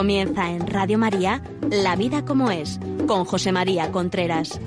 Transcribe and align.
Comienza 0.00 0.48
en 0.48 0.66
Radio 0.66 0.96
María 0.96 1.42
La 1.70 1.94
vida 1.94 2.24
como 2.24 2.50
es, 2.50 2.80
con 3.06 3.26
José 3.26 3.52
María 3.52 3.92
Contreras. 3.92 4.58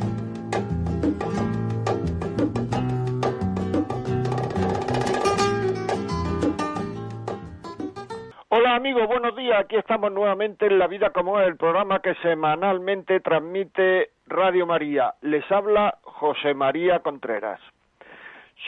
Hola 8.50 8.76
amigos, 8.76 9.08
buenos 9.08 9.36
días. 9.36 9.60
Aquí 9.60 9.76
estamos 9.76 10.12
nuevamente 10.12 10.68
en 10.68 10.78
La 10.78 10.86
vida 10.86 11.10
como 11.10 11.40
es, 11.40 11.48
el 11.48 11.58
programa 11.58 12.00
que 12.00 12.14
semanalmente 12.22 13.20
transmite 13.20 14.12
Radio 14.28 14.68
María. 14.68 15.16
Les 15.22 15.52
habla 15.52 15.98
José 16.04 16.54
María 16.54 17.00
Contreras. 17.00 17.60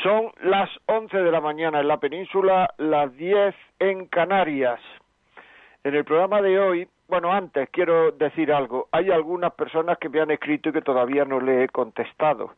Son 0.01 0.31
las 0.41 0.71
11 0.87 1.15
de 1.15 1.31
la 1.31 1.41
mañana 1.41 1.81
en 1.81 1.87
la 1.87 1.99
península, 1.99 2.73
las 2.79 3.15
10 3.15 3.53
en 3.77 4.07
Canarias. 4.07 4.79
En 5.85 5.93
el 5.93 6.03
programa 6.03 6.41
de 6.41 6.59
hoy, 6.59 6.87
bueno, 7.07 7.31
antes 7.31 7.69
quiero 7.69 8.09
decir 8.09 8.51
algo. 8.51 8.87
Hay 8.91 9.11
algunas 9.11 9.53
personas 9.53 9.99
que 9.99 10.09
me 10.09 10.19
han 10.19 10.31
escrito 10.31 10.69
y 10.69 10.71
que 10.71 10.81
todavía 10.81 11.25
no 11.25 11.39
le 11.39 11.63
he 11.63 11.69
contestado. 11.69 12.55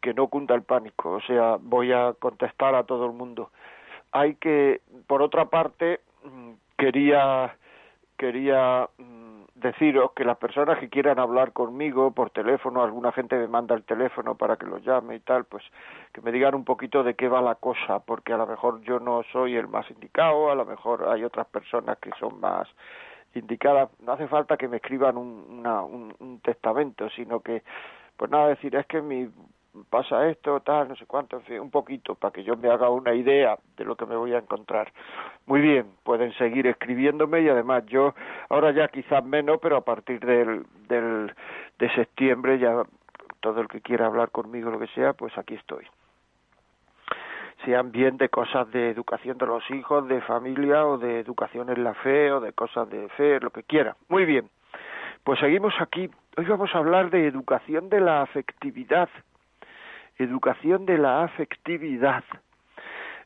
Que 0.00 0.12
no 0.12 0.26
cunda 0.26 0.56
el 0.56 0.62
pánico, 0.62 1.12
o 1.12 1.20
sea, 1.20 1.56
voy 1.60 1.92
a 1.92 2.12
contestar 2.18 2.74
a 2.74 2.82
todo 2.82 3.06
el 3.06 3.12
mundo. 3.12 3.52
Hay 4.10 4.34
que, 4.34 4.80
por 5.06 5.22
otra 5.22 5.44
parte, 5.44 6.00
mm, 6.24 6.50
quería 6.76 7.54
quería 8.16 8.88
mm, 8.98 9.42
deciros 9.54 10.12
que 10.12 10.24
las 10.24 10.38
personas 10.38 10.78
que 10.78 10.88
quieran 10.88 11.18
hablar 11.18 11.52
conmigo 11.52 12.12
por 12.12 12.30
teléfono, 12.30 12.82
alguna 12.82 13.12
gente 13.12 13.36
me 13.36 13.48
manda 13.48 13.74
el 13.74 13.84
teléfono 13.84 14.34
para 14.34 14.56
que 14.56 14.66
lo 14.66 14.78
llame 14.78 15.16
y 15.16 15.20
tal, 15.20 15.44
pues 15.44 15.64
que 16.12 16.20
me 16.20 16.32
digan 16.32 16.54
un 16.54 16.64
poquito 16.64 17.02
de 17.02 17.14
qué 17.14 17.28
va 17.28 17.40
la 17.40 17.56
cosa, 17.56 18.00
porque 18.00 18.32
a 18.32 18.36
lo 18.36 18.46
mejor 18.46 18.80
yo 18.82 19.00
no 19.00 19.22
soy 19.32 19.56
el 19.56 19.68
más 19.68 19.90
indicado, 19.90 20.50
a 20.50 20.54
lo 20.54 20.64
mejor 20.64 21.08
hay 21.08 21.24
otras 21.24 21.46
personas 21.46 21.98
que 21.98 22.10
son 22.18 22.40
más 22.40 22.68
indicadas. 23.34 23.90
No 24.00 24.12
hace 24.12 24.28
falta 24.28 24.56
que 24.56 24.68
me 24.68 24.76
escriban 24.76 25.16
un, 25.16 25.64
un, 25.66 26.14
un 26.18 26.40
testamento, 26.40 27.08
sino 27.10 27.40
que, 27.40 27.62
pues 28.16 28.30
nada, 28.30 28.48
decir, 28.48 28.74
es 28.76 28.86
que 28.86 29.02
mi 29.02 29.28
pasa 29.88 30.28
esto, 30.28 30.60
tal, 30.60 30.88
no 30.88 30.96
sé 30.96 31.06
cuánto, 31.06 31.36
en 31.36 31.42
fin, 31.42 31.60
un 31.60 31.70
poquito, 31.70 32.14
para 32.14 32.32
que 32.32 32.42
yo 32.42 32.56
me 32.56 32.70
haga 32.70 32.90
una 32.90 33.14
idea 33.14 33.58
de 33.76 33.84
lo 33.84 33.96
que 33.96 34.06
me 34.06 34.16
voy 34.16 34.34
a 34.34 34.38
encontrar. 34.38 34.92
Muy 35.46 35.60
bien, 35.60 35.86
pueden 36.02 36.32
seguir 36.34 36.66
escribiéndome 36.66 37.40
y 37.42 37.48
además 37.48 37.84
yo, 37.86 38.14
ahora 38.48 38.72
ya 38.72 38.88
quizás 38.88 39.24
menos, 39.24 39.58
pero 39.62 39.76
a 39.76 39.80
partir 39.82 40.20
del, 40.20 40.64
del, 40.88 41.34
de 41.78 41.94
septiembre 41.94 42.58
ya 42.58 42.82
todo 43.40 43.60
el 43.60 43.68
que 43.68 43.80
quiera 43.80 44.06
hablar 44.06 44.30
conmigo, 44.30 44.70
lo 44.70 44.78
que 44.78 44.88
sea, 44.88 45.12
pues 45.12 45.36
aquí 45.38 45.54
estoy. 45.54 45.86
Sean 47.64 47.92
bien 47.92 48.16
de 48.16 48.28
cosas 48.28 48.70
de 48.70 48.90
educación 48.90 49.36
de 49.38 49.46
los 49.46 49.68
hijos, 49.70 50.08
de 50.08 50.20
familia 50.22 50.86
o 50.86 50.98
de 50.98 51.20
educación 51.20 51.68
en 51.68 51.84
la 51.84 51.94
fe 51.94 52.32
o 52.32 52.40
de 52.40 52.52
cosas 52.52 52.88
de 52.88 53.08
fe, 53.10 53.38
lo 53.40 53.50
que 53.50 53.62
quiera. 53.62 53.96
Muy 54.08 54.24
bien, 54.24 54.48
pues 55.24 55.38
seguimos 55.40 55.74
aquí. 55.80 56.08
Hoy 56.36 56.44
vamos 56.46 56.74
a 56.74 56.78
hablar 56.78 57.10
de 57.10 57.26
educación 57.26 57.90
de 57.90 58.00
la 58.00 58.22
afectividad 58.22 59.08
educación 60.24 60.86
de 60.86 60.98
la 60.98 61.22
afectividad. 61.24 62.24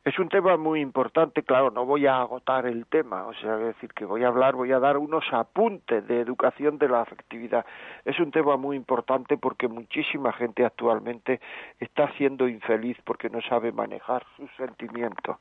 Es 0.04 0.18
un 0.18 0.28
tema 0.28 0.58
muy 0.58 0.80
importante, 0.80 1.42
claro, 1.42 1.70
no 1.70 1.86
voy 1.86 2.06
a 2.06 2.20
agotar 2.20 2.66
el 2.66 2.84
tema, 2.84 3.24
o 3.26 3.32
sea, 3.32 3.56
decir, 3.56 3.90
que 3.94 4.04
voy 4.04 4.22
a 4.22 4.28
hablar, 4.28 4.54
voy 4.54 4.70
a 4.70 4.78
dar 4.78 4.98
unos 4.98 5.24
apuntes 5.32 6.06
de 6.06 6.20
educación 6.20 6.76
de 6.76 6.90
la 6.90 7.00
afectividad. 7.00 7.64
Es 8.04 8.20
un 8.20 8.30
tema 8.30 8.58
muy 8.58 8.76
importante 8.76 9.38
porque 9.38 9.66
muchísima 9.66 10.34
gente 10.34 10.62
actualmente 10.62 11.40
está 11.80 12.12
siendo 12.18 12.46
infeliz 12.46 12.98
porque 13.06 13.30
no 13.30 13.40
sabe 13.40 13.72
manejar 13.72 14.26
sus 14.36 14.50
sentimientos. 14.58 15.38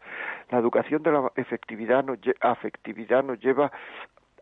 La 0.50 0.60
educación 0.60 1.04
de 1.04 1.12
la 1.12 1.30
afectividad 1.36 2.06
nos, 2.06 2.20
afectividad 2.40 3.22
nos 3.22 3.42
lleva 3.42 3.70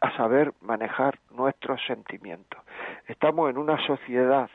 a 0.01 0.15
saber 0.17 0.53
manejar 0.61 1.17
nuestros 1.31 1.81
sentimientos. 1.87 2.61
Estamos 3.07 3.49
en 3.49 3.57
una 3.57 3.83
sociedad 3.87 4.51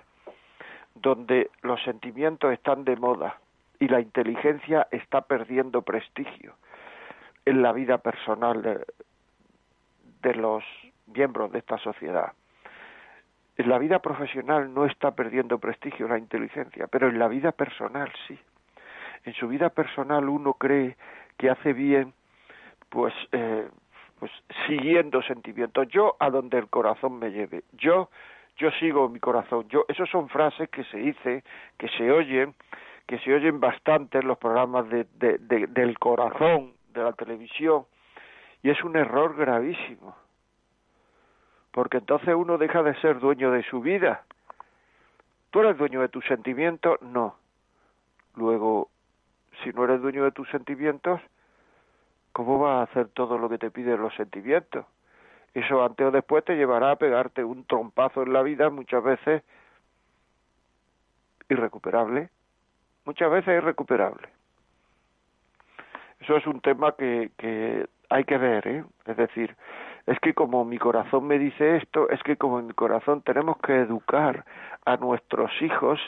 donde 1.00 1.50
los 1.62 1.82
sentimientos 1.82 2.52
están 2.52 2.84
de 2.84 2.96
moda 2.96 3.38
y 3.78 3.88
la 3.88 4.00
inteligencia 4.00 4.88
está 4.90 5.22
perdiendo 5.22 5.82
prestigio 5.82 6.54
en 7.44 7.62
la 7.62 7.72
vida 7.72 7.98
personal 7.98 8.62
de, 10.22 10.34
los 10.34 10.64
miembros 11.06 11.52
de 11.52 11.60
esta 11.60 11.78
sociedad. 11.78 12.32
En 13.56 13.68
la 13.68 13.78
vida 13.78 14.00
profesional 14.00 14.74
no 14.74 14.84
está 14.84 15.12
perdiendo 15.12 15.58
prestigio 15.58 16.08
la 16.08 16.18
inteligencia, 16.18 16.88
pero 16.88 17.08
en 17.08 17.18
la 17.18 17.28
vida 17.28 17.52
personal 17.52 18.10
sí. 18.26 18.38
En 19.24 19.34
su 19.34 19.48
vida 19.48 19.70
personal 19.70 20.28
uno 20.28 20.54
cree 20.54 20.96
que 21.36 21.48
hace 21.48 21.72
bien, 21.72 22.12
pues, 22.88 23.14
eh, 23.32 23.68
pues 24.18 24.32
siguiendo 24.66 25.22
sentimientos. 25.22 25.86
Yo 25.88 26.16
a 26.18 26.30
donde 26.30 26.58
el 26.58 26.68
corazón 26.68 27.18
me 27.18 27.30
lleve. 27.30 27.62
Yo 27.72 28.10
yo 28.56 28.70
sigo 28.72 29.08
mi 29.08 29.20
corazón. 29.20 29.68
Yo, 29.68 29.84
esas 29.88 30.08
son 30.08 30.28
frases 30.28 30.68
que 30.70 30.84
se 30.84 30.98
dicen, 30.98 31.42
que 31.78 31.88
se 31.88 32.10
oyen, 32.10 32.54
que 33.06 33.18
se 33.18 33.32
oyen 33.34 33.60
bastante 33.60 34.18
en 34.18 34.26
los 34.26 34.38
programas 34.38 34.88
de, 34.88 35.06
del 35.68 35.98
corazón 35.98 36.72
de 36.92 37.02
la 37.02 37.12
televisión, 37.12 37.84
y 38.62 38.70
es 38.70 38.82
un 38.82 38.96
error 38.96 39.36
gravísimo, 39.36 40.16
porque 41.70 41.98
entonces 41.98 42.34
uno 42.34 42.56
deja 42.58 42.82
de 42.82 42.94
ser 43.00 43.20
dueño 43.20 43.50
de 43.50 43.62
su 43.64 43.80
vida. 43.80 44.24
¿Tú 45.50 45.60
eres 45.60 45.76
dueño 45.76 46.00
de 46.00 46.08
tus 46.08 46.24
sentimientos? 46.24 47.00
No. 47.02 47.36
Luego, 48.34 48.88
si 49.62 49.70
no 49.70 49.84
eres 49.84 50.00
dueño 50.00 50.24
de 50.24 50.32
tus 50.32 50.48
sentimientos, 50.48 51.20
¿cómo 52.32 52.58
vas 52.58 52.76
a 52.78 52.90
hacer 52.90 53.08
todo 53.08 53.38
lo 53.38 53.48
que 53.48 53.58
te 53.58 53.70
piden 53.70 54.00
los 54.00 54.14
sentimientos? 54.14 54.86
Eso 55.60 55.82
antes 55.82 56.06
o 56.06 56.10
después 56.10 56.44
te 56.44 56.54
llevará 56.54 56.90
a 56.90 56.96
pegarte 56.96 57.42
un 57.42 57.64
trompazo 57.64 58.22
en 58.22 58.34
la 58.34 58.42
vida, 58.42 58.68
muchas 58.68 59.02
veces 59.02 59.42
irrecuperable, 61.48 62.28
muchas 63.06 63.30
veces 63.30 63.56
irrecuperable. 63.56 64.28
Eso 66.20 66.36
es 66.36 66.46
un 66.46 66.60
tema 66.60 66.94
que, 66.96 67.86
hay 68.10 68.24
que 68.24 68.36
ver, 68.36 68.68
¿eh? 68.68 68.84
es 69.06 69.16
decir, 69.16 69.56
es 70.06 70.20
que 70.20 70.34
como 70.34 70.64
mi 70.66 70.76
corazón 70.76 71.26
me 71.26 71.38
dice 71.38 71.76
esto, 71.76 72.10
es 72.10 72.22
que 72.22 72.36
como 72.36 72.60
mi 72.60 72.74
corazón 72.74 73.22
tenemos 73.22 73.56
que 73.58 73.76
educar 73.76 74.44
a 74.84 74.98
nuestros 74.98 75.50
hijos 75.62 76.00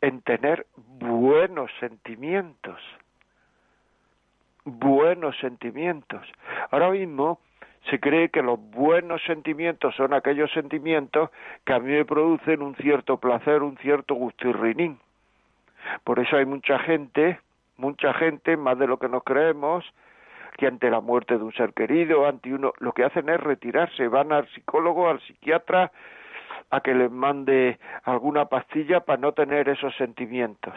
en 0.00 0.22
tener 0.22 0.66
buenos 0.76 1.70
sentimientos, 1.78 2.80
buenos 4.64 5.38
sentimientos. 5.38 6.26
Ahora 6.72 6.90
mismo 6.90 7.38
se 7.90 8.00
cree 8.00 8.30
que 8.30 8.42
los 8.42 8.58
buenos 8.70 9.22
sentimientos 9.24 9.94
son 9.96 10.14
aquellos 10.14 10.50
sentimientos 10.52 11.30
que 11.64 11.74
a 11.74 11.78
mí 11.78 11.92
me 11.92 12.04
producen 12.04 12.62
un 12.62 12.74
cierto 12.76 13.18
placer, 13.18 13.62
un 13.62 13.76
cierto 13.78 14.14
gustirrinín. 14.14 14.98
Por 16.02 16.18
eso 16.18 16.36
hay 16.36 16.46
mucha 16.46 16.78
gente, 16.78 17.38
mucha 17.76 18.14
gente, 18.14 18.56
más 18.56 18.78
de 18.78 18.86
lo 18.86 18.98
que 18.98 19.08
nos 19.08 19.22
creemos, 19.22 19.84
que 20.56 20.66
ante 20.66 20.90
la 20.90 21.00
muerte 21.00 21.36
de 21.36 21.44
un 21.44 21.52
ser 21.52 21.74
querido, 21.74 22.26
ante 22.26 22.54
uno, 22.54 22.72
lo 22.78 22.92
que 22.92 23.04
hacen 23.04 23.28
es 23.28 23.40
retirarse, 23.40 24.08
van 24.08 24.32
al 24.32 24.48
psicólogo, 24.48 25.08
al 25.08 25.20
psiquiatra, 25.20 25.92
a 26.70 26.80
que 26.80 26.94
les 26.94 27.10
mande 27.10 27.78
alguna 28.04 28.46
pastilla 28.46 29.00
para 29.00 29.20
no 29.20 29.32
tener 29.32 29.68
esos 29.68 29.94
sentimientos. 29.96 30.74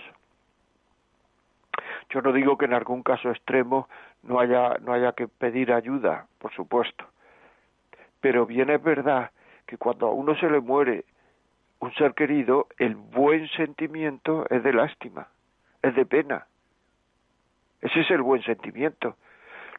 Yo 2.09 2.22
no 2.22 2.31
digo 2.31 2.57
que 2.57 2.66
en 2.66 2.73
algún 2.73 3.03
caso 3.03 3.29
extremo 3.29 3.90
no 4.23 4.40
haya, 4.40 4.78
no 4.81 4.94
haya 4.94 5.12
que 5.12 5.28
pedir 5.28 5.73
ayuda, 5.73 6.28
por 6.40 6.53
supuesto. 6.53 7.06
Pero 8.22 8.45
bien 8.45 8.69
es 8.69 8.81
verdad 8.81 9.31
que 9.66 9.78
cuando 9.78 10.07
a 10.07 10.12
uno 10.12 10.35
se 10.35 10.50
le 10.50 10.62
muere 10.62 11.03
un 11.79 11.94
ser 11.94 12.13
querido, 12.13 12.68
el 12.77 12.95
buen 12.95 13.48
sentimiento 13.50 14.45
es 14.50 14.63
de 14.63 14.74
lástima, 14.74 15.27
es 15.81 15.95
de 15.95 16.06
pena. 16.06 16.48
Ese 17.81 18.00
es 18.00 18.10
el 18.12 18.21
buen 18.21 18.42
sentimiento. 18.44 19.18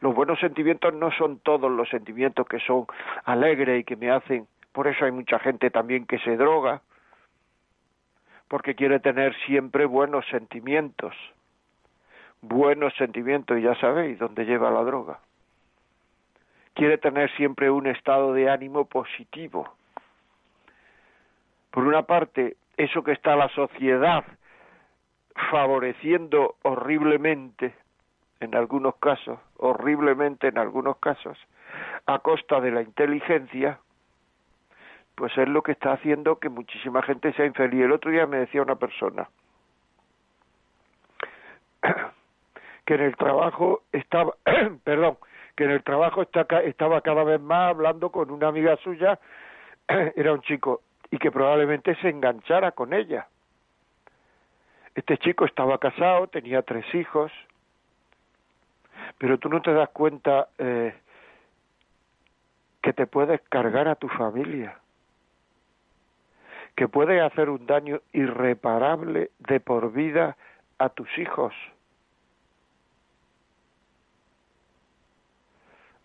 Los 0.00 0.14
buenos 0.14 0.38
sentimientos 0.38 0.94
no 0.94 1.10
son 1.12 1.40
todos 1.40 1.70
los 1.70 1.88
sentimientos 1.88 2.46
que 2.46 2.60
son 2.60 2.86
alegres 3.24 3.80
y 3.80 3.84
que 3.84 3.96
me 3.96 4.10
hacen. 4.10 4.46
Por 4.72 4.86
eso 4.86 5.04
hay 5.04 5.10
mucha 5.10 5.38
gente 5.40 5.70
también 5.70 6.06
que 6.06 6.18
se 6.20 6.36
droga, 6.36 6.82
porque 8.46 8.76
quiere 8.76 9.00
tener 9.00 9.34
siempre 9.46 9.86
buenos 9.86 10.24
sentimientos 10.28 11.14
buenos 12.42 12.94
sentimientos 12.96 13.58
y 13.58 13.62
ya 13.62 13.74
sabéis 13.76 14.18
dónde 14.18 14.44
lleva 14.44 14.70
la 14.70 14.82
droga. 14.84 15.18
Quiere 16.74 16.98
tener 16.98 17.30
siempre 17.36 17.70
un 17.70 17.86
estado 17.86 18.32
de 18.32 18.48
ánimo 18.48 18.84
positivo. 18.84 19.72
Por 21.70 21.84
una 21.84 22.02
parte, 22.02 22.56
eso 22.76 23.02
que 23.02 23.12
está 23.12 23.36
la 23.36 23.48
sociedad 23.50 24.24
favoreciendo 25.50 26.56
horriblemente, 26.62 27.74
en 28.40 28.54
algunos 28.54 28.96
casos, 28.96 29.38
horriblemente 29.56 30.48
en 30.48 30.58
algunos 30.58 30.96
casos, 30.98 31.36
a 32.06 32.20
costa 32.20 32.60
de 32.60 32.70
la 32.70 32.82
inteligencia, 32.82 33.80
pues 35.14 35.36
es 35.36 35.48
lo 35.48 35.62
que 35.62 35.72
está 35.72 35.92
haciendo 35.92 36.38
que 36.38 36.48
muchísima 36.48 37.02
gente 37.02 37.32
sea 37.32 37.46
infeliz. 37.46 37.82
El 37.82 37.92
otro 37.92 38.10
día 38.10 38.26
me 38.26 38.38
decía 38.38 38.62
una 38.62 38.76
persona, 38.76 39.28
que 42.88 42.94
en 42.94 43.02
el 43.02 43.16
trabajo 43.16 43.82
estaba, 43.92 44.34
perdón, 44.84 45.18
que 45.54 45.64
en 45.64 45.72
el 45.72 45.82
trabajo 45.82 46.22
estaba 46.22 47.02
cada 47.02 47.22
vez 47.22 47.38
más 47.38 47.68
hablando 47.68 48.10
con 48.10 48.30
una 48.30 48.48
amiga 48.48 48.78
suya, 48.78 49.18
era 50.16 50.32
un 50.32 50.40
chico, 50.40 50.80
y 51.10 51.18
que 51.18 51.30
probablemente 51.30 51.94
se 51.96 52.08
enganchara 52.08 52.72
con 52.72 52.94
ella. 52.94 53.28
Este 54.94 55.18
chico 55.18 55.44
estaba 55.44 55.76
casado, 55.76 56.28
tenía 56.28 56.62
tres 56.62 56.86
hijos, 56.94 57.30
pero 59.18 59.36
tú 59.36 59.50
no 59.50 59.60
te 59.60 59.74
das 59.74 59.90
cuenta 59.90 60.48
eh, 60.56 60.94
que 62.80 62.94
te 62.94 63.06
puedes 63.06 63.42
cargar 63.50 63.86
a 63.86 63.96
tu 63.96 64.08
familia, 64.08 64.78
que 66.74 66.88
puedes 66.88 67.20
hacer 67.20 67.50
un 67.50 67.66
daño 67.66 68.00
irreparable 68.14 69.30
de 69.40 69.60
por 69.60 69.92
vida 69.92 70.38
a 70.78 70.88
tus 70.88 71.18
hijos. 71.18 71.52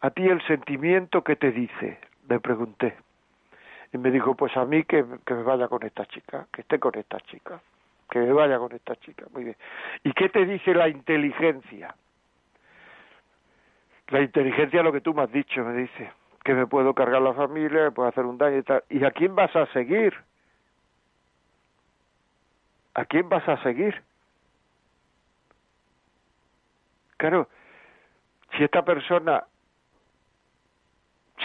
A 0.03 0.09
ti 0.09 0.27
el 0.27 0.45
sentimiento 0.45 1.23
que 1.23 1.37
te 1.37 1.53
dice, 1.53 1.97
le 2.27 2.39
pregunté. 2.41 2.93
Y 3.93 3.97
me 3.97 4.11
dijo, 4.11 4.35
pues 4.35 4.55
a 4.57 4.65
mí 4.65 4.83
que, 4.83 5.05
que 5.25 5.33
me 5.33 5.43
vaya 5.43 5.69
con 5.69 5.81
esta 5.83 6.05
chica, 6.07 6.45
que 6.51 6.59
esté 6.59 6.77
con 6.77 6.93
esta 6.97 7.21
chica, 7.21 7.61
que 8.09 8.19
me 8.19 8.33
vaya 8.33 8.59
con 8.59 8.73
esta 8.73 8.97
chica. 8.97 9.25
Muy 9.31 9.45
bien. 9.45 9.55
¿Y 10.03 10.11
qué 10.11 10.27
te 10.27 10.45
dice 10.45 10.73
la 10.73 10.89
inteligencia? 10.89 11.95
La 14.09 14.19
inteligencia 14.19 14.79
es 14.79 14.83
lo 14.83 14.91
que 14.91 14.99
tú 14.99 15.13
me 15.13 15.21
has 15.21 15.31
dicho, 15.31 15.63
me 15.63 15.73
dice, 15.73 16.11
que 16.43 16.53
me 16.53 16.67
puedo 16.67 16.93
cargar 16.93 17.21
la 17.21 17.33
familia, 17.33 17.83
me 17.83 17.91
puedo 17.91 18.09
hacer 18.09 18.25
un 18.25 18.37
daño 18.37 18.57
y 18.57 18.63
tal. 18.63 18.83
¿Y 18.89 19.05
a 19.05 19.11
quién 19.11 19.33
vas 19.33 19.55
a 19.55 19.67
seguir? 19.67 20.13
¿A 22.95 23.05
quién 23.05 23.29
vas 23.29 23.47
a 23.47 23.55
seguir? 23.63 24.03
Claro, 27.15 27.47
si 28.57 28.65
esta 28.65 28.83
persona 28.83 29.45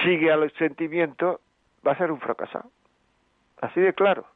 sigue 0.03 0.33
a 0.33 0.37
los 0.37 0.53
sentimientos, 0.55 1.41
va 1.87 1.93
a 1.93 1.99
ser 1.99 2.11
un 2.11 2.21
fracasado. 2.21 2.71
Así 3.61 3.81
de 3.81 3.93
claro. 3.93 4.27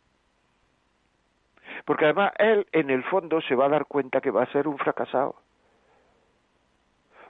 Porque 1.85 2.05
además 2.05 2.33
él 2.39 2.67
en 2.73 2.91
el 2.91 3.03
fondo 3.05 3.41
se 3.41 3.55
va 3.55 3.67
a 3.67 3.71
dar 3.71 3.87
cuenta 3.87 4.21
que 4.21 4.31
va 4.31 4.43
a 4.43 4.53
ser 4.53 4.69
un 4.69 4.79
fracasado. 4.79 5.37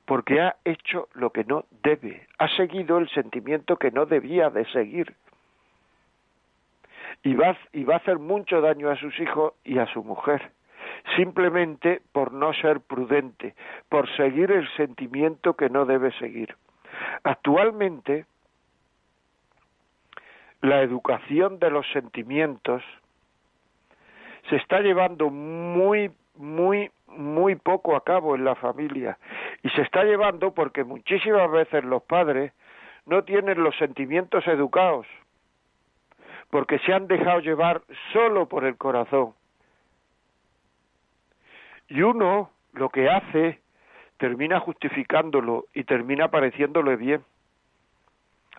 Porque 0.04 0.40
ha 0.40 0.56
hecho 0.64 1.08
lo 1.14 1.30
que 1.30 1.44
no 1.44 1.64
debe, 1.82 2.26
ha 2.38 2.48
seguido 2.48 2.98
el 2.98 3.08
sentimiento 3.10 3.76
que 3.76 3.90
no 3.90 4.04
debía 4.04 4.50
de 4.50 4.64
seguir. 4.72 5.14
Y 7.22 7.34
va, 7.34 7.56
y 7.72 7.84
va 7.84 7.94
a 7.94 7.98
hacer 7.98 8.18
mucho 8.18 8.60
daño 8.60 8.90
a 8.90 8.96
sus 8.96 9.18
hijos 9.20 9.54
y 9.62 9.78
a 9.78 9.86
su 9.86 10.02
mujer, 10.02 10.50
simplemente 11.16 12.02
por 12.10 12.32
no 12.32 12.52
ser 12.52 12.80
prudente, 12.80 13.54
por 13.88 14.08
seguir 14.16 14.50
el 14.50 14.68
sentimiento 14.76 15.54
que 15.54 15.70
no 15.70 15.86
debe 15.86 16.10
seguir. 16.18 16.56
Actualmente, 17.24 18.26
la 20.60 20.82
educación 20.82 21.58
de 21.58 21.70
los 21.70 21.86
sentimientos 21.92 22.82
se 24.48 24.56
está 24.56 24.80
llevando 24.80 25.30
muy, 25.30 26.10
muy, 26.36 26.90
muy 27.06 27.56
poco 27.56 27.96
a 27.96 28.04
cabo 28.04 28.34
en 28.34 28.44
la 28.44 28.54
familia. 28.54 29.18
Y 29.62 29.70
se 29.70 29.82
está 29.82 30.04
llevando 30.04 30.52
porque 30.52 30.84
muchísimas 30.84 31.50
veces 31.50 31.84
los 31.84 32.02
padres 32.02 32.52
no 33.06 33.24
tienen 33.24 33.62
los 33.62 33.76
sentimientos 33.76 34.46
educados, 34.46 35.06
porque 36.50 36.78
se 36.80 36.92
han 36.92 37.08
dejado 37.08 37.40
llevar 37.40 37.82
solo 38.12 38.46
por 38.48 38.64
el 38.64 38.76
corazón. 38.76 39.34
Y 41.88 42.02
uno 42.02 42.50
lo 42.72 42.88
que 42.90 43.08
hace 43.08 43.61
termina 44.22 44.60
justificándolo 44.60 45.64
y 45.74 45.82
termina 45.82 46.28
pareciéndole 46.28 46.94
bien. 46.94 47.24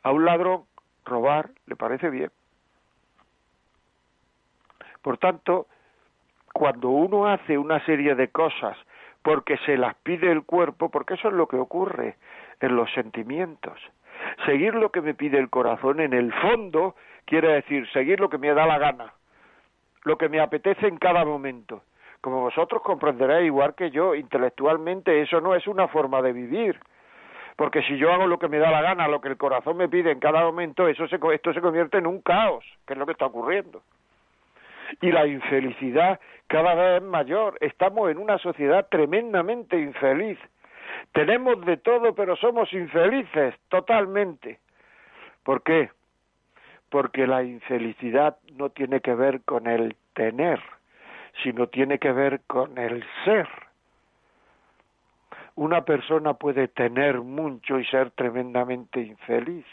A 0.03 0.11
un 0.11 0.25
ladrón 0.25 0.65
robar 1.05 1.51
le 1.67 1.77
parece 1.77 2.09
bien. 2.09 2.31
Por 5.01 5.17
tanto, 5.19 5.67
cuando 6.51 6.89
uno 6.89 7.27
hace 7.27 7.57
una 7.57 7.79
serie 7.85 8.13
de 8.15 8.27
cosas 8.27 8.77
porque 9.21 9.55
se 9.59 9.77
las 9.77 9.95
pide 10.03 10.33
el 10.33 10.43
cuerpo, 10.43 10.89
porque 10.89 11.13
eso 11.13 11.29
es 11.29 11.33
lo 11.33 11.47
que 11.47 11.55
ocurre 11.55 12.17
en 12.59 12.75
los 12.75 12.91
sentimientos. 12.91 13.79
Seguir 14.45 14.75
lo 14.75 14.91
que 14.91 14.99
me 14.99 15.13
pide 15.13 15.39
el 15.39 15.49
corazón 15.49 16.01
en 16.01 16.11
el 16.11 16.33
fondo 16.41 16.97
quiere 17.23 17.53
decir 17.53 17.89
seguir 17.93 18.19
lo 18.19 18.29
que 18.29 18.37
me 18.37 18.53
da 18.53 18.65
la 18.65 18.79
gana, 18.79 19.13
lo 20.03 20.17
que 20.17 20.27
me 20.27 20.41
apetece 20.41 20.87
en 20.87 20.97
cada 20.97 21.23
momento. 21.23 21.83
Como 22.23 22.39
vosotros 22.39 22.81
comprenderéis 22.81 23.47
igual 23.47 23.75
que 23.75 23.91
yo, 23.91 24.15
intelectualmente 24.15 25.21
eso 25.21 25.41
no 25.41 25.55
es 25.55 25.67
una 25.67 25.89
forma 25.89 26.21
de 26.21 26.31
vivir, 26.31 26.79
porque 27.57 27.81
si 27.81 27.97
yo 27.97 28.13
hago 28.13 28.27
lo 28.27 28.39
que 28.39 28.47
me 28.47 28.59
da 28.59 28.71
la 28.71 28.81
gana, 28.81 29.09
lo 29.09 29.19
que 29.19 29.27
el 29.27 29.35
corazón 29.35 29.75
me 29.75 29.89
pide 29.89 30.11
en 30.11 30.21
cada 30.21 30.41
momento, 30.41 30.87
eso 30.87 31.05
se, 31.09 31.19
esto 31.33 31.53
se 31.53 31.59
convierte 31.59 31.97
en 31.97 32.07
un 32.07 32.21
caos, 32.21 32.63
que 32.87 32.93
es 32.93 32.97
lo 32.97 33.05
que 33.05 33.11
está 33.11 33.25
ocurriendo. 33.25 33.81
Y 35.01 35.11
la 35.11 35.27
infelicidad 35.27 36.21
cada 36.47 36.75
vez 36.75 37.01
es 37.01 37.03
mayor. 37.03 37.57
Estamos 37.59 38.09
en 38.09 38.17
una 38.17 38.37
sociedad 38.37 38.87
tremendamente 38.89 39.77
infeliz. 39.77 40.39
Tenemos 41.11 41.59
de 41.65 41.75
todo, 41.75 42.15
pero 42.15 42.37
somos 42.37 42.71
infelices 42.71 43.53
totalmente. 43.67 44.59
¿Por 45.43 45.61
qué? 45.61 45.89
Porque 46.89 47.27
la 47.27 47.43
infelicidad 47.43 48.37
no 48.53 48.69
tiene 48.69 49.01
que 49.01 49.13
ver 49.13 49.41
con 49.41 49.67
el 49.67 49.97
tener, 50.13 50.61
sino 51.41 51.67
tiene 51.67 51.99
que 51.99 52.11
ver 52.11 52.41
con 52.47 52.77
el 52.77 53.03
ser 53.25 53.47
una 55.55 55.85
persona 55.85 56.33
puede 56.33 56.67
tener 56.67 57.21
mucho 57.21 57.79
y 57.79 57.85
ser 57.85 58.11
tremendamente 58.11 59.01
infeliz. 59.01 59.65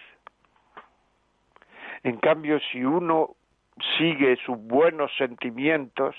En 2.03 2.19
cambio, 2.19 2.59
si 2.71 2.85
uno 2.85 3.35
sigue 3.99 4.37
sus 4.45 4.59
buenos 4.59 5.11
sentimientos 5.17 6.15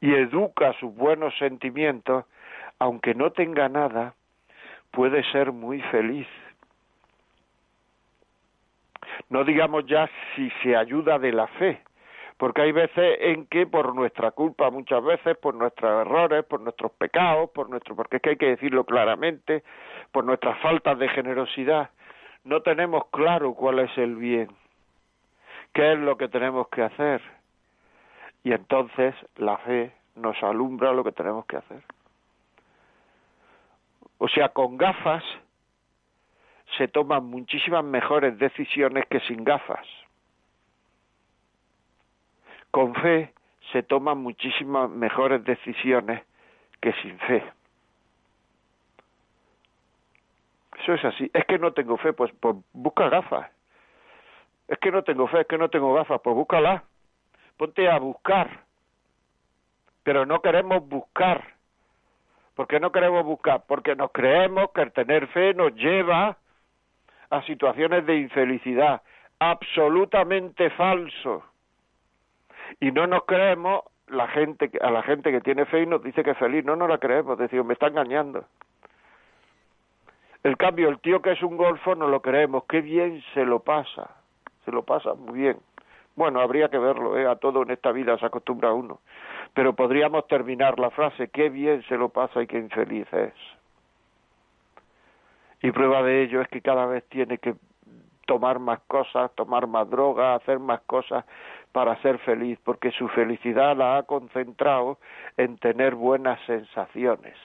y 0.00 0.12
educa 0.14 0.74
sus 0.74 0.94
buenos 0.94 1.36
sentimientos, 1.38 2.24
aunque 2.78 3.14
no 3.14 3.32
tenga 3.32 3.68
nada, 3.68 4.14
puede 4.90 5.22
ser 5.32 5.52
muy 5.52 5.80
feliz. 5.82 6.26
No 9.30 9.44
digamos 9.44 9.86
ya 9.86 10.08
si 10.34 10.50
se 10.62 10.76
ayuda 10.76 11.18
de 11.18 11.32
la 11.32 11.46
fe, 11.46 11.82
porque 12.42 12.62
hay 12.62 12.72
veces 12.72 13.18
en 13.20 13.46
que 13.46 13.68
por 13.68 13.94
nuestra 13.94 14.32
culpa, 14.32 14.68
muchas 14.68 15.04
veces 15.04 15.36
por 15.36 15.54
nuestros 15.54 16.04
errores, 16.04 16.44
por 16.44 16.60
nuestros 16.60 16.90
pecados, 16.90 17.48
por 17.50 17.70
nuestro, 17.70 17.94
porque 17.94 18.16
es 18.16 18.22
que 18.22 18.30
hay 18.30 18.36
que 18.36 18.48
decirlo 18.48 18.82
claramente, 18.82 19.62
por 20.10 20.24
nuestras 20.24 20.58
faltas 20.58 20.98
de 20.98 21.08
generosidad, 21.10 21.90
no 22.42 22.60
tenemos 22.62 23.06
claro 23.12 23.54
cuál 23.54 23.78
es 23.78 23.96
el 23.96 24.16
bien, 24.16 24.48
qué 25.72 25.92
es 25.92 26.00
lo 26.00 26.16
que 26.16 26.26
tenemos 26.26 26.66
que 26.66 26.82
hacer. 26.82 27.22
Y 28.42 28.50
entonces 28.50 29.14
la 29.36 29.58
fe 29.58 29.92
nos 30.16 30.34
alumbra 30.42 30.92
lo 30.92 31.04
que 31.04 31.12
tenemos 31.12 31.46
que 31.46 31.58
hacer. 31.58 31.84
O 34.18 34.26
sea, 34.26 34.48
con 34.48 34.78
gafas 34.78 35.22
se 36.76 36.88
toman 36.88 37.24
muchísimas 37.24 37.84
mejores 37.84 38.36
decisiones 38.36 39.06
que 39.06 39.20
sin 39.20 39.44
gafas 39.44 39.86
con 42.72 42.94
fe 42.94 43.32
se 43.70 43.82
toman 43.84 44.18
muchísimas 44.18 44.90
mejores 44.90 45.44
decisiones 45.44 46.22
que 46.80 46.92
sin 46.94 47.16
fe. 47.20 47.44
Eso 50.80 50.94
es 50.94 51.04
así. 51.04 51.30
Es 51.32 51.44
que 51.44 51.58
no 51.58 51.72
tengo 51.72 51.96
fe, 51.98 52.12
pues, 52.12 52.32
pues 52.40 52.56
busca 52.72 53.08
gafas. 53.08 53.48
Es 54.66 54.78
que 54.78 54.90
no 54.90 55.04
tengo 55.04 55.28
fe, 55.28 55.42
es 55.42 55.46
que 55.46 55.58
no 55.58 55.68
tengo 55.68 55.94
gafas, 55.94 56.20
pues 56.22 56.34
búscala. 56.34 56.82
Ponte 57.56 57.88
a 57.88 57.98
buscar. 57.98 58.64
Pero 60.02 60.26
no 60.26 60.40
queremos 60.40 60.88
buscar. 60.88 61.44
¿Por 62.56 62.66
qué 62.66 62.80
no 62.80 62.90
queremos 62.90 63.24
buscar? 63.24 63.64
Porque 63.68 63.94
nos 63.94 64.10
creemos 64.12 64.72
que 64.74 64.82
el 64.82 64.92
tener 64.92 65.28
fe 65.28 65.54
nos 65.54 65.74
lleva 65.74 66.38
a 67.30 67.42
situaciones 67.42 68.04
de 68.06 68.16
infelicidad. 68.16 69.02
Absolutamente 69.38 70.70
falso 70.70 71.44
y 72.80 72.92
no 72.92 73.06
nos 73.06 73.24
creemos 73.24 73.82
la 74.08 74.28
gente 74.28 74.70
a 74.80 74.90
la 74.90 75.02
gente 75.02 75.30
que 75.30 75.40
tiene 75.40 75.64
fe 75.64 75.82
y 75.82 75.86
nos 75.86 76.02
dice 76.02 76.22
que 76.22 76.32
es 76.32 76.38
feliz, 76.38 76.64
no 76.64 76.76
nos 76.76 76.88
la 76.88 76.98
creemos, 76.98 77.38
decimos, 77.38 77.66
me 77.66 77.74
está 77.74 77.86
engañando. 77.86 78.44
El 80.42 80.56
cambio, 80.56 80.88
el 80.88 80.98
tío 80.98 81.22
que 81.22 81.32
es 81.32 81.42
un 81.42 81.56
golfo 81.56 81.94
no 81.94 82.08
lo 82.08 82.20
creemos, 82.20 82.64
qué 82.68 82.80
bien 82.80 83.22
se 83.32 83.44
lo 83.44 83.60
pasa, 83.60 84.10
se 84.64 84.72
lo 84.72 84.82
pasa 84.82 85.14
muy 85.14 85.38
bien. 85.38 85.56
Bueno, 86.14 86.40
habría 86.40 86.68
que 86.68 86.78
verlo, 86.78 87.16
¿eh? 87.16 87.26
a 87.26 87.36
todo 87.36 87.62
en 87.62 87.70
esta 87.70 87.90
vida 87.92 88.18
se 88.18 88.26
acostumbra 88.26 88.72
uno, 88.72 89.00
pero 89.54 89.74
podríamos 89.74 90.26
terminar 90.26 90.78
la 90.78 90.90
frase, 90.90 91.28
qué 91.28 91.48
bien 91.48 91.82
se 91.84 91.96
lo 91.96 92.10
pasa 92.10 92.42
y 92.42 92.46
qué 92.46 92.58
infeliz 92.58 93.10
es. 93.12 93.32
Y 95.62 95.70
prueba 95.70 96.02
de 96.02 96.22
ello 96.22 96.40
es 96.40 96.48
que 96.48 96.60
cada 96.60 96.86
vez 96.86 97.04
tiene 97.08 97.38
que 97.38 97.54
tomar 98.26 98.58
más 98.58 98.80
cosas, 98.86 99.30
tomar 99.34 99.66
más 99.66 99.88
droga, 99.88 100.34
hacer 100.34 100.58
más 100.58 100.80
cosas 100.82 101.24
para 101.72 102.00
ser 102.02 102.18
feliz, 102.18 102.58
porque 102.64 102.90
su 102.92 103.08
felicidad 103.08 103.76
la 103.76 103.96
ha 103.96 104.02
concentrado 104.04 104.98
en 105.36 105.56
tener 105.58 105.94
buenas 105.94 106.38
sensaciones. 106.46 107.36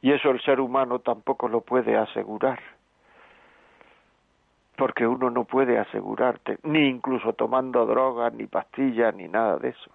Y 0.00 0.12
eso 0.12 0.30
el 0.30 0.40
ser 0.42 0.60
humano 0.60 1.00
tampoco 1.00 1.48
lo 1.48 1.60
puede 1.60 1.96
asegurar. 1.96 2.60
Porque 4.76 5.06
uno 5.06 5.28
no 5.28 5.44
puede 5.44 5.78
asegurarte, 5.78 6.58
ni 6.62 6.86
incluso 6.86 7.32
tomando 7.32 7.84
drogas, 7.84 8.32
ni 8.32 8.46
pastillas, 8.46 9.14
ni 9.14 9.26
nada 9.26 9.56
de 9.58 9.70
eso. 9.70 9.90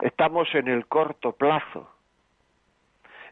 Estamos 0.00 0.48
en 0.54 0.68
el 0.68 0.86
corto 0.86 1.32
plazo. 1.32 1.90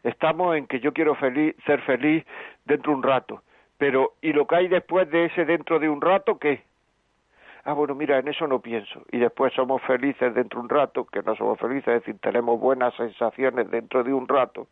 Estamos 0.03 0.55
en 0.55 0.67
que 0.67 0.79
yo 0.79 0.93
quiero 0.93 1.17
ser 1.19 1.81
feliz 1.81 2.23
dentro 2.65 2.91
de 2.91 2.97
un 2.97 3.03
rato. 3.03 3.41
Pero, 3.77 4.13
¿y 4.21 4.33
lo 4.33 4.47
que 4.47 4.55
hay 4.55 4.67
después 4.67 5.09
de 5.11 5.25
ese 5.25 5.45
dentro 5.45 5.79
de 5.79 5.89
un 5.89 6.01
rato 6.01 6.39
qué? 6.39 6.63
ah, 7.67 7.73
bueno, 7.73 7.95
mira, 7.95 8.17
en 8.17 8.27
eso 8.29 8.47
no 8.47 8.59
pienso. 8.59 9.01
Y 9.11 9.19
después 9.19 9.53
somos 9.53 9.81
felices 9.81 10.33
dentro 10.33 10.59
de 10.59 10.63
un 10.63 10.69
rato, 10.69 11.05
que 11.05 11.21
no 11.21 11.35
somos 11.35 11.59
felices, 11.59 11.87
es 11.87 12.01
decir, 12.01 12.17
tenemos 12.21 12.59
buenas 12.59 12.95
sensaciones 12.95 13.69
dentro 13.69 14.05
de 14.05 14.13
un 14.13 14.27
rato. 14.27 14.67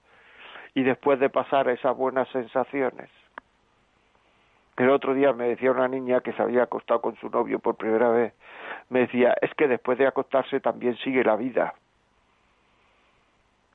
Y 0.74 0.83
después 0.83 1.19
de 1.19 1.29
pasar 1.29 1.67
esas 1.67 1.95
buenas 1.95 2.29
sensaciones. 2.29 3.09
El 4.77 4.89
otro 4.89 5.13
día 5.13 5.33
me 5.33 5.50
decía 5.50 5.71
una 5.71 5.89
niña 5.89 6.21
que 6.21 6.31
se 6.33 6.41
había 6.41 6.63
acostado 6.63 7.01
con 7.01 7.15
su 7.17 7.29
novio 7.29 7.59
por 7.59 7.75
primera 7.75 8.09
vez, 8.09 8.33
me 8.89 9.01
decía, 9.01 9.35
es 9.41 9.53
que 9.55 9.67
después 9.67 9.97
de 9.97 10.07
acostarse 10.07 10.62
también 10.62 10.95
sigue 10.97 11.24
la 11.24 11.35
vida. 11.35 11.74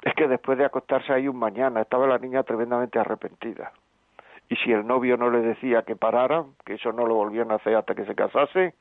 Es 0.03 0.15
que 0.15 0.29
después 0.29 0.57
de 0.57 0.65
acostarse 0.65 1.13
hay 1.13 1.29
un 1.29 1.39
mañana. 1.39 1.83
Estaba 1.83 2.07
la 2.07 2.19
niña 2.19 2.43
tremendamente 2.43 2.99
arrepentida. 2.99 3.73
Y 4.51 4.57
si 4.57 4.73
el 4.73 4.85
novio 4.85 5.17
no 5.17 5.31
le 5.31 5.41
decía 5.41 5.83
que 5.83 5.95
parara, 5.95 6.45
que 6.67 6.75
eso 6.75 6.93
no 6.93 7.07
lo 7.07 7.15
volvían 7.15 7.53
a 7.53 7.55
hacer 7.55 7.77
hasta 7.77 7.95
que 7.95 8.05
se 8.05 8.17
casase, 8.17 8.75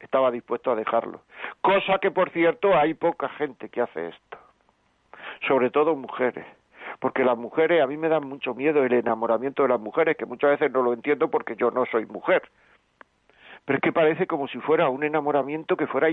estaba 0.00 0.32
dispuesto 0.32 0.72
a 0.72 0.74
dejarlo. 0.74 1.22
Cosa 1.60 1.98
que, 2.00 2.10
por 2.10 2.30
cierto, 2.30 2.74
hay 2.76 2.94
poca 2.94 3.28
gente 3.28 3.68
que 3.68 3.80
hace 3.80 4.08
esto. 4.08 4.38
Sobre 5.46 5.70
todo 5.70 5.94
mujeres. 5.94 6.44
Porque 6.98 7.24
las 7.24 7.38
mujeres, 7.38 7.82
a 7.82 7.86
mí 7.86 7.96
me 7.96 8.08
dan 8.08 8.26
mucho 8.26 8.52
miedo 8.52 8.82
el 8.82 8.92
enamoramiento 8.92 9.62
de 9.62 9.68
las 9.68 9.80
mujeres, 9.80 10.16
que 10.16 10.26
muchas 10.26 10.50
veces 10.50 10.72
no 10.72 10.82
lo 10.82 10.92
entiendo 10.92 11.30
porque 11.30 11.54
yo 11.54 11.70
no 11.70 11.86
soy 11.86 12.04
mujer. 12.06 12.42
Pero 13.64 13.76
es 13.76 13.82
que 13.82 13.92
parece 13.92 14.26
como 14.26 14.48
si 14.48 14.58
fuera 14.58 14.88
un 14.88 15.04
enamoramiento 15.04 15.76
que 15.76 15.86
fuera 15.86 16.08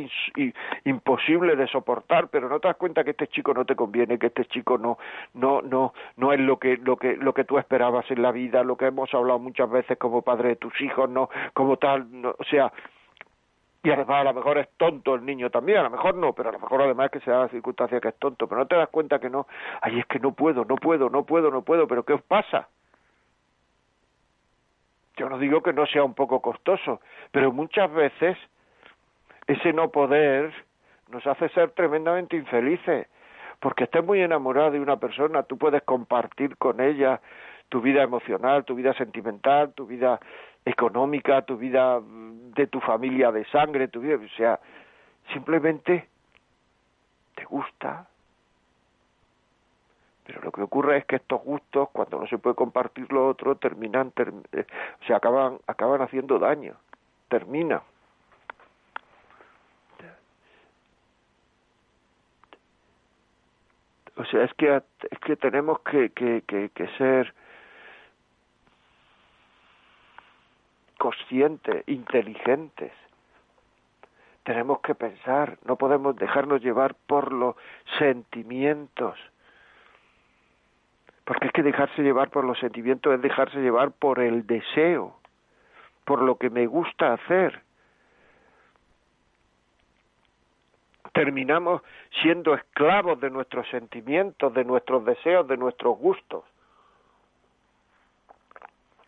imposible 0.85 1.55
de 1.55 1.67
soportar, 1.67 2.27
pero 2.27 2.47
no 2.47 2.59
te 2.59 2.67
das 2.67 2.77
cuenta 2.77 3.03
que 3.03 3.11
este 3.11 3.27
chico 3.27 3.53
no 3.53 3.65
te 3.65 3.75
conviene, 3.75 4.19
que 4.19 4.27
este 4.27 4.45
chico 4.45 4.77
no 4.77 4.99
no 5.33 5.61
no 5.61 5.93
no 6.17 6.31
es 6.33 6.39
lo 6.39 6.57
que 6.59 6.77
lo 6.77 6.97
que 6.97 7.17
lo 7.17 7.33
que 7.33 7.45
tú 7.45 7.57
esperabas 7.57 8.09
en 8.11 8.21
la 8.21 8.31
vida, 8.31 8.63
lo 8.63 8.77
que 8.77 8.85
hemos 8.85 9.11
hablado 9.13 9.39
muchas 9.39 9.69
veces 9.69 9.97
como 9.97 10.21
padre 10.21 10.49
de 10.49 10.55
tus 10.57 10.79
hijos, 10.81 11.09
no 11.09 11.29
como 11.53 11.77
tal, 11.77 12.07
o 12.23 12.43
sea, 12.43 12.71
y 13.81 13.89
además 13.91 14.21
a 14.21 14.23
lo 14.25 14.33
mejor 14.33 14.57
es 14.57 14.69
tonto 14.77 15.15
el 15.15 15.25
niño 15.25 15.49
también, 15.49 15.79
a 15.79 15.83
lo 15.83 15.89
mejor 15.89 16.15
no, 16.15 16.33
pero 16.33 16.49
a 16.49 16.51
lo 16.51 16.59
mejor 16.59 16.81
además 16.81 17.05
es 17.05 17.11
que 17.13 17.19
se 17.21 17.31
da 17.31 17.39
la 17.39 17.47
circunstancia 17.49 17.99
que 17.99 18.09
es 18.09 18.19
tonto, 18.19 18.47
pero 18.47 18.59
no 18.59 18.67
te 18.67 18.75
das 18.75 18.89
cuenta 18.89 19.19
que 19.19 19.29
no, 19.29 19.47
ay 19.81 19.99
es 19.99 20.05
que 20.05 20.19
no 20.19 20.33
puedo, 20.33 20.65
no 20.65 20.75
puedo, 20.75 21.09
no 21.09 21.23
puedo, 21.23 21.49
no 21.49 21.61
puedo, 21.63 21.87
pero 21.87 22.03
¿qué 22.03 22.13
os 22.13 22.21
pasa? 22.21 22.67
Yo 25.19 25.27
no 25.27 25.37
digo 25.37 25.61
que 25.61 25.73
no 25.73 25.85
sea 25.85 26.05
un 26.05 26.13
poco 26.13 26.41
costoso, 26.41 27.01
pero 27.31 27.51
muchas 27.51 27.91
veces 27.91 28.37
ese 29.47 29.73
no 29.73 29.91
poder 29.91 30.53
nos 31.09 31.27
hace 31.27 31.49
ser 31.49 31.71
tremendamente 31.71 32.37
infelices, 32.37 33.05
porque 33.59 33.83
estés 33.83 34.01
muy 34.01 34.21
enamorado 34.21 34.71
de 34.71 34.79
una 34.79 34.95
persona, 34.95 35.43
tú 35.43 35.57
puedes 35.57 35.83
compartir 35.83 36.55
con 36.55 36.79
ella 36.79 37.19
tu 37.67 37.81
vida 37.81 38.01
emocional, 38.01 38.63
tu 38.63 38.75
vida 38.75 38.93
sentimental, 38.93 39.73
tu 39.73 39.85
vida 39.85 40.21
económica, 40.63 41.41
tu 41.41 41.57
vida 41.57 41.99
de 42.01 42.67
tu 42.67 42.79
familia 42.79 43.29
de 43.33 43.43
sangre, 43.47 43.89
tu 43.89 43.99
vida, 43.99 44.15
o 44.15 44.37
sea, 44.37 44.57
simplemente 45.33 46.07
te 47.35 47.43
gusta. 47.43 48.07
Pero 50.29 50.41
lo 50.43 50.51
que 50.51 50.61
ocurre 50.61 50.97
es 50.97 51.05
que 51.05 51.15
estos 51.15 51.41
gustos, 51.41 51.89
cuando 51.89 52.19
no 52.19 52.27
se 52.27 52.37
puede 52.37 52.55
compartir 52.55 53.11
lo 53.11 53.27
otro, 53.27 53.55
terminan, 53.55 54.13
eh, 54.51 54.65
o 55.01 55.05
sea, 55.07 55.17
acaban, 55.17 55.57
acaban 55.65 56.03
haciendo 56.03 56.37
daño, 56.37 56.75
termina. 57.29 57.81
O 64.17 64.25
sea, 64.25 64.43
es 64.43 64.53
que, 64.53 64.83
es 65.09 65.19
que 65.19 65.35
tenemos 65.35 65.79
que, 65.79 66.11
que, 66.11 66.43
que 66.43 66.87
ser 66.99 67.33
conscientes, 70.99 71.83
inteligentes. 71.87 72.91
Tenemos 74.43 74.81
que 74.81 74.93
pensar, 74.93 75.57
no 75.65 75.75
podemos 75.75 76.15
dejarnos 76.17 76.61
llevar 76.61 76.93
por 77.07 77.33
los 77.33 77.55
sentimientos. 77.97 79.17
Porque 81.29 81.45
es 81.45 81.53
que 81.53 81.61
dejarse 81.61 82.01
llevar 82.01 82.31
por 82.31 82.43
los 82.43 82.57
sentimientos 82.57 83.13
es 83.13 83.21
dejarse 83.21 83.59
llevar 83.59 83.91
por 83.91 84.19
el 84.19 84.47
deseo, 84.47 85.15
por 86.03 86.23
lo 86.23 86.39
que 86.39 86.49
me 86.49 86.65
gusta 86.65 87.13
hacer. 87.13 87.61
Terminamos 91.13 91.83
siendo 92.23 92.55
esclavos 92.55 93.19
de 93.19 93.29
nuestros 93.29 93.69
sentimientos, 93.69 94.51
de 94.55 94.65
nuestros 94.65 95.05
deseos, 95.05 95.47
de 95.47 95.57
nuestros 95.57 95.99
gustos. 95.99 96.45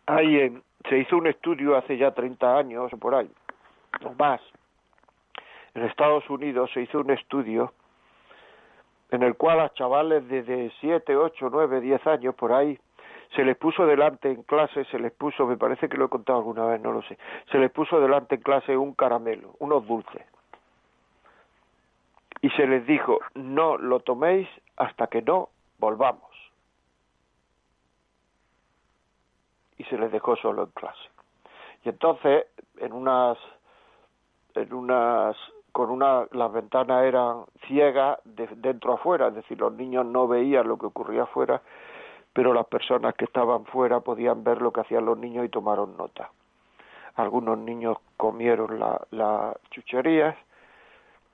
Hay 0.06 0.42
en, 0.42 0.62
se 0.88 0.98
hizo 0.98 1.16
un 1.16 1.26
estudio 1.26 1.76
hace 1.76 1.96
ya 1.96 2.12
30 2.12 2.56
años 2.56 2.92
o 2.92 2.98
por 2.98 3.16
ahí, 3.16 3.32
más. 4.16 4.40
En 5.74 5.82
Estados 5.86 6.30
Unidos 6.30 6.70
se 6.72 6.82
hizo 6.82 7.00
un 7.00 7.10
estudio 7.10 7.72
en 9.12 9.22
el 9.22 9.36
cual 9.36 9.60
a 9.60 9.72
chavales 9.74 10.26
de 10.28 10.72
7, 10.80 11.16
8, 11.16 11.48
9, 11.50 11.80
10 11.80 12.06
años 12.08 12.34
por 12.34 12.52
ahí 12.52 12.76
se 13.36 13.44
les 13.44 13.56
puso 13.56 13.86
delante 13.86 14.30
en 14.30 14.42
clase, 14.42 14.84
se 14.86 14.98
les 14.98 15.12
puso, 15.12 15.46
me 15.46 15.56
parece 15.56 15.88
que 15.88 15.96
lo 15.96 16.06
he 16.06 16.08
contado 16.08 16.38
alguna 16.40 16.66
vez, 16.66 16.80
no 16.80 16.92
lo 16.92 17.02
sé, 17.02 17.16
se 17.50 17.58
les 17.58 17.70
puso 17.70 18.00
delante 18.00 18.34
en 18.34 18.42
clase 18.42 18.76
un 18.76 18.94
caramelo, 18.94 19.54
unos 19.60 19.86
dulces. 19.86 20.26
Y 22.42 22.50
se 22.50 22.66
les 22.66 22.84
dijo, 22.86 23.20
no 23.34 23.78
lo 23.78 24.00
toméis 24.00 24.48
hasta 24.76 25.06
que 25.06 25.22
no 25.22 25.48
volvamos. 25.78 26.32
y 29.82 29.84
se 29.84 29.98
les 29.98 30.12
dejó 30.12 30.36
solo 30.36 30.62
en 30.62 30.70
clase. 30.70 31.10
Y 31.84 31.88
entonces, 31.88 32.46
en 32.78 32.92
unas, 32.92 33.36
en 34.54 34.72
unas, 34.72 35.36
con 35.72 35.90
una, 35.90 36.26
las 36.32 36.52
ventanas 36.52 37.04
eran 37.04 37.44
ciegas 37.66 38.18
de 38.24 38.46
dentro 38.56 38.94
afuera, 38.94 39.28
es 39.28 39.34
decir, 39.34 39.58
los 39.58 39.72
niños 39.72 40.06
no 40.06 40.28
veían 40.28 40.68
lo 40.68 40.78
que 40.78 40.86
ocurría 40.86 41.24
afuera, 41.24 41.62
pero 42.32 42.54
las 42.54 42.66
personas 42.66 43.14
que 43.14 43.24
estaban 43.24 43.64
fuera 43.66 44.00
podían 44.00 44.44
ver 44.44 44.62
lo 44.62 44.72
que 44.72 44.82
hacían 44.82 45.04
los 45.04 45.18
niños 45.18 45.44
y 45.44 45.48
tomaron 45.48 45.96
nota. 45.96 46.30
Algunos 47.16 47.58
niños 47.58 47.98
comieron 48.16 48.78
las 48.78 49.00
la 49.10 49.56
chucherías, 49.70 50.36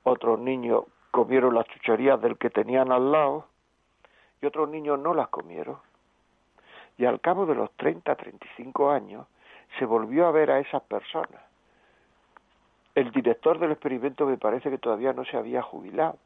otros 0.02 0.38
niños 0.38 0.84
comieron 1.10 1.54
las 1.54 1.66
chucherías 1.66 2.20
del 2.20 2.36
que 2.38 2.50
tenían 2.50 2.90
al 2.90 3.12
lado 3.12 3.46
y 4.40 4.46
otros 4.46 4.68
niños 4.68 4.98
no 4.98 5.14
las 5.14 5.28
comieron 5.28 5.78
y 6.98 7.04
al 7.04 7.20
cabo 7.20 7.46
de 7.46 7.54
los 7.54 7.70
30, 7.76 8.14
35 8.14 8.90
años 8.90 9.26
se 9.78 9.86
volvió 9.86 10.26
a 10.26 10.32
ver 10.32 10.50
a 10.50 10.58
esas 10.58 10.82
personas. 10.82 11.40
El 12.98 13.12
director 13.12 13.60
del 13.60 13.70
experimento 13.70 14.26
me 14.26 14.38
parece 14.38 14.70
que 14.70 14.78
todavía 14.78 15.12
no 15.12 15.24
se 15.24 15.36
había 15.36 15.62
jubilado. 15.62 16.18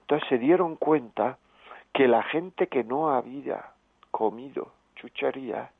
Entonces 0.00 0.26
se 0.30 0.38
dieron 0.38 0.76
cuenta 0.76 1.36
que 1.92 2.08
la 2.08 2.22
gente 2.22 2.68
que 2.68 2.82
no 2.82 3.10
había 3.10 3.66
comido 4.10 4.72
chucherías 4.96 5.70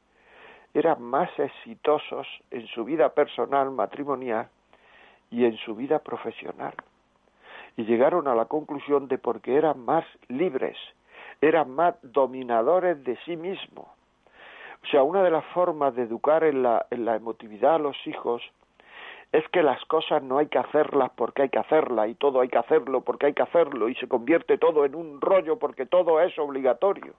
eran 0.74 1.00
más 1.00 1.30
exitosos 1.38 2.26
en 2.50 2.66
su 2.66 2.84
vida 2.84 3.08
personal, 3.14 3.70
matrimonial 3.70 4.50
y 5.30 5.46
en 5.46 5.56
su 5.56 5.74
vida 5.74 6.00
profesional. 6.00 6.74
Y 7.78 7.84
llegaron 7.84 8.28
a 8.28 8.34
la 8.34 8.44
conclusión 8.44 9.08
de 9.08 9.16
porque 9.16 9.56
eran 9.56 9.82
más 9.86 10.04
libres, 10.28 10.76
eran 11.40 11.70
más 11.70 11.94
dominadores 12.02 13.02
de 13.04 13.16
sí 13.24 13.38
mismos. 13.38 13.86
O 14.84 14.86
sea, 14.90 15.02
una 15.02 15.22
de 15.22 15.30
las 15.30 15.46
formas 15.46 15.94
de 15.94 16.02
educar 16.02 16.44
en 16.44 16.62
la, 16.62 16.84
en 16.90 17.06
la 17.06 17.16
emotividad 17.16 17.76
a 17.76 17.78
los 17.78 17.96
hijos 18.06 18.42
es 19.32 19.48
que 19.48 19.62
las 19.62 19.82
cosas 19.86 20.22
no 20.22 20.38
hay 20.38 20.46
que 20.46 20.58
hacerlas 20.58 21.10
porque 21.16 21.42
hay 21.42 21.48
que 21.48 21.58
hacerlas 21.58 22.08
y 22.08 22.14
todo 22.14 22.40
hay 22.40 22.48
que 22.48 22.58
hacerlo 22.58 23.00
porque 23.00 23.26
hay 23.26 23.32
que 23.32 23.42
hacerlo 23.42 23.88
y 23.88 23.94
se 23.94 24.06
convierte 24.06 24.58
todo 24.58 24.84
en 24.84 24.94
un 24.94 25.20
rollo 25.22 25.58
porque 25.58 25.86
todo 25.86 26.20
es 26.20 26.38
obligatorio. 26.38 27.14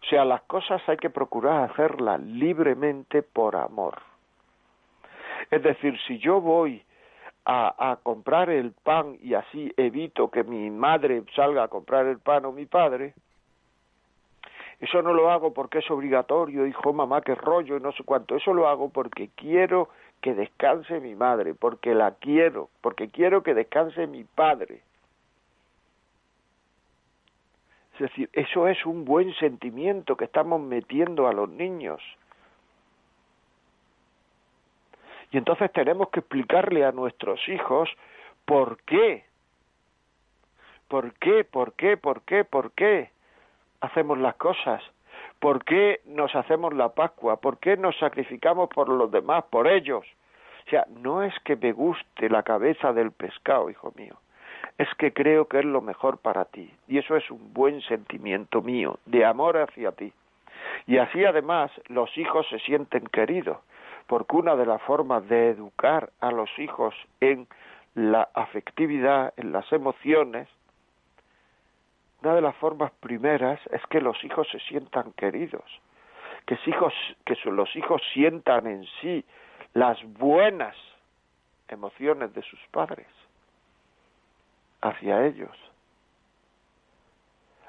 O 0.00 0.06
sea, 0.06 0.24
las 0.24 0.42
cosas 0.42 0.80
hay 0.88 0.96
que 0.96 1.10
procurar 1.10 1.70
hacerlas 1.70 2.20
libremente 2.20 3.22
por 3.22 3.56
amor. 3.56 4.00
Es 5.50 5.62
decir, 5.62 5.98
si 6.06 6.18
yo 6.18 6.40
voy 6.40 6.84
a, 7.46 7.98
comprar 8.02 8.48
el 8.48 8.72
pan 8.72 9.18
y 9.22 9.34
así 9.34 9.72
evito 9.76 10.30
que 10.30 10.44
mi 10.44 10.70
madre 10.70 11.22
salga 11.34 11.64
a 11.64 11.68
comprar 11.68 12.06
el 12.06 12.18
pan 12.18 12.44
o 12.44 12.52
mi 12.52 12.66
padre, 12.66 13.14
eso 14.80 15.02
no 15.02 15.12
lo 15.12 15.30
hago 15.30 15.52
porque 15.52 15.78
es 15.78 15.90
obligatorio, 15.90 16.66
hijo, 16.66 16.92
mamá, 16.92 17.22
qué 17.22 17.34
rollo 17.34 17.76
y 17.76 17.80
no 17.80 17.92
sé 17.92 18.04
cuánto. 18.04 18.36
Eso 18.36 18.52
lo 18.52 18.68
hago 18.68 18.90
porque 18.90 19.30
quiero 19.34 19.88
que 20.24 20.32
descanse 20.32 21.00
mi 21.00 21.14
madre, 21.14 21.52
porque 21.52 21.94
la 21.94 22.12
quiero, 22.12 22.70
porque 22.80 23.08
quiero 23.08 23.42
que 23.42 23.52
descanse 23.52 24.06
mi 24.06 24.24
padre. 24.24 24.80
Es 27.92 27.98
decir, 27.98 28.30
eso 28.32 28.66
es 28.66 28.86
un 28.86 29.04
buen 29.04 29.34
sentimiento 29.34 30.16
que 30.16 30.24
estamos 30.24 30.62
metiendo 30.62 31.28
a 31.28 31.34
los 31.34 31.50
niños. 31.50 32.00
Y 35.30 35.36
entonces 35.36 35.70
tenemos 35.72 36.08
que 36.08 36.20
explicarle 36.20 36.86
a 36.86 36.92
nuestros 36.92 37.46
hijos 37.46 37.90
por 38.46 38.78
qué. 38.84 39.26
¿Por 40.88 41.12
qué? 41.18 41.44
¿Por 41.44 41.74
qué? 41.74 41.98
¿Por 41.98 42.22
qué? 42.22 42.44
¿Por 42.44 42.72
qué 42.72 43.10
hacemos 43.82 44.16
las 44.16 44.36
cosas? 44.36 44.82
¿Por 45.40 45.64
qué 45.64 46.00
nos 46.06 46.34
hacemos 46.34 46.72
la 46.74 46.90
Pascua? 46.90 47.36
¿Por 47.36 47.58
qué 47.58 47.76
nos 47.76 47.96
sacrificamos 47.98 48.68
por 48.70 48.88
los 48.88 49.10
demás, 49.10 49.44
por 49.50 49.66
ellos? 49.66 50.04
O 50.66 50.70
sea, 50.70 50.86
no 50.88 51.22
es 51.22 51.34
que 51.44 51.56
me 51.56 51.72
guste 51.72 52.30
la 52.30 52.42
cabeza 52.42 52.92
del 52.92 53.12
pescado, 53.12 53.68
hijo 53.68 53.92
mío 53.96 54.16
es 54.78 54.88
que 54.98 55.12
creo 55.12 55.46
que 55.46 55.58
es 55.60 55.64
lo 55.64 55.80
mejor 55.80 56.18
para 56.18 56.44
ti. 56.46 56.70
Y 56.88 56.98
eso 56.98 57.16
es 57.16 57.30
un 57.30 57.52
buen 57.52 57.80
sentimiento 57.82 58.62
mío, 58.62 58.98
de 59.06 59.24
amor 59.24 59.56
hacia 59.56 59.92
ti. 59.92 60.12
Y 60.86 60.98
así 60.98 61.24
además 61.24 61.70
los 61.86 62.16
hijos 62.18 62.46
se 62.48 62.58
sienten 62.60 63.06
queridos, 63.06 63.58
porque 64.06 64.36
una 64.36 64.56
de 64.56 64.66
las 64.66 64.82
formas 64.82 65.26
de 65.28 65.50
educar 65.50 66.10
a 66.20 66.30
los 66.30 66.50
hijos 66.58 66.94
en 67.20 67.46
la 67.94 68.28
afectividad, 68.34 69.32
en 69.36 69.52
las 69.52 69.70
emociones, 69.72 70.48
una 72.24 72.34
de 72.34 72.40
las 72.40 72.56
formas 72.56 72.90
primeras 73.00 73.60
es 73.70 73.82
que 73.90 74.00
los 74.00 74.22
hijos 74.24 74.48
se 74.50 74.58
sientan 74.60 75.12
queridos, 75.12 75.64
que, 76.46 76.56
los 77.50 77.76
hijos 77.76 78.02
sientan 78.14 78.66
en 78.66 78.86
sí 79.00 79.24
las 79.74 80.02
buenas 80.14 80.74
emociones 81.68 82.32
de 82.32 82.42
sus 82.42 82.58
padres 82.70 83.06
hacia 84.80 85.26
ellos. 85.26 85.54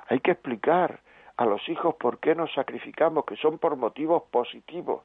Hay 0.07 0.21
que 0.21 0.31
explicar 0.31 0.99
a 1.35 1.45
los 1.45 1.67
hijos 1.67 1.95
por 1.95 2.19
qué 2.19 2.33
nos 2.33 2.53
sacrificamos, 2.53 3.25
que 3.25 3.35
son 3.35 3.57
por 3.57 3.75
motivos 3.75 4.23
positivos. 4.31 5.03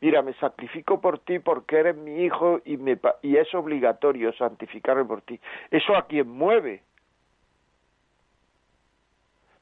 Mira, 0.00 0.22
me 0.22 0.32
sacrifico 0.34 1.00
por 1.00 1.20
ti 1.20 1.38
porque 1.38 1.78
eres 1.78 1.96
mi 1.96 2.24
hijo 2.24 2.60
y, 2.64 2.76
me, 2.76 2.98
y 3.22 3.36
es 3.36 3.54
obligatorio 3.54 4.32
santificarme 4.32 5.04
por 5.04 5.22
ti. 5.22 5.38
Eso 5.70 5.94
a 5.94 6.06
quien 6.06 6.28
mueve. 6.28 6.82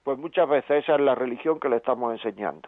Pues 0.09 0.19
muchas 0.19 0.49
veces 0.49 0.85
esa 0.85 0.95
es 0.95 1.01
la 1.03 1.15
religión 1.15 1.61
que 1.61 1.69
le 1.69 1.77
estamos 1.77 2.11
enseñando. 2.15 2.67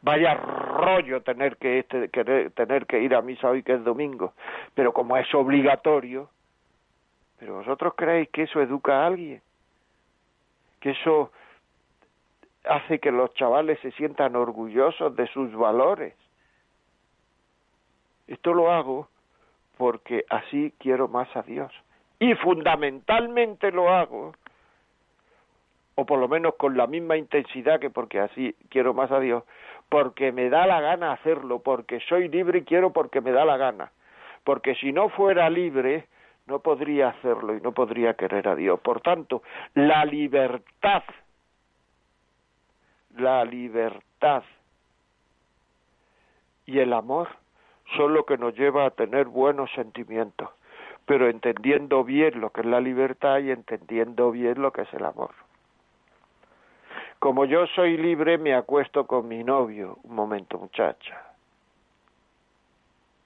Vaya 0.00 0.32
rollo 0.32 1.20
tener 1.20 1.58
que, 1.58 1.80
este, 1.80 2.08
tener 2.08 2.86
que 2.86 3.02
ir 3.02 3.14
a 3.14 3.20
misa 3.20 3.50
hoy 3.50 3.62
que 3.62 3.74
es 3.74 3.84
domingo, 3.84 4.32
pero 4.72 4.94
como 4.94 5.14
es 5.18 5.26
obligatorio, 5.34 6.30
pero 7.38 7.56
vosotros 7.56 7.92
creéis 7.94 8.30
que 8.30 8.44
eso 8.44 8.62
educa 8.62 9.02
a 9.02 9.06
alguien, 9.08 9.42
que 10.80 10.92
eso 10.92 11.30
hace 12.64 12.98
que 13.00 13.12
los 13.12 13.34
chavales 13.34 13.78
se 13.80 13.90
sientan 13.90 14.34
orgullosos 14.34 15.14
de 15.14 15.26
sus 15.26 15.52
valores. 15.52 16.14
Esto 18.28 18.54
lo 18.54 18.72
hago 18.72 19.10
porque 19.76 20.24
así 20.30 20.72
quiero 20.78 21.06
más 21.06 21.28
a 21.36 21.42
Dios. 21.42 21.70
Y 22.18 22.34
fundamentalmente 22.36 23.72
lo 23.72 23.90
hago, 23.90 24.32
o 26.00 26.06
por 26.06 26.20
lo 26.20 26.28
menos 26.28 26.54
con 26.54 26.76
la 26.76 26.86
misma 26.86 27.16
intensidad 27.16 27.80
que 27.80 27.90
porque 27.90 28.20
así 28.20 28.54
quiero 28.68 28.94
más 28.94 29.10
a 29.10 29.18
Dios, 29.18 29.42
porque 29.88 30.30
me 30.30 30.48
da 30.48 30.64
la 30.64 30.80
gana 30.80 31.10
hacerlo, 31.10 31.58
porque 31.58 31.98
soy 32.08 32.28
libre 32.28 32.60
y 32.60 32.62
quiero 32.62 32.92
porque 32.92 33.20
me 33.20 33.32
da 33.32 33.44
la 33.44 33.56
gana. 33.56 33.90
Porque 34.44 34.76
si 34.76 34.92
no 34.92 35.08
fuera 35.08 35.50
libre, 35.50 36.06
no 36.46 36.60
podría 36.60 37.08
hacerlo 37.08 37.56
y 37.56 37.60
no 37.62 37.72
podría 37.72 38.14
querer 38.14 38.46
a 38.46 38.54
Dios. 38.54 38.78
Por 38.78 39.00
tanto, 39.00 39.42
la 39.74 40.04
libertad, 40.04 41.02
la 43.16 43.44
libertad 43.44 44.44
y 46.64 46.78
el 46.78 46.92
amor 46.92 47.26
son 47.96 48.14
lo 48.14 48.24
que 48.24 48.38
nos 48.38 48.54
lleva 48.54 48.86
a 48.86 48.90
tener 48.90 49.26
buenos 49.26 49.68
sentimientos, 49.72 50.48
pero 51.06 51.28
entendiendo 51.28 52.04
bien 52.04 52.40
lo 52.40 52.50
que 52.50 52.60
es 52.60 52.68
la 52.68 52.80
libertad 52.80 53.40
y 53.40 53.50
entendiendo 53.50 54.30
bien 54.30 54.62
lo 54.62 54.70
que 54.70 54.82
es 54.82 54.94
el 54.94 55.04
amor. 55.04 55.32
Como 57.18 57.44
yo 57.44 57.66
soy 57.68 57.96
libre, 57.96 58.38
me 58.38 58.54
acuesto 58.54 59.06
con 59.06 59.26
mi 59.26 59.42
novio. 59.42 59.98
Un 60.04 60.14
momento, 60.14 60.58
muchacha. 60.58 61.28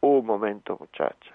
Un 0.00 0.26
momento, 0.26 0.76
muchacha 0.80 1.30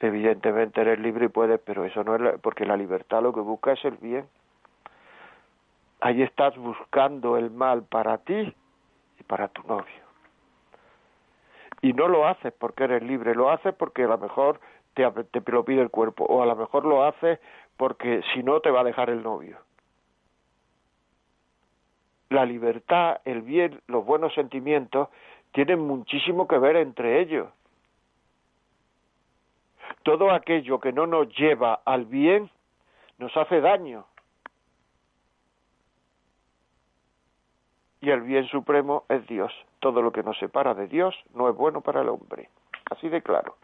Evidentemente 0.00 0.80
eres 0.80 0.98
libre 0.98 1.26
y 1.26 1.28
puedes, 1.28 1.58
pero 1.60 1.84
eso 1.84 2.04
no 2.04 2.16
es 2.16 2.40
porque 2.40 2.66
la 2.66 2.76
libertad 2.76 3.22
lo 3.22 3.32
que 3.32 3.40
busca 3.40 3.72
es 3.72 3.84
el 3.84 3.96
bien. 3.96 4.26
Ahí 6.00 6.22
estás 6.22 6.56
buscando 6.58 7.36
el 7.38 7.50
mal 7.50 7.84
para 7.84 8.18
ti 8.18 8.54
y 9.18 9.22
para 9.24 9.48
tu 9.48 9.62
novio. 9.62 10.04
Y 11.80 11.92
no 11.92 12.08
lo 12.08 12.26
haces 12.26 12.52
porque 12.52 12.84
eres 12.84 13.02
libre, 13.02 13.34
lo 13.34 13.50
haces 13.50 13.74
porque 13.74 14.04
a 14.04 14.08
lo 14.08 14.18
mejor 14.18 14.60
te, 14.92 15.10
te 15.10 15.52
lo 15.52 15.64
pide 15.64 15.80
el 15.80 15.90
cuerpo, 15.90 16.24
o 16.24 16.42
a 16.42 16.46
lo 16.46 16.56
mejor 16.56 16.84
lo 16.84 17.04
haces 17.04 17.38
porque 17.76 18.22
si 18.32 18.42
no 18.42 18.60
te 18.60 18.70
va 18.70 18.80
a 18.80 18.84
dejar 18.84 19.10
el 19.10 19.22
novio. 19.22 19.58
La 22.34 22.44
libertad, 22.44 23.20
el 23.24 23.42
bien, 23.42 23.80
los 23.86 24.04
buenos 24.04 24.34
sentimientos 24.34 25.08
tienen 25.52 25.78
muchísimo 25.78 26.48
que 26.48 26.58
ver 26.58 26.76
entre 26.76 27.20
ellos 27.20 27.48
todo 30.04 30.30
aquello 30.30 30.78
que 30.80 30.92
no 30.92 31.06
nos 31.06 31.34
lleva 31.34 31.80
al 31.84 32.04
bien 32.04 32.50
nos 33.18 33.36
hace 33.36 33.60
daño. 33.60 34.04
Y 38.00 38.10
el 38.10 38.20
bien 38.20 38.46
supremo 38.48 39.04
es 39.08 39.26
Dios. 39.26 39.52
Todo 39.80 40.02
lo 40.02 40.12
que 40.12 40.22
nos 40.22 40.38
separa 40.38 40.74
de 40.74 40.88
Dios 40.88 41.14
no 41.34 41.48
es 41.48 41.56
bueno 41.56 41.80
para 41.80 42.02
el 42.02 42.10
hombre. 42.10 42.50
Así 42.90 43.08
de 43.08 43.22
claro. 43.22 43.56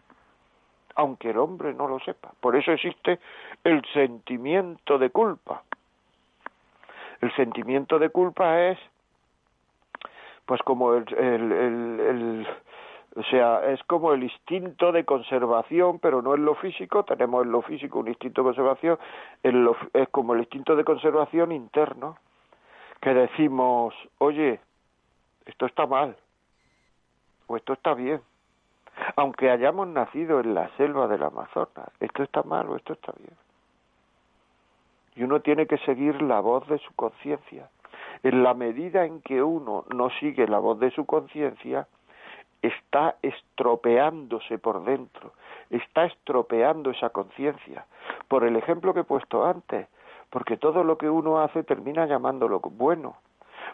Aunque 0.95 1.29
el 1.29 1.37
hombre 1.37 1.73
no 1.73 1.87
lo 1.87 1.99
sepa. 1.99 2.33
Por 2.39 2.55
eso 2.55 2.71
existe 2.71 3.19
el 3.63 3.85
sentimiento 3.93 4.97
de 4.97 5.11
culpa. 5.11 5.63
El 7.21 7.33
sentimiento 7.35 7.99
de 7.99 8.09
culpa 8.09 8.61
es, 8.61 8.79
pues 10.45 10.61
como 10.63 10.95
el, 10.95 12.47
o 13.15 13.23
sea, 13.23 13.71
es 13.71 13.83
como 13.83 14.13
el 14.13 14.23
instinto 14.23 14.91
de 14.91 15.05
conservación, 15.05 15.99
pero 15.99 16.21
no 16.21 16.33
en 16.33 16.45
lo 16.45 16.55
físico, 16.55 17.03
tenemos 17.03 17.45
en 17.45 17.51
lo 17.51 17.61
físico 17.61 17.99
un 17.99 18.07
instinto 18.07 18.41
de 18.41 18.47
conservación, 18.47 18.97
en 19.43 19.63
lo, 19.63 19.75
es 19.93 20.09
como 20.09 20.33
el 20.33 20.39
instinto 20.39 20.75
de 20.75 20.83
conservación 20.83 21.51
interno, 21.51 22.17
que 23.01 23.13
decimos, 23.13 23.93
oye, 24.17 24.59
esto 25.45 25.65
está 25.65 25.85
mal, 25.85 26.15
o 27.47 27.57
esto 27.57 27.73
está 27.73 27.93
bien, 27.93 28.21
aunque 29.15 29.49
hayamos 29.49 29.87
nacido 29.87 30.39
en 30.39 30.53
la 30.53 30.69
selva 30.77 31.07
del 31.07 31.23
Amazonas, 31.23 31.89
esto 31.99 32.23
está 32.23 32.43
mal 32.43 32.67
o 32.69 32.77
esto 32.77 32.93
está 32.93 33.11
bien. 33.17 33.35
Y 35.15 35.23
uno 35.23 35.41
tiene 35.41 35.67
que 35.67 35.77
seguir 35.79 36.21
la 36.21 36.39
voz 36.39 36.67
de 36.67 36.77
su 36.79 36.93
conciencia. 36.95 37.69
En 38.23 38.43
la 38.43 38.53
medida 38.53 39.05
en 39.05 39.21
que 39.21 39.41
uno 39.41 39.85
no 39.93 40.09
sigue 40.19 40.47
la 40.47 40.59
voz 40.59 40.79
de 40.79 40.91
su 40.91 41.05
conciencia, 41.05 41.87
está 42.61 43.15
estropeándose 43.21 44.59
por 44.59 44.83
dentro, 44.83 45.33
está 45.69 46.05
estropeando 46.05 46.91
esa 46.91 47.09
conciencia, 47.09 47.85
por 48.27 48.43
el 48.43 48.55
ejemplo 48.55 48.93
que 48.93 49.01
he 49.01 49.03
puesto 49.03 49.45
antes, 49.45 49.87
porque 50.29 50.57
todo 50.57 50.83
lo 50.83 50.97
que 50.97 51.09
uno 51.09 51.41
hace 51.41 51.63
termina 51.63 52.05
llamándolo 52.05 52.59
bueno, 52.59 53.15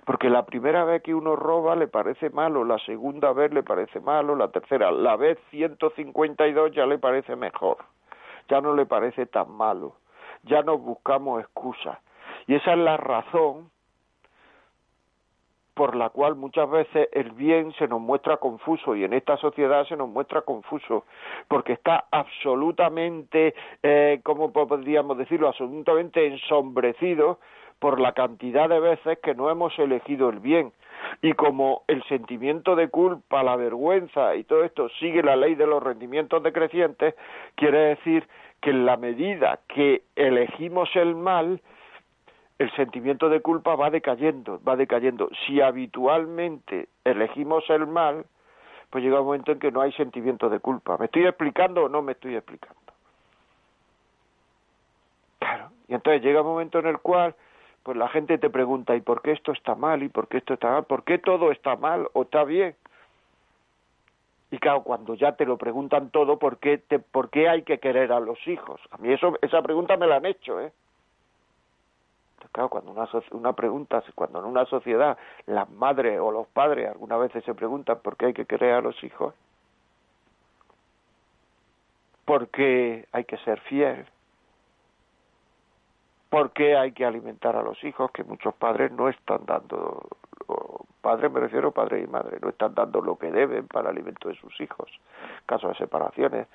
porque 0.06 0.30
la 0.30 0.45
primera 0.45 0.86
vez 0.86 1.04
que 1.04 1.13
uno 1.13 1.36
roba 1.36 1.76
le 1.76 1.88
parece 1.88 2.30
malo, 2.30 2.63
la 2.63 2.80
segunda 2.80 3.34
vez 3.34 3.54
le 3.54 3.63
parece 3.63 4.00
malo, 4.00 4.36
la 4.36 4.50
tercera, 4.50 4.91
la 4.91 5.15
vez 5.15 5.38
152 5.50 6.71
ya 6.71 6.86
le 6.86 6.97
parece 6.97 7.36
mejor, 7.36 7.78
ya 8.47 8.62
no 8.62 8.73
le 8.73 8.86
parece 8.86 9.26
tan 9.26 9.52
malo, 9.52 9.95
ya 10.48 10.62
nos 10.64 10.82
buscamos 10.82 11.42
excusas. 11.42 11.98
Y 12.48 12.56
esa 12.56 12.74
es 12.74 12.80
la 12.80 12.98
razón 12.98 13.70
por 15.78 15.96
la 15.96 16.10
cual 16.10 16.36
muchas 16.36 16.68
veces 16.70 17.08
el 17.12 17.32
bien 17.32 17.72
se 17.74 17.88
nos 17.88 18.02
muestra 18.02 18.38
confuso 18.38 18.96
y 18.96 19.04
en 19.04 19.14
esta 19.14 19.38
sociedad 19.38 19.86
se 19.86 19.96
nos 19.96 20.10
muestra 20.10 20.42
confuso 20.42 21.06
porque 21.48 21.74
está 21.74 22.06
absolutamente, 22.12 23.54
eh, 23.84 24.20
¿cómo 24.24 24.52
podríamos 24.52 25.20
decirlo?, 25.20 25.50
absolutamente 25.50 26.26
ensombrecido 26.26 27.38
por 27.78 28.00
la 28.00 28.14
cantidad 28.14 28.68
de 28.68 28.80
veces 28.80 29.20
que 29.20 29.36
no 29.36 29.52
hemos 29.52 29.78
elegido 29.78 30.30
el 30.30 30.40
bien. 30.40 30.74
Y 31.22 31.34
como 31.34 31.84
el 31.88 32.04
sentimiento 32.06 32.76
de 32.76 32.90
culpa, 32.90 33.44
la 33.44 33.56
vergüenza 33.56 34.36
y 34.36 34.44
todo 34.46 34.64
esto 34.64 34.90
sigue 35.00 35.22
la 35.22 35.36
ley 35.36 35.54
de 35.54 35.68
los 35.68 35.84
rendimientos 35.84 36.42
decrecientes, 36.42 37.14
quiere 37.54 37.96
decir 37.96 38.28
que 38.62 38.72
en 38.72 38.86
la 38.86 38.98
medida 38.98 39.60
que 39.67 40.04
elegimos 40.15 40.89
el 40.96 41.15
mal, 41.15 41.62
el 42.60 42.72
sentimiento 42.76 43.30
de 43.30 43.41
culpa 43.41 43.76
va 43.76 43.89
decayendo, 43.89 44.60
va 44.67 44.76
decayendo. 44.76 45.30
Si 45.46 45.62
habitualmente 45.62 46.89
elegimos 47.04 47.70
el 47.70 47.86
mal, 47.88 48.26
pues 48.89 49.04
llega 49.04 49.20
un 49.20 49.28
momento 49.28 49.52
en 49.52 49.60
que 49.60 49.72
no 49.72 49.82
hay 49.82 49.91
sentimiento 49.93 50.50
de 50.50 50.60
culpa. 50.60 50.98
¿Me 50.98 51.06
estoy 51.06 51.26
explicando 51.26 51.84
o 51.84 51.89
no 51.89 52.02
me 52.02 52.13
estoy 52.13 52.36
explicando? 52.36 52.78
Claro, 55.39 55.70
Y 55.88 55.93
entonces 55.93 56.24
llega 56.24 56.41
un 56.41 56.48
momento 56.48 56.80
en 56.80 56.88
el 56.88 57.00
cual 57.00 57.36
pues 57.84 57.96
la 57.96 58.10
gente 58.10 58.38
te 58.38 58.50
pregunta, 58.50 58.96
¿y 58.98 59.02
por 59.02 59.22
qué 59.22 59.32
esto 59.32 59.54
está 59.54 59.74
mal? 59.74 60.04
¿Y 60.04 60.10
por 60.10 60.28
qué 60.28 60.39
esto 60.39 60.56
está 60.56 60.72
mal? 60.72 60.84
¿Por 60.84 61.06
qué 61.06 61.20
todo 61.20 61.52
está 61.52 61.78
mal 61.78 62.10
o 62.12 62.24
está 62.24 62.43
bien? 62.43 62.76
Y 64.50 64.60
claro, 64.60 64.84
cuando 64.84 65.16
ya 65.16 65.34
te 65.34 65.46
lo 65.46 65.58
preguntan 65.58 66.10
todo, 66.10 66.40
¿por 66.40 66.58
qué, 66.58 66.78
te, 66.78 67.00
¿por 67.00 67.30
qué 67.30 67.50
hay 67.50 67.64
que 67.64 67.80
querer 67.80 68.12
a 68.12 68.20
los 68.20 68.40
hijos? 68.48 68.80
A 68.92 68.98
mí 68.98 69.12
eso, 69.12 69.38
esa 69.42 69.62
pregunta 69.62 69.98
me 69.98 70.08
la 70.08 70.18
han 70.18 70.26
hecho, 70.26 70.62
¿eh? 70.62 70.72
claro, 72.52 72.70
cuando 72.70 72.92
una, 72.92 73.08
una 73.32 73.54
pregunta, 73.54 74.04
cuando 74.16 74.40
en 74.40 74.46
una 74.46 74.66
sociedad 74.66 75.18
las 75.46 75.70
madres 75.70 76.20
o 76.20 76.32
los 76.32 76.48
padres 76.48 76.90
algunas 76.90 77.20
veces 77.20 77.44
se 77.44 77.54
preguntan 77.54 78.00
por 78.00 78.18
qué 78.18 78.28
hay 78.28 78.34
que 78.34 78.46
querer 78.46 78.74
a 78.74 78.82
los 78.82 79.04
hijos, 79.04 79.34
porque 82.26 83.08
hay 83.12 83.26
que 83.26 83.38
ser 83.38 83.60
fiel, 83.62 84.06
porque 86.30 86.76
hay 86.76 86.92
que 86.92 87.06
alimentar 87.06 87.56
a 87.56 87.64
los 87.64 87.82
hijos, 87.84 88.12
que 88.12 88.24
muchos 88.24 88.54
padres 88.56 88.92
no 88.92 89.08
están 89.08 89.46
dando, 89.46 90.08
padres 91.08 91.32
me 91.32 91.39
refiero 91.39 91.72
padres 91.72 92.04
y 92.04 92.12
madres, 92.12 92.41
no 92.41 92.50
están 92.50 92.76
dando 92.76 93.00
lo 93.00 93.17
que 93.17 93.32
deben 93.32 93.65
para 93.70 93.89
el 93.89 93.96
alimento 93.96 94.28
de 94.28 94.36
sus 94.36 94.60
hijos, 94.60 94.91
caso 95.46 95.70
de 95.70 95.76
separaciones. 95.76 96.50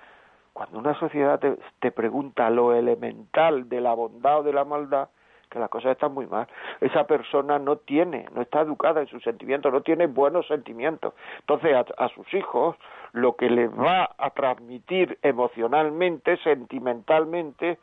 Cuando 0.52 0.78
una 0.78 0.92
sociedad 1.00 1.40
te, 1.40 1.56
te 1.80 1.90
pregunta 1.90 2.50
lo 2.50 2.74
elemental 2.74 3.66
de 3.70 3.80
la 3.80 3.94
bondad 3.94 4.40
o 4.40 4.42
de 4.42 4.52
la 4.52 4.66
maldad, 4.66 5.08
que 5.48 5.58
las 5.58 5.70
cosas 5.70 5.92
están 5.92 6.12
muy 6.12 6.26
mal. 6.26 6.46
Esa 6.82 7.04
persona 7.06 7.58
no 7.58 7.76
tiene, 7.76 8.26
no 8.34 8.42
está 8.42 8.60
educada 8.60 9.00
en 9.00 9.06
sus 9.06 9.22
sentimientos, 9.22 9.72
no 9.72 9.80
tiene 9.80 10.06
buenos 10.06 10.46
sentimientos. 10.48 11.14
Entonces 11.38 11.74
a, 11.96 12.08
sus 12.10 12.34
hijos 12.34 12.76
lo 13.12 13.36
que 13.36 13.48
les 13.48 13.70
va 13.70 14.10
a 14.18 14.30
transmitir 14.32 15.18
emocionalmente, 15.22 16.36
sentimentalmente, 16.44 17.78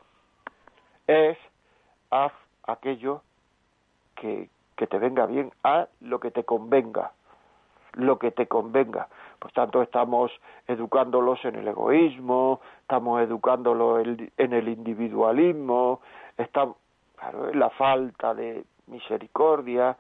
es 1.08 1.36
haz 2.12 2.34
aquello 2.62 3.24
que, 4.14 4.50
que 4.80 4.88
te 4.88 4.98
venga 4.98 5.26
bien, 5.26 5.52
haz 5.62 5.90
lo 6.00 6.22
que 6.22 6.32
te 6.32 6.46
convenga, 6.46 7.12
lo 7.96 8.18
que 8.18 8.32
te 8.32 8.48
convenga. 8.48 9.10
Por 9.38 9.52
tanto, 9.52 9.82
estamos 9.82 10.32
educándolos 10.68 11.44
en 11.44 11.56
el 11.56 11.68
egoísmo, 11.68 12.62
estamos 12.80 13.22
educándolos 13.22 14.08
en 14.38 14.54
el 14.54 14.70
individualismo, 14.70 16.00
estamos, 16.38 16.78
claro, 17.18 17.54
la 17.54 17.70
falta 17.72 18.34
de 18.34 18.64
misericordia, 18.88 19.98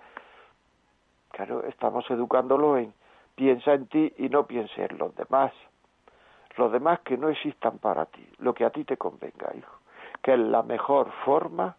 claro, 1.31 1.65
estamos 1.65 2.09
educándolo 2.09 2.77
en 2.77 2.93
piensa 3.35 3.73
en 3.73 3.85
ti 3.87 4.13
y 4.17 4.29
no 4.29 4.45
piense 4.47 4.85
en 4.85 4.97
los 4.97 5.13
demás. 5.17 5.51
Los 6.55 6.71
demás 6.71 7.01
que 7.01 7.17
no 7.17 7.27
existan 7.27 7.79
para 7.79 8.05
ti, 8.05 8.25
lo 8.37 8.53
que 8.53 8.63
a 8.63 8.69
ti 8.69 8.85
te 8.85 8.95
convenga, 8.95 9.51
hijo, 9.57 9.75
que 10.21 10.35
es 10.35 10.39
la 10.39 10.63
mejor 10.63 11.11
forma, 11.25 11.75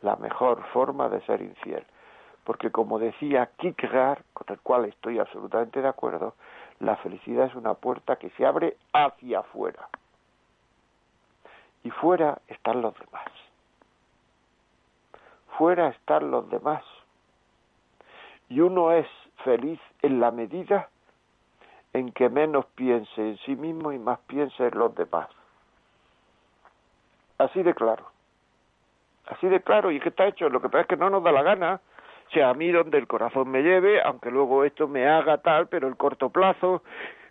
la 0.00 0.16
mejor 0.16 0.62
forma 0.72 1.10
de 1.10 1.20
ser 1.22 1.42
infiel. 1.42 1.84
Porque 2.44 2.70
como 2.70 2.98
decía 2.98 3.50
Kierkegaard, 3.58 4.22
con 4.32 4.46
el 4.48 4.60
cual 4.60 4.86
estoy 4.86 5.18
absolutamente 5.18 5.82
de 5.82 5.88
acuerdo, 5.88 6.34
la 6.78 6.96
felicidad 6.96 7.46
es 7.46 7.54
una 7.54 7.74
puerta 7.74 8.16
que 8.16 8.30
se 8.30 8.46
abre 8.46 8.76
hacia 8.92 9.40
afuera. 9.40 9.88
Y 11.84 11.90
fuera 11.90 12.40
están 12.48 12.82
los 12.82 12.98
demás 12.98 13.30
fuera 15.60 15.88
están 15.88 16.30
los 16.30 16.48
demás. 16.48 16.82
Y 18.48 18.60
uno 18.60 18.92
es 18.92 19.06
feliz 19.44 19.78
en 20.00 20.18
la 20.18 20.30
medida 20.30 20.88
en 21.92 22.12
que 22.12 22.30
menos 22.30 22.64
piense 22.74 23.20
en 23.20 23.36
sí 23.44 23.56
mismo 23.56 23.92
y 23.92 23.98
más 23.98 24.18
piense 24.20 24.68
en 24.68 24.78
los 24.78 24.94
demás. 24.94 25.28
Así 27.36 27.62
de 27.62 27.74
claro. 27.74 28.06
Así 29.26 29.48
de 29.48 29.60
claro, 29.60 29.90
y 29.90 29.98
es 29.98 30.02
que 30.02 30.08
está 30.08 30.26
hecho, 30.28 30.48
lo 30.48 30.62
que 30.62 30.70
pasa 30.70 30.80
es 30.80 30.86
que 30.86 30.96
no 30.96 31.10
nos 31.10 31.22
da 31.22 31.30
la 31.30 31.42
gana. 31.42 31.80
Sea, 32.32 32.50
a 32.50 32.54
mí 32.54 32.70
donde 32.70 32.98
el 32.98 33.06
corazón 33.06 33.50
me 33.50 33.62
lleve, 33.62 34.00
aunque 34.02 34.30
luego 34.30 34.64
esto 34.64 34.86
me 34.86 35.08
haga 35.08 35.38
tal, 35.38 35.68
pero 35.68 35.88
el 35.88 35.96
corto 35.96 36.30
plazo, 36.30 36.82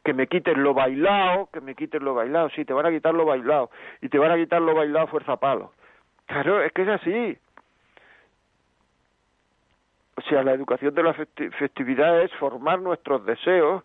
que 0.04 0.14
me 0.14 0.28
quiten 0.28 0.62
lo 0.62 0.74
bailado, 0.74 1.50
que 1.54 1.62
me 1.62 1.76
quiten 1.76 2.04
lo 2.04 2.14
bailado, 2.14 2.50
sí, 2.50 2.66
te 2.66 2.74
van 2.74 2.86
a 2.86 2.92
quitar 2.92 3.14
lo 3.14 3.26
bailado, 3.26 3.70
y 4.02 4.10
te 4.10 4.18
van 4.18 4.32
a 4.32 4.36
quitar 4.36 4.62
lo 4.62 4.76
bailado 4.76 5.08
fuerza 5.08 5.38
palo. 5.38 5.72
Claro, 6.26 6.62
es 6.62 6.72
que 6.74 6.82
es 6.82 6.90
así. 6.90 7.38
O 10.16 10.22
sea, 10.24 10.44
la 10.44 10.52
educación 10.52 10.94
de 10.94 11.04
la 11.04 11.14
festividad 11.14 12.22
es 12.22 12.32
formar 12.34 12.82
nuestros 12.82 13.26
deseos 13.26 13.84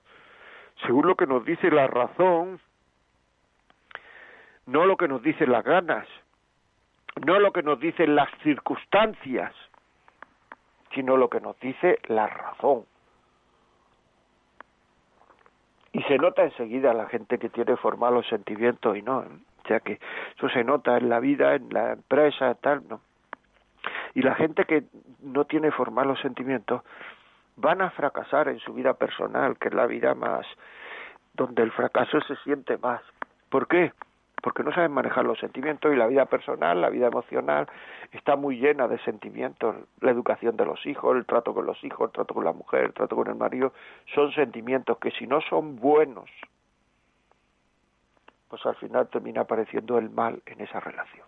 según 0.82 1.06
lo 1.06 1.14
que 1.14 1.26
nos 1.26 1.44
dice 1.44 1.70
la 1.70 1.86
razón, 1.86 2.60
no 4.66 4.86
lo 4.86 4.96
que 4.96 5.08
nos 5.08 5.22
dicen 5.22 5.52
las 5.52 5.64
ganas, 5.64 6.06
no 7.24 7.38
lo 7.38 7.52
que 7.52 7.62
nos 7.62 7.78
dicen 7.78 8.14
las 8.14 8.28
circunstancias, 8.42 9.54
sino 10.94 11.16
lo 11.16 11.28
que 11.28 11.40
nos 11.40 11.58
dice 11.60 11.98
la 12.06 12.26
razón. 12.26 12.84
Y 15.92 16.02
se 16.02 16.18
nota 16.18 16.42
enseguida 16.42 16.92
la 16.92 17.06
gente 17.06 17.38
que 17.38 17.48
tiene 17.48 17.76
formados 17.76 18.16
los 18.16 18.26
sentimientos 18.28 18.96
y 18.96 19.02
no, 19.02 19.18
o 19.18 19.68
sea 19.68 19.80
que 19.80 20.00
eso 20.36 20.48
se 20.48 20.64
nota 20.64 20.96
en 20.96 21.08
la 21.08 21.20
vida, 21.20 21.54
en 21.54 21.68
la 21.70 21.92
empresa, 21.92 22.54
tal, 22.54 22.86
no. 22.88 23.00
Y 24.14 24.22
la 24.22 24.34
gente 24.34 24.64
que 24.64 24.84
no 25.22 25.44
tiene 25.44 25.70
formados 25.70 26.12
los 26.12 26.20
sentimientos 26.20 26.82
van 27.56 27.80
a 27.82 27.90
fracasar 27.90 28.48
en 28.48 28.58
su 28.58 28.72
vida 28.72 28.94
personal, 28.94 29.56
que 29.58 29.68
es 29.68 29.74
la 29.74 29.86
vida 29.86 30.14
más 30.14 30.46
donde 31.34 31.62
el 31.62 31.72
fracaso 31.72 32.20
se 32.22 32.36
siente 32.36 32.78
más. 32.78 33.02
¿Por 33.50 33.66
qué? 33.68 33.92
Porque 34.44 34.62
no 34.62 34.74
saben 34.74 34.92
manejar 34.92 35.24
los 35.24 35.38
sentimientos 35.38 35.90
y 35.90 35.96
la 35.96 36.06
vida 36.06 36.26
personal, 36.26 36.78
la 36.78 36.90
vida 36.90 37.06
emocional 37.06 37.66
está 38.12 38.36
muy 38.36 38.58
llena 38.58 38.86
de 38.86 38.98
sentimientos. 38.98 39.74
La 40.02 40.10
educación 40.10 40.54
de 40.58 40.66
los 40.66 40.84
hijos, 40.84 41.16
el 41.16 41.24
trato 41.24 41.54
con 41.54 41.64
los 41.64 41.82
hijos, 41.82 42.08
el 42.08 42.12
trato 42.12 42.34
con 42.34 42.44
la 42.44 42.52
mujer, 42.52 42.82
el 42.82 42.92
trato 42.92 43.16
con 43.16 43.26
el 43.28 43.36
marido, 43.36 43.72
son 44.14 44.32
sentimientos 44.32 44.98
que 44.98 45.12
si 45.12 45.26
no 45.26 45.40
son 45.48 45.76
buenos, 45.76 46.28
pues 48.50 48.66
al 48.66 48.76
final 48.76 49.08
termina 49.08 49.40
apareciendo 49.40 49.96
el 49.96 50.10
mal 50.10 50.42
en 50.44 50.60
esa 50.60 50.78
relación. 50.78 51.26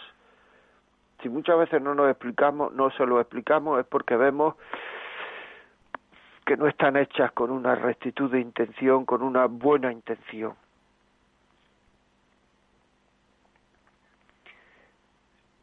si 1.21 1.29
muchas 1.29 1.57
veces 1.57 1.81
no 1.81 1.93
nos 1.93 2.09
explicamos, 2.09 2.73
no 2.73 2.89
se 2.91 3.05
lo 3.05 3.19
explicamos, 3.19 3.79
es 3.79 3.85
porque 3.85 4.15
vemos 4.15 4.55
que 6.51 6.57
no 6.57 6.67
están 6.67 6.97
hechas 6.97 7.31
con 7.31 7.49
una 7.49 7.75
rectitud 7.75 8.29
de 8.29 8.41
intención, 8.41 9.05
con 9.05 9.21
una 9.21 9.45
buena 9.45 9.89
intención. 9.89 10.53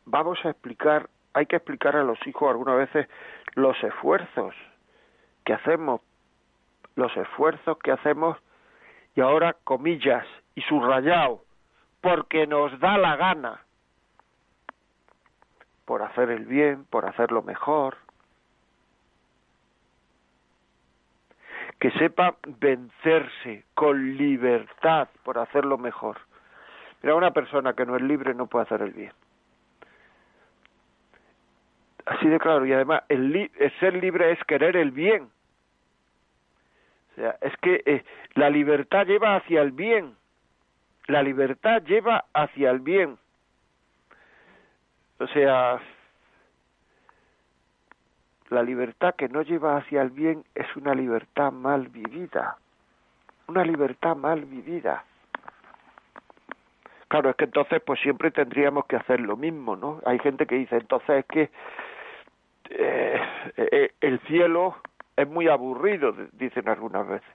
Vamos 0.07 0.39
a 0.47 0.49
explicar 0.49 1.11
hay 1.35 1.45
que 1.45 1.57
explicar 1.57 1.95
a 1.95 2.05
los 2.05 2.19
hijos 2.27 2.49
algunas 2.49 2.79
veces 2.79 3.07
los 3.55 3.77
esfuerzos 3.85 4.55
que 5.45 5.53
hacemos, 5.53 6.01
los 6.97 7.15
esfuerzos 7.19 7.77
que 7.81 7.93
hacemos, 7.93 8.39
y 9.15 9.21
ahora 9.21 9.57
comillas 9.65 10.25
y 10.55 10.63
subrayado, 10.63 11.43
porque 12.01 12.47
nos 12.47 12.81
da 12.81 12.97
la 12.97 13.15
gana, 13.17 13.61
por 15.85 16.01
hacer 16.01 16.31
el 16.31 16.47
bien, 16.47 16.87
por 16.87 17.05
hacerlo 17.05 17.43
mejor, 17.43 17.99
que 21.79 21.91
sepa 21.93 22.37
vencerse 22.61 23.65
con 23.75 24.17
libertad 24.17 25.09
por 25.23 25.39
hacerlo 25.39 25.79
mejor. 25.79 26.19
Mira, 27.03 27.15
una 27.15 27.31
persona 27.31 27.75
que 27.75 27.87
no 27.87 27.97
es 27.97 28.03
libre 28.03 28.35
no 28.35 28.47
puede 28.47 28.65
hacer 28.65 28.83
el 28.83 28.93
bien. 28.93 29.13
Así 32.07 32.27
de 32.27 32.39
claro, 32.39 32.65
y 32.67 32.73
además 32.73 33.03
el, 33.09 33.51
ser 33.79 33.95
libre 33.95 34.33
es 34.33 34.43
querer 34.45 34.77
el 34.77 34.91
bien. 34.91 35.31
O 37.13 37.15
sea, 37.15 37.37
es 37.43 37.57
que 37.59 37.83
eh, 37.85 38.05
la 38.35 38.51
libertad 38.51 39.07
lleva 39.07 39.37
hacia 39.37 39.61
el 39.61 39.73
bien. 39.73 40.17
La 41.07 41.23
libertad 41.23 41.83
lleva 41.83 42.25
hacia 42.33 42.71
el 42.71 42.81
bien. 42.81 43.19
O 45.19 45.27
sea, 45.29 45.81
la 48.51 48.63
libertad 48.63 49.15
que 49.15 49.29
no 49.29 49.43
lleva 49.43 49.77
hacia 49.77 50.03
el 50.03 50.11
bien 50.11 50.45
es 50.55 50.67
una 50.77 50.95
libertad 50.95 51.53
mal 51.53 51.89
vivida. 51.89 52.57
Una 53.47 53.65
libertad 53.65 54.17
mal 54.17 54.45
vivida. 54.45 55.05
Claro, 57.09 57.31
es 57.31 57.37
que 57.37 57.45
entonces 57.45 57.81
pues 57.85 58.01
siempre 58.01 58.31
tendríamos 58.31 58.85
que 58.87 58.97
hacer 58.97 59.21
lo 59.21 59.37
mismo, 59.37 59.77
¿no? 59.77 60.01
Hay 60.05 60.19
gente 60.19 60.47
que 60.47 60.57
dice, 60.57 60.77
entonces 60.77 61.21
es 61.21 61.27
que 61.27 61.51
eh, 62.71 63.21
eh, 63.57 63.93
el 64.01 64.21
cielo 64.21 64.77
es 65.17 65.27
muy 65.27 65.49
aburrido, 65.49 66.15
dicen 66.33 66.69
algunas 66.69 67.09
veces, 67.09 67.29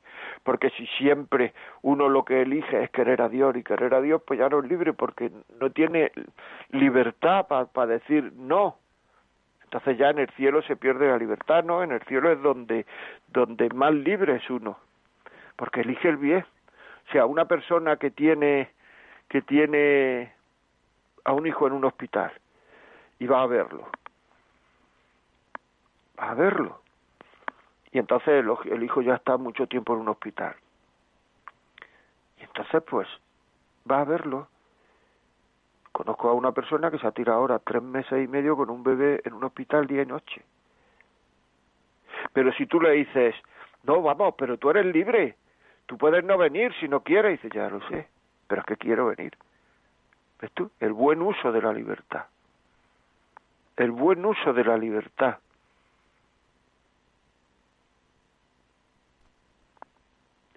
porque 0.43 0.69
si 0.71 0.85
siempre 0.87 1.53
uno 1.81 2.07
lo 2.07 2.23
que 2.23 2.43
elige 2.43 2.83
es 2.83 2.89
querer 2.91 3.21
a 3.21 3.29
Dios 3.29 3.55
y 3.57 3.63
querer 3.63 3.93
a 3.93 4.01
Dios, 4.01 4.21
pues 4.25 4.39
ya 4.39 4.47
no 4.47 4.59
es 4.59 4.69
libre 4.69 4.93
porque 4.93 5.31
no 5.59 5.69
tiene 5.71 6.11
libertad 6.69 7.47
para 7.47 7.87
decir 7.87 8.31
no. 8.37 8.77
Entonces 9.73 9.97
ya 9.97 10.11
en 10.11 10.19
el 10.19 10.29
cielo 10.35 10.61
se 10.61 10.75
pierde 10.75 11.07
la 11.07 11.17
libertad, 11.17 11.63
¿no? 11.63 11.81
En 11.81 11.91
el 11.91 12.01
cielo 12.03 12.31
es 12.31 12.39
donde, 12.43 12.85
donde 13.29 13.69
más 13.69 13.91
libre 13.91 14.35
es 14.35 14.47
uno, 14.51 14.77
porque 15.55 15.81
elige 15.81 16.09
el 16.09 16.17
bien. 16.17 16.45
O 17.07 17.11
sea, 17.11 17.25
una 17.25 17.45
persona 17.45 17.97
que 17.97 18.11
tiene, 18.11 18.69
que 19.29 19.41
tiene 19.41 20.31
a 21.23 21.33
un 21.33 21.47
hijo 21.47 21.65
en 21.65 21.73
un 21.73 21.85
hospital 21.85 22.31
y 23.17 23.25
va 23.25 23.41
a 23.41 23.47
verlo, 23.47 23.89
va 26.19 26.29
a 26.29 26.33
verlo. 26.35 26.79
Y 27.91 27.97
entonces 27.97 28.45
el, 28.67 28.83
hijo 28.83 29.01
ya 29.01 29.15
está 29.15 29.37
mucho 29.37 29.65
tiempo 29.65 29.95
en 29.95 30.01
un 30.01 30.09
hospital. 30.09 30.55
Y 32.37 32.43
entonces 32.43 32.83
pues 32.83 33.07
va 33.89 34.01
a 34.01 34.05
verlo 34.05 34.49
Conozco 35.93 36.27
a 36.27 36.33
una 36.33 36.51
persona 36.51 36.89
que 36.89 36.97
se 36.97 37.05
ha 37.05 37.11
tirado 37.11 37.37
ahora 37.37 37.59
tres 37.59 37.83
meses 37.83 38.23
y 38.23 38.27
medio 38.27 38.57
con 38.57 38.71
un 38.71 38.83
bebé 38.83 39.21
en 39.25 39.33
un 39.33 39.43
hospital 39.43 39.85
día 39.85 40.01
y 40.01 40.07
noche. 40.07 40.41
Pero 42.33 42.51
si 42.53 42.65
tú 42.65 42.81
le 42.81 42.93
dices, 42.93 43.35
no, 43.83 44.01
vamos, 44.01 44.33
pero 44.35 44.57
tú 44.57 44.71
eres 44.71 44.87
libre, 44.87 45.37
tú 45.85 45.95
puedes 45.99 46.23
no 46.23 46.35
venir 46.39 46.73
si 46.79 46.87
no 46.87 47.01
quieres, 47.01 47.39
dice, 47.39 47.55
ya 47.55 47.69
lo 47.69 47.79
sé, 47.89 48.07
pero 48.47 48.61
es 48.61 48.65
que 48.65 48.75
quiero 48.75 49.05
venir. 49.15 49.37
¿Ves 50.41 50.51
tú? 50.53 50.71
El 50.79 50.93
buen 50.93 51.21
uso 51.21 51.51
de 51.51 51.61
la 51.61 51.71
libertad. 51.71 52.25
El 53.77 53.91
buen 53.91 54.25
uso 54.25 54.51
de 54.51 54.63
la 54.63 54.77
libertad. 54.77 55.37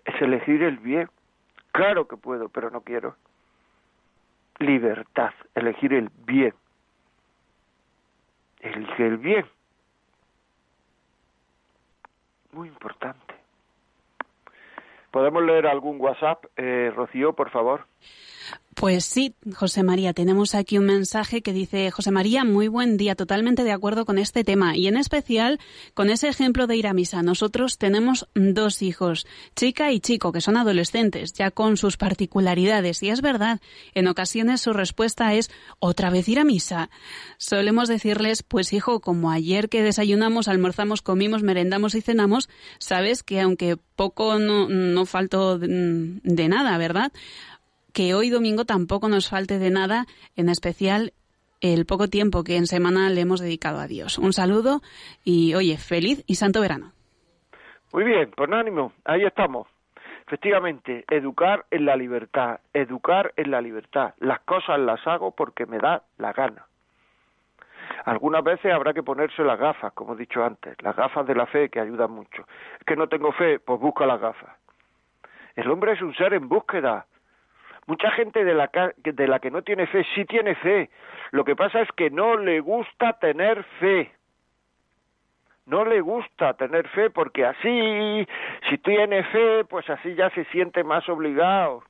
Es 0.03 0.23
elegir 0.23 0.63
el 0.63 0.79
bien. 0.79 1.11
Claro 1.73 2.09
que 2.09 2.17
puedo, 2.17 2.49
pero 2.49 2.71
no 2.71 2.81
quiero 2.81 3.17
libertad, 4.59 5.33
elegir 5.55 5.93
el 5.93 6.11
bien. 6.27 6.55
Elige 8.61 9.07
el 9.07 9.19
bien. 9.19 9.47
Muy 12.53 12.69
importante. 12.69 13.35
¿Podemos 15.11 15.43
leer 15.43 15.67
algún 15.67 16.01
WhatsApp, 16.01 16.45
eh, 16.57 16.93
Rocío, 16.95 17.33
por 17.33 17.51
favor? 17.51 17.87
Pues 18.77 19.07
sí, 19.07 19.35
José 19.55 19.83
María, 19.83 20.13
tenemos 20.13 20.55
aquí 20.55 20.77
un 20.77 20.85
mensaje 20.85 21.41
que 21.41 21.55
dice, 21.55 21.91
José 21.91 22.11
María, 22.11 22.45
muy 22.45 22.69
buen 22.69 22.99
día, 22.99 23.15
totalmente 23.15 23.65
de 23.65 23.73
acuerdo 23.73 24.05
con 24.05 24.19
este 24.19 24.45
tema 24.45 24.77
y 24.77 24.87
en 24.87 24.99
especial 24.99 25.59
con 25.95 26.11
ese 26.11 26.29
ejemplo 26.29 26.67
de 26.67 26.77
ir 26.77 26.87
a 26.87 26.93
misa. 26.93 27.23
Nosotros 27.23 27.79
tenemos 27.79 28.29
dos 28.35 28.83
hijos, 28.83 29.27
chica 29.55 29.93
y 29.93 30.01
chico, 30.01 30.31
que 30.31 30.43
son 30.43 30.59
adolescentes, 30.59 31.33
ya 31.33 31.51
con 31.51 31.79
sus 31.79 31.97
particularidades 31.97 33.03
y 33.03 33.09
es 33.09 33.23
verdad, 33.23 33.63
en 33.95 34.09
ocasiones 34.09 34.61
su 34.61 34.75
respuesta 34.75 35.33
es, 35.33 35.51
¿otra 35.79 36.11
vez 36.11 36.29
ir 36.29 36.39
a 36.39 36.45
misa? 36.45 36.91
Solemos 37.39 37.89
decirles, 37.89 38.43
pues 38.43 38.75
hijo, 38.75 39.01
como 39.01 39.31
ayer 39.31 39.71
que 39.71 39.83
desayunamos, 39.83 40.49
almorzamos, 40.49 41.01
comimos, 41.01 41.43
merendamos 41.43 41.95
y 41.95 42.03
cenamos, 42.03 42.51
sabes 42.79 43.23
que 43.23 43.41
aunque 43.41 43.79
poco 43.79 44.39
no, 44.39 44.69
no 44.69 45.07
faltó 45.07 45.59
de 45.59 46.49
nada, 46.49 46.77
¿verdad? 46.77 47.11
Que 47.97 48.13
hoy 48.13 48.29
domingo 48.29 48.67
tampoco 48.67 49.09
nos 49.09 49.31
falte 49.31 49.59
de 49.59 49.71
nada, 49.71 50.05
en 50.37 50.51
especial 50.51 51.15
el 51.63 51.87
poco 51.87 52.09
tiempo 52.09 52.45
que 52.45 52.59
en 52.59 52.67
semana 52.67 53.09
le 53.09 53.23
hemos 53.23 53.41
dedicado 53.41 53.81
a 53.81 53.87
Dios. 53.87 54.19
Un 54.19 54.35
saludo 54.35 54.83
y 55.25 55.55
oye, 55.55 55.79
feliz 55.79 56.23
y 56.27 56.35
santo 56.35 56.61
verano. 56.61 56.93
Muy 57.95 58.05
bien, 58.05 58.31
pues 58.37 58.53
ánimo, 58.53 58.93
ahí 59.07 59.25
estamos. 59.25 59.67
Efectivamente, 60.27 61.07
educar 61.09 61.65
en 61.71 61.87
la 61.87 61.97
libertad, 61.97 62.61
educar 62.75 63.33
en 63.35 63.51
la 63.51 63.63
libertad. 63.63 64.13
Las 64.19 64.41
cosas 64.41 64.79
las 64.79 65.01
hago 65.07 65.31
porque 65.31 65.65
me 65.65 65.79
da 65.79 66.03
la 66.19 66.35
gana. 66.35 66.67
Algunas 68.05 68.45
veces 68.45 68.75
habrá 68.75 68.93
que 68.93 69.03
ponerse 69.03 69.43
las 69.43 69.59
gafas, 69.59 69.95
como 69.95 70.13
he 70.13 70.19
dicho 70.19 70.45
antes, 70.45 70.77
las 70.83 70.95
gafas 70.95 71.27
de 71.27 71.35
la 71.35 71.47
fe 71.47 71.71
que 71.71 71.81
ayudan 71.81 72.11
mucho. 72.11 72.45
Es 72.79 72.85
que 72.87 72.95
no 72.95 73.09
tengo 73.09 73.33
fe, 73.33 73.59
pues 73.59 73.81
busca 73.81 74.05
las 74.05 74.21
gafas. 74.21 74.55
El 75.55 75.71
hombre 75.71 75.93
es 75.93 76.03
un 76.03 76.15
ser 76.15 76.35
en 76.35 76.47
búsqueda, 76.47 77.07
Mucha 77.87 78.11
gente 78.11 78.45
de 78.45 78.55
la, 78.55 78.69
de 78.97 79.29
la 79.29 79.39
que 79.39 79.51
no 79.51 79.63
tiene 79.63 79.87
fe 79.87 80.05
sí 80.15 80.25
tiene 80.25 80.57
fe. 80.57 80.91
Lo 81.31 81.45
que 81.45 81.55
pasa 81.55 81.81
es 81.81 81.89
que 81.93 82.11
no 82.11 82.37
le 82.37 82.61
gusta 82.61 83.13
tener 83.15 83.63
fe. 83.79 84.11
No 85.67 85.85
le 85.85 86.01
gusta 86.01 86.55
tener 86.55 86.89
fe 86.89 87.11
porque 87.11 87.45
así, 87.45 88.27
si 88.69 88.79
tiene 88.79 89.23
fe, 89.25 89.65
pues 89.65 89.89
así 89.89 90.15
ya 90.15 90.31
se 90.31 90.45
siente 90.47 90.83
más 90.83 91.09
obligado. 91.09 91.85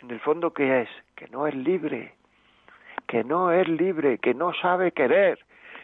En 0.00 0.10
el 0.10 0.20
fondo, 0.20 0.52
¿qué 0.52 0.82
es? 0.82 0.88
Que 1.16 1.26
no 1.28 1.46
es 1.46 1.54
libre. 1.54 2.14
Que 3.06 3.24
no 3.24 3.50
es 3.50 3.66
libre, 3.66 4.18
que 4.18 4.34
no 4.34 4.52
sabe 4.54 4.92
querer 4.92 5.38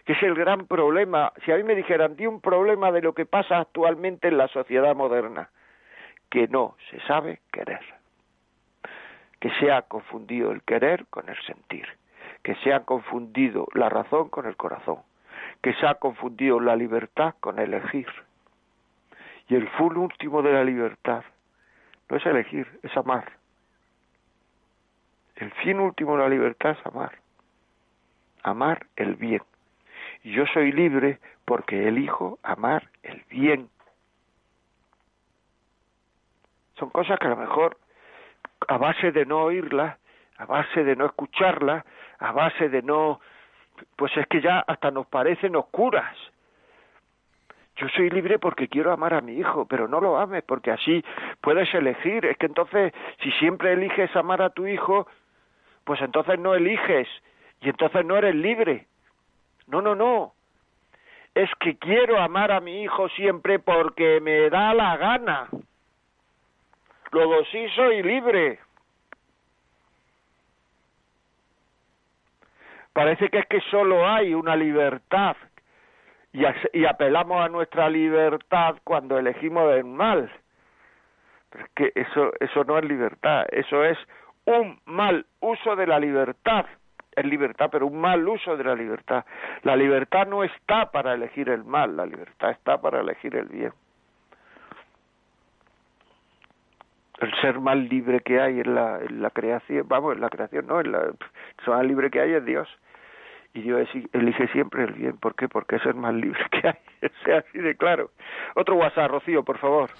que 0.04 0.12
es 0.12 0.22
el 0.22 0.34
gran 0.34 0.66
problema. 0.66 1.32
Si 1.46 1.50
a 1.50 1.56
mí 1.56 1.62
me 1.62 1.74
dijeran, 1.74 2.14
di 2.14 2.26
un 2.26 2.42
problema 2.42 2.92
de 2.92 3.00
lo 3.00 3.14
que 3.14 3.24
pasa 3.24 3.58
actualmente 3.58 4.28
en 4.28 4.36
la 4.36 4.48
sociedad 4.48 4.94
moderna, 4.94 5.48
que 6.28 6.46
no 6.46 6.76
se 6.90 7.00
sabe 7.06 7.40
querer 7.50 7.80
que 9.44 9.50
se 9.60 9.70
ha 9.70 9.82
confundido 9.82 10.52
el 10.52 10.62
querer 10.62 11.04
con 11.10 11.28
el 11.28 11.36
sentir, 11.42 11.86
que 12.42 12.54
se 12.64 12.72
ha 12.72 12.80
confundido 12.86 13.68
la 13.74 13.90
razón 13.90 14.30
con 14.30 14.46
el 14.46 14.56
corazón, 14.56 15.00
que 15.60 15.74
se 15.74 15.86
ha 15.86 15.96
confundido 15.96 16.60
la 16.60 16.74
libertad 16.74 17.34
con 17.40 17.58
elegir. 17.58 18.08
Y 19.50 19.56
el 19.56 19.68
fin 19.68 19.98
último 19.98 20.40
de 20.40 20.50
la 20.50 20.64
libertad 20.64 21.24
no 22.08 22.16
es 22.16 22.24
elegir, 22.24 22.66
es 22.82 22.96
amar. 22.96 23.32
El 25.36 25.50
fin 25.62 25.78
último 25.78 26.16
de 26.16 26.22
la 26.22 26.30
libertad 26.30 26.70
es 26.80 26.86
amar. 26.86 27.12
Amar 28.44 28.86
el 28.96 29.14
bien. 29.16 29.42
Y 30.22 30.32
yo 30.32 30.46
soy 30.54 30.72
libre 30.72 31.18
porque 31.44 31.86
elijo 31.86 32.38
amar 32.42 32.88
el 33.02 33.22
bien. 33.28 33.68
Son 36.78 36.88
cosas 36.88 37.18
que 37.18 37.26
a 37.26 37.30
lo 37.30 37.36
mejor 37.36 37.76
a 38.68 38.78
base 38.78 39.12
de 39.12 39.26
no 39.26 39.42
oírla, 39.42 39.98
a 40.38 40.46
base 40.46 40.84
de 40.84 40.96
no 40.96 41.06
escucharla, 41.06 41.84
a 42.18 42.32
base 42.32 42.68
de 42.68 42.82
no, 42.82 43.20
pues 43.96 44.16
es 44.16 44.26
que 44.26 44.40
ya 44.40 44.60
hasta 44.60 44.90
nos 44.90 45.06
parecen 45.06 45.56
oscuras. 45.56 46.16
Yo 47.76 47.88
soy 47.88 48.08
libre 48.08 48.38
porque 48.38 48.68
quiero 48.68 48.92
amar 48.92 49.14
a 49.14 49.20
mi 49.20 49.32
hijo, 49.32 49.66
pero 49.66 49.88
no 49.88 50.00
lo 50.00 50.16
ames 50.16 50.44
porque 50.44 50.70
así 50.70 51.04
puedes 51.40 51.72
elegir. 51.74 52.24
Es 52.24 52.36
que 52.36 52.46
entonces, 52.46 52.92
si 53.20 53.32
siempre 53.32 53.72
eliges 53.72 54.14
amar 54.14 54.42
a 54.42 54.50
tu 54.50 54.66
hijo, 54.66 55.08
pues 55.84 56.00
entonces 56.00 56.38
no 56.38 56.54
eliges 56.54 57.08
y 57.60 57.68
entonces 57.68 58.04
no 58.04 58.16
eres 58.16 58.34
libre. 58.34 58.86
No, 59.66 59.82
no, 59.82 59.94
no. 59.94 60.34
Es 61.34 61.50
que 61.58 61.76
quiero 61.76 62.20
amar 62.20 62.52
a 62.52 62.60
mi 62.60 62.82
hijo 62.82 63.08
siempre 63.10 63.58
porque 63.58 64.20
me 64.20 64.50
da 64.50 64.72
la 64.72 64.96
gana. 64.96 65.48
Luego 67.14 67.44
sí 67.44 67.68
soy 67.76 68.02
libre. 68.02 68.58
Parece 72.92 73.28
que 73.28 73.38
es 73.38 73.46
que 73.46 73.60
solo 73.70 74.04
hay 74.04 74.34
una 74.34 74.56
libertad 74.56 75.36
y, 76.32 76.84
apelamos 76.84 77.40
a 77.40 77.48
nuestra 77.48 77.88
libertad 77.88 78.78
cuando 78.82 79.16
elegimos 79.16 79.72
el 79.74 79.84
mal. 79.84 80.28
Pero 81.50 81.64
es 81.64 81.70
que 81.76 81.92
eso, 81.94 82.32
eso 82.40 82.64
no 82.64 82.78
es 82.78 82.84
libertad, 82.84 83.46
eso 83.52 83.84
es 83.84 83.96
un 84.44 84.80
mal 84.84 85.24
uso 85.38 85.76
de 85.76 85.86
la 85.86 86.00
libertad. 86.00 86.66
Es 87.14 87.24
libertad, 87.24 87.68
pero 87.70 87.86
un 87.86 88.00
mal 88.00 88.26
uso 88.26 88.56
de 88.56 88.64
la 88.64 88.74
libertad. 88.74 89.24
La 89.62 89.76
libertad 89.76 90.26
no 90.26 90.42
está 90.42 90.90
para 90.90 91.14
elegir 91.14 91.48
el 91.48 91.62
mal, 91.62 91.96
la 91.96 92.06
libertad 92.06 92.50
está 92.50 92.80
para 92.80 93.02
elegir 93.02 93.36
el 93.36 93.46
bien. 93.46 93.72
El 97.20 97.32
ser 97.40 97.60
más 97.60 97.76
libre 97.76 98.20
que 98.20 98.40
hay 98.40 98.60
en 98.60 98.74
la, 98.74 99.00
en 99.00 99.22
la 99.22 99.30
creación, 99.30 99.86
vamos, 99.88 100.14
en 100.14 100.20
la 100.20 100.28
creación 100.28 100.66
no, 100.66 100.80
en 100.80 100.92
la, 100.92 100.98
el 101.00 101.16
ser 101.64 101.74
más 101.74 101.86
libre 101.86 102.10
que 102.10 102.20
hay 102.20 102.32
es 102.32 102.44
Dios 102.44 102.68
y 103.54 103.62
Dios 103.62 103.88
elige 104.12 104.48
siempre 104.48 104.84
el 104.84 104.92
bien. 104.92 105.16
¿Por 105.16 105.36
qué? 105.36 105.48
Porque 105.48 105.76
es 105.76 105.86
el 105.86 105.94
más 105.94 106.12
libre 106.14 106.40
que 106.50 106.68
hay. 106.68 106.74
O 107.04 107.24
sea, 107.24 107.38
así 107.38 107.58
de 107.58 107.76
claro. 107.76 108.10
Otro 108.56 108.76
WhatsApp, 108.76 109.10
Rocío, 109.10 109.44
por 109.44 109.58
favor. 109.58 109.90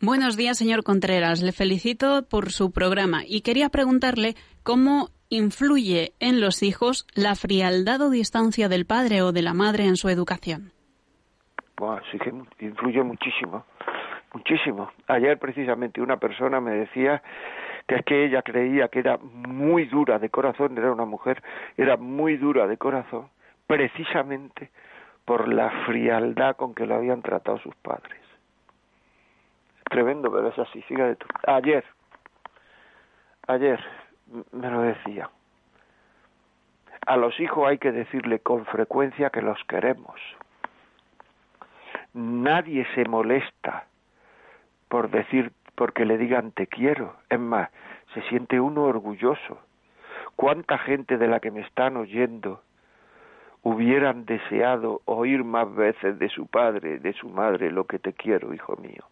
Buenos 0.00 0.36
días, 0.36 0.58
señor 0.58 0.82
Contreras. 0.84 1.42
Le 1.42 1.52
felicito 1.52 2.26
por 2.28 2.50
su 2.50 2.70
programa 2.70 3.22
y 3.26 3.40
quería 3.40 3.70
preguntarle 3.70 4.34
cómo 4.62 5.08
influye 5.30 6.12
en 6.20 6.40
los 6.42 6.62
hijos 6.62 7.06
la 7.14 7.34
frialdad 7.34 8.02
o 8.02 8.10
distancia 8.10 8.68
del 8.68 8.84
padre 8.84 9.22
o 9.22 9.32
de 9.32 9.42
la 9.42 9.54
madre 9.54 9.84
en 9.86 9.96
su 9.96 10.10
educación. 10.10 10.72
Bueno, 11.76 12.02
sí 12.12 12.18
que 12.18 12.30
influye 12.64 13.02
muchísimo, 13.02 13.64
muchísimo. 14.34 14.90
Ayer 15.06 15.38
precisamente 15.38 16.02
una 16.02 16.18
persona 16.18 16.60
me 16.60 16.72
decía 16.72 17.22
que 17.86 17.96
es 17.96 18.04
que 18.04 18.24
ella 18.24 18.42
creía 18.42 18.88
que 18.88 18.98
era 18.98 19.18
muy 19.18 19.86
dura 19.86 20.18
de 20.18 20.28
corazón, 20.30 20.76
era 20.76 20.92
una 20.92 21.04
mujer, 21.04 21.42
era 21.76 21.96
muy 21.96 22.36
dura 22.36 22.66
de 22.66 22.76
corazón, 22.76 23.28
precisamente 23.66 24.70
por 25.24 25.48
la 25.48 25.70
frialdad 25.86 26.56
con 26.56 26.74
que 26.74 26.86
lo 26.86 26.96
habían 26.96 27.22
tratado 27.22 27.58
sus 27.58 27.74
padres. 27.76 28.20
Tremendo, 29.90 30.30
pero 30.32 30.48
es 30.48 30.58
así, 30.58 30.84
de 30.88 31.16
tú. 31.16 31.26
Ayer, 31.46 31.84
ayer 33.46 33.80
me 34.52 34.70
lo 34.70 34.82
decía. 34.82 35.30
A 37.06 37.16
los 37.16 37.38
hijos 37.38 37.68
hay 37.68 37.78
que 37.78 37.92
decirle 37.92 38.40
con 38.40 38.64
frecuencia 38.64 39.30
que 39.30 39.42
los 39.42 39.62
queremos. 39.64 40.20
Nadie 42.14 42.86
se 42.94 43.04
molesta 43.04 43.86
por 44.88 45.10
decir 45.10 45.52
porque 45.74 46.04
le 46.04 46.18
digan 46.18 46.52
te 46.52 46.66
quiero. 46.66 47.16
Es 47.28 47.40
más, 47.40 47.70
se 48.14 48.22
siente 48.22 48.60
uno 48.60 48.84
orgulloso. 48.84 49.58
¿Cuánta 50.36 50.78
gente 50.78 51.18
de 51.18 51.28
la 51.28 51.40
que 51.40 51.50
me 51.50 51.60
están 51.60 51.96
oyendo 51.96 52.60
hubieran 53.62 54.24
deseado 54.24 55.00
oír 55.04 55.44
más 55.44 55.72
veces 55.74 56.18
de 56.18 56.28
su 56.28 56.46
padre, 56.46 56.98
de 56.98 57.12
su 57.14 57.28
madre, 57.28 57.70
lo 57.70 57.84
que 57.84 57.98
te 57.98 58.12
quiero, 58.12 58.52
hijo 58.52 58.76
mío? 58.76 59.04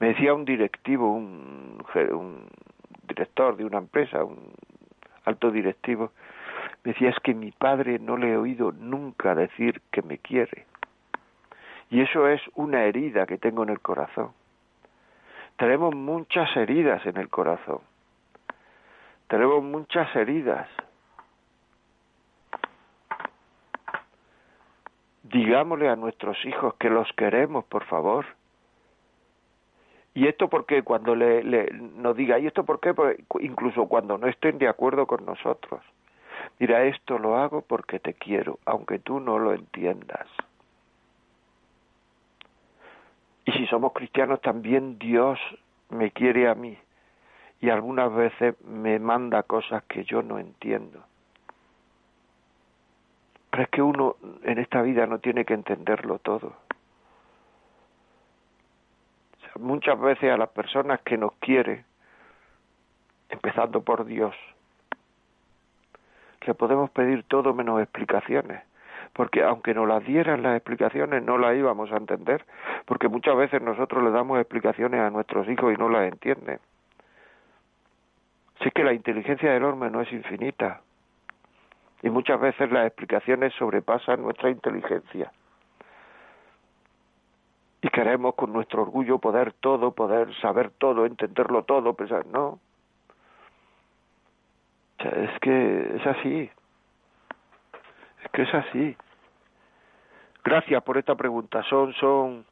Me 0.00 0.08
decía 0.08 0.34
un 0.34 0.44
directivo, 0.44 1.12
un, 1.12 1.82
un 2.12 2.46
director 3.08 3.56
de 3.56 3.64
una 3.64 3.78
empresa, 3.78 4.22
un 4.22 4.52
alto 5.24 5.50
directivo, 5.50 6.12
me 6.84 6.92
decía 6.92 7.10
es 7.10 7.18
que 7.22 7.34
mi 7.34 7.50
padre 7.50 7.98
no 7.98 8.16
le 8.16 8.32
he 8.32 8.36
oído 8.36 8.72
nunca 8.72 9.34
decir 9.34 9.82
que 9.90 10.02
me 10.02 10.18
quiere. 10.18 10.67
Y 11.90 12.02
eso 12.02 12.28
es 12.28 12.40
una 12.54 12.84
herida 12.84 13.26
que 13.26 13.38
tengo 13.38 13.62
en 13.62 13.70
el 13.70 13.80
corazón 13.80 14.32
tenemos 15.58 15.92
muchas 15.92 16.56
heridas 16.56 17.04
en 17.04 17.16
el 17.16 17.28
corazón. 17.28 17.80
Tenemos 19.26 19.62
muchas 19.62 20.14
heridas. 20.14 20.68
Digámosle 25.24 25.88
a 25.88 25.96
nuestros 25.96 26.42
hijos 26.46 26.74
que 26.76 26.88
los 26.88 27.12
queremos, 27.14 27.64
por 27.64 27.84
favor. 27.84 28.24
Y 30.14 30.28
esto 30.28 30.48
porque 30.48 30.82
cuando 30.82 31.16
le, 31.16 31.42
nos 31.72 32.16
diga, 32.16 32.38
¿y 32.38 32.46
esto 32.46 32.64
por 32.64 32.78
qué? 32.78 32.94
incluso 33.40 33.86
cuando 33.88 34.16
no 34.16 34.28
estén 34.28 34.58
de 34.58 34.68
acuerdo 34.68 35.06
con 35.06 35.26
nosotros. 35.26 35.80
Mira, 36.60 36.84
esto 36.84 37.18
lo 37.18 37.36
hago 37.36 37.62
porque 37.62 37.98
te 37.98 38.14
quiero, 38.14 38.60
aunque 38.64 39.00
tú 39.00 39.18
no 39.18 39.40
lo 39.40 39.52
entiendas. 39.52 40.28
Y 43.48 43.52
si 43.52 43.66
somos 43.68 43.94
cristianos 43.94 44.42
también 44.42 44.98
Dios 44.98 45.38
me 45.88 46.10
quiere 46.10 46.50
a 46.50 46.54
mí 46.54 46.76
y 47.62 47.70
algunas 47.70 48.14
veces 48.14 48.62
me 48.62 48.98
manda 48.98 49.42
cosas 49.42 49.84
que 49.84 50.04
yo 50.04 50.22
no 50.22 50.38
entiendo. 50.38 51.02
Pero 53.48 53.62
es 53.62 53.70
que 53.70 53.80
uno 53.80 54.16
en 54.42 54.58
esta 54.58 54.82
vida 54.82 55.06
no 55.06 55.20
tiene 55.20 55.46
que 55.46 55.54
entenderlo 55.54 56.18
todo. 56.18 56.56
muchas 59.58 59.98
veces 59.98 60.30
a 60.30 60.36
las 60.36 60.50
personas 60.50 61.00
que 61.00 61.16
nos 61.16 61.32
quiere, 61.40 61.84
empezando 63.30 63.80
por 63.82 64.04
Dios, 64.04 64.36
le 66.46 66.54
podemos 66.54 66.90
pedir 66.90 67.24
todo 67.24 67.54
menos 67.54 67.80
explicaciones 67.80 68.67
porque 69.18 69.42
aunque 69.42 69.74
nos 69.74 69.88
las 69.88 70.04
dieran 70.04 70.44
las 70.44 70.54
explicaciones 70.54 71.24
no 71.24 71.38
las 71.38 71.56
íbamos 71.56 71.90
a 71.90 71.96
entender, 71.96 72.46
porque 72.86 73.08
muchas 73.08 73.36
veces 73.36 73.60
nosotros 73.60 74.04
le 74.04 74.12
damos 74.12 74.38
explicaciones 74.38 75.00
a 75.00 75.10
nuestros 75.10 75.48
hijos 75.48 75.74
y 75.74 75.76
no 75.76 75.88
las 75.88 76.06
entienden. 76.06 76.60
Sí 78.62 78.70
que 78.70 78.84
la 78.84 78.92
inteligencia 78.92 79.52
del 79.52 79.64
hombre 79.64 79.90
no 79.90 80.02
es 80.02 80.12
infinita 80.12 80.82
y 82.00 82.10
muchas 82.10 82.40
veces 82.40 82.70
las 82.70 82.86
explicaciones 82.86 83.52
sobrepasan 83.54 84.22
nuestra 84.22 84.50
inteligencia. 84.50 85.32
Y 87.82 87.88
queremos 87.88 88.36
con 88.36 88.52
nuestro 88.52 88.82
orgullo 88.82 89.18
poder 89.18 89.52
todo, 89.54 89.96
poder 89.96 90.32
saber 90.36 90.70
todo, 90.78 91.06
entenderlo 91.06 91.64
todo, 91.64 91.92
pensar, 91.94 92.24
no. 92.26 92.60
es 95.00 95.40
que 95.40 95.96
es 95.96 96.06
así. 96.06 96.50
Es 98.22 98.30
que 98.30 98.42
es 98.42 98.54
así. 98.54 98.96
Gracias 100.44 100.82
por 100.82 100.98
esta 100.98 101.14
pregunta. 101.14 101.62
Son, 101.68 101.94
son, 101.94 102.44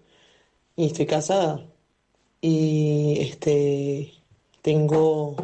y 0.76 0.86
estoy 0.86 1.08
casada. 1.08 1.66
Y 2.42 3.18
este 3.22 4.13
tengo 4.62 5.36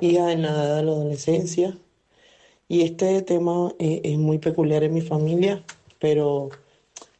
hija 0.00 0.30
en 0.30 0.42
la 0.42 0.50
edad 0.50 0.76
de 0.76 0.82
la 0.84 0.92
adolescencia. 0.92 1.76
Y 2.68 2.82
este 2.82 3.22
tema 3.22 3.74
es, 3.80 4.02
es 4.04 4.18
muy 4.18 4.38
peculiar 4.38 4.84
en 4.84 4.94
mi 4.94 5.00
familia, 5.00 5.64
pero 5.98 6.50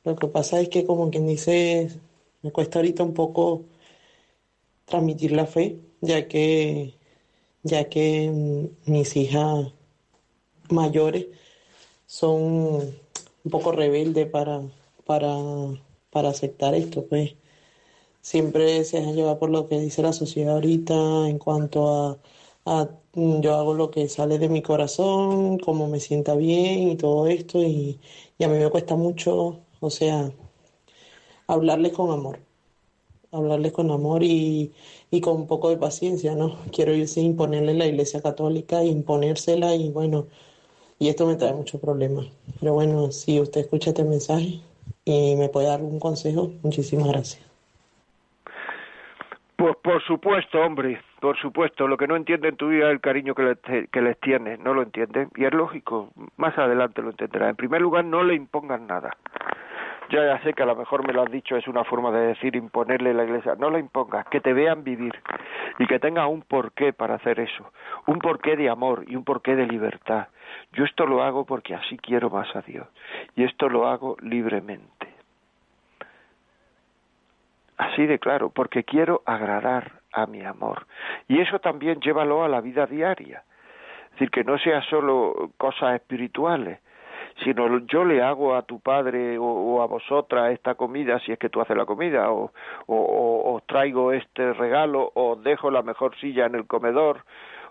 lo 0.04 0.14
que 0.14 0.28
pasa 0.28 0.60
es 0.60 0.68
que 0.68 0.84
como 0.86 1.10
quien 1.10 1.26
dice, 1.26 1.98
me 2.42 2.52
cuesta 2.52 2.78
ahorita 2.78 3.02
un 3.02 3.14
poco 3.14 3.64
transmitir 4.84 5.32
la 5.32 5.46
fe, 5.46 5.80
ya 6.00 6.28
que 6.28 6.94
ya 7.64 7.88
que 7.88 8.30
mis 8.86 9.16
hijas 9.16 9.72
mayores 10.70 11.26
son 12.06 12.94
un 13.44 13.50
poco 13.50 13.72
rebeldes 13.72 14.28
para 14.28 14.62
para, 15.10 15.34
para 16.10 16.28
aceptar 16.28 16.72
esto, 16.76 17.04
pues 17.06 17.34
siempre 18.20 18.84
se 18.84 18.98
han 18.98 19.16
llevado 19.16 19.40
por 19.40 19.50
lo 19.50 19.68
que 19.68 19.80
dice 19.80 20.02
la 20.02 20.12
sociedad 20.12 20.54
ahorita 20.54 21.28
en 21.28 21.38
cuanto 21.40 22.20
a, 22.64 22.88
yo 23.14 23.54
hago 23.56 23.74
lo 23.74 23.90
que 23.90 24.08
sale 24.08 24.38
de 24.38 24.48
mi 24.48 24.62
corazón, 24.62 25.58
como 25.58 25.88
me 25.88 25.98
sienta 26.00 26.36
bien 26.36 26.90
y 26.90 26.96
todo 26.96 27.26
esto, 27.26 27.60
y, 27.60 27.98
a 28.40 28.48
mí 28.48 28.58
me 28.58 28.70
cuesta 28.70 28.94
mucho, 28.96 29.58
o 29.80 29.90
sea, 29.90 30.32
hablarles 31.48 31.92
con 31.92 32.12
amor, 32.12 32.38
hablarles 33.32 33.72
con 33.72 33.90
amor 33.90 34.22
y, 34.22 34.72
y 35.10 35.20
con 35.20 35.36
un 35.38 35.46
poco 35.48 35.70
de 35.70 35.76
paciencia, 35.76 36.36
¿no? 36.36 36.56
Quiero 36.72 36.94
yo 36.94 37.06
sí 37.08 37.22
imponerle 37.22 37.74
la 37.74 37.86
Iglesia 37.86 38.22
Católica, 38.22 38.84
imponérsela 38.84 39.74
y 39.74 39.90
bueno, 39.90 40.28
y 41.00 41.08
esto 41.08 41.26
me 41.26 41.36
trae 41.36 41.54
muchos 41.54 41.80
problemas. 41.80 42.26
Pero 42.60 42.74
bueno, 42.74 43.10
si 43.12 43.40
usted 43.40 43.62
escucha 43.62 43.90
este 43.90 44.04
mensaje, 44.04 44.60
y 45.04 45.36
me 45.36 45.48
puede 45.48 45.68
dar 45.68 45.80
un 45.80 45.98
consejo, 45.98 46.50
muchísimas 46.62 47.08
gracias. 47.08 47.46
Pues 49.56 49.76
por 49.82 50.02
supuesto, 50.04 50.58
hombre, 50.60 51.00
por 51.20 51.38
supuesto, 51.38 51.86
lo 51.86 51.98
que 51.98 52.06
no 52.06 52.16
entienden 52.16 52.56
tu 52.56 52.68
vida 52.68 52.86
es 52.86 52.92
el 52.92 53.00
cariño 53.00 53.34
que, 53.34 53.88
que 53.92 54.00
les 54.00 54.18
tienes, 54.20 54.58
no 54.58 54.72
lo 54.72 54.82
entienden, 54.82 55.28
y 55.36 55.44
es 55.44 55.52
lógico, 55.52 56.08
más 56.38 56.56
adelante 56.56 57.02
lo 57.02 57.10
entenderán. 57.10 57.50
En 57.50 57.56
primer 57.56 57.82
lugar, 57.82 58.04
no 58.04 58.22
le 58.22 58.34
impongan 58.34 58.86
nada. 58.86 59.10
Yo 60.10 60.24
ya 60.24 60.40
sé 60.42 60.54
que 60.54 60.64
a 60.64 60.66
lo 60.66 60.74
mejor 60.74 61.06
me 61.06 61.12
lo 61.12 61.22
has 61.22 61.30
dicho, 61.30 61.56
es 61.56 61.68
una 61.68 61.84
forma 61.84 62.10
de 62.10 62.26
decir 62.26 62.56
imponerle 62.56 63.14
la 63.14 63.22
iglesia. 63.22 63.54
No 63.54 63.70
lo 63.70 63.78
impongas, 63.78 64.26
que 64.26 64.40
te 64.40 64.52
vean 64.52 64.82
vivir 64.82 65.14
y 65.78 65.86
que 65.86 66.00
tenga 66.00 66.26
un 66.26 66.42
porqué 66.42 66.92
para 66.92 67.14
hacer 67.14 67.38
eso, 67.38 67.72
un 68.06 68.18
porqué 68.18 68.56
de 68.56 68.68
amor 68.68 69.04
y 69.06 69.14
un 69.14 69.24
porqué 69.24 69.54
de 69.54 69.66
libertad. 69.66 70.26
Yo 70.72 70.84
esto 70.84 71.06
lo 71.06 71.22
hago 71.22 71.44
porque 71.44 71.76
así 71.76 71.96
quiero 71.96 72.28
más 72.28 72.54
a 72.56 72.62
Dios 72.62 72.88
y 73.36 73.44
esto 73.44 73.68
lo 73.68 73.86
hago 73.86 74.16
libremente. 74.20 75.14
Así 77.76 78.04
de 78.04 78.18
claro, 78.18 78.50
porque 78.50 78.82
quiero 78.82 79.22
agradar 79.26 80.00
a 80.12 80.26
mi 80.26 80.44
amor. 80.44 80.86
Y 81.28 81.40
eso 81.40 81.60
también 81.60 82.00
llévalo 82.00 82.42
a 82.42 82.48
la 82.48 82.60
vida 82.60 82.84
diaria. 82.86 83.44
Es 84.06 84.10
decir, 84.12 84.30
que 84.30 84.42
no 84.42 84.58
sea 84.58 84.82
solo 84.82 85.52
cosas 85.56 85.94
espirituales, 85.94 86.80
sino 87.42 87.78
yo 87.86 88.04
le 88.04 88.22
hago 88.22 88.54
a 88.54 88.62
tu 88.62 88.80
padre 88.80 89.38
o, 89.38 89.82
a 89.82 89.86
vosotras 89.86 90.52
esta 90.52 90.74
comida 90.74 91.18
si 91.20 91.32
es 91.32 91.38
que 91.38 91.48
tú 91.48 91.60
haces 91.60 91.76
la 91.76 91.86
comida 91.86 92.30
o, 92.30 92.52
o, 92.86 93.54
os 93.54 93.66
traigo 93.66 94.12
este 94.12 94.52
regalo 94.52 95.10
o 95.14 95.32
os 95.32 95.42
dejo 95.42 95.70
la 95.70 95.82
mejor 95.82 96.16
silla 96.16 96.46
en 96.46 96.54
el 96.54 96.66
comedor 96.66 97.24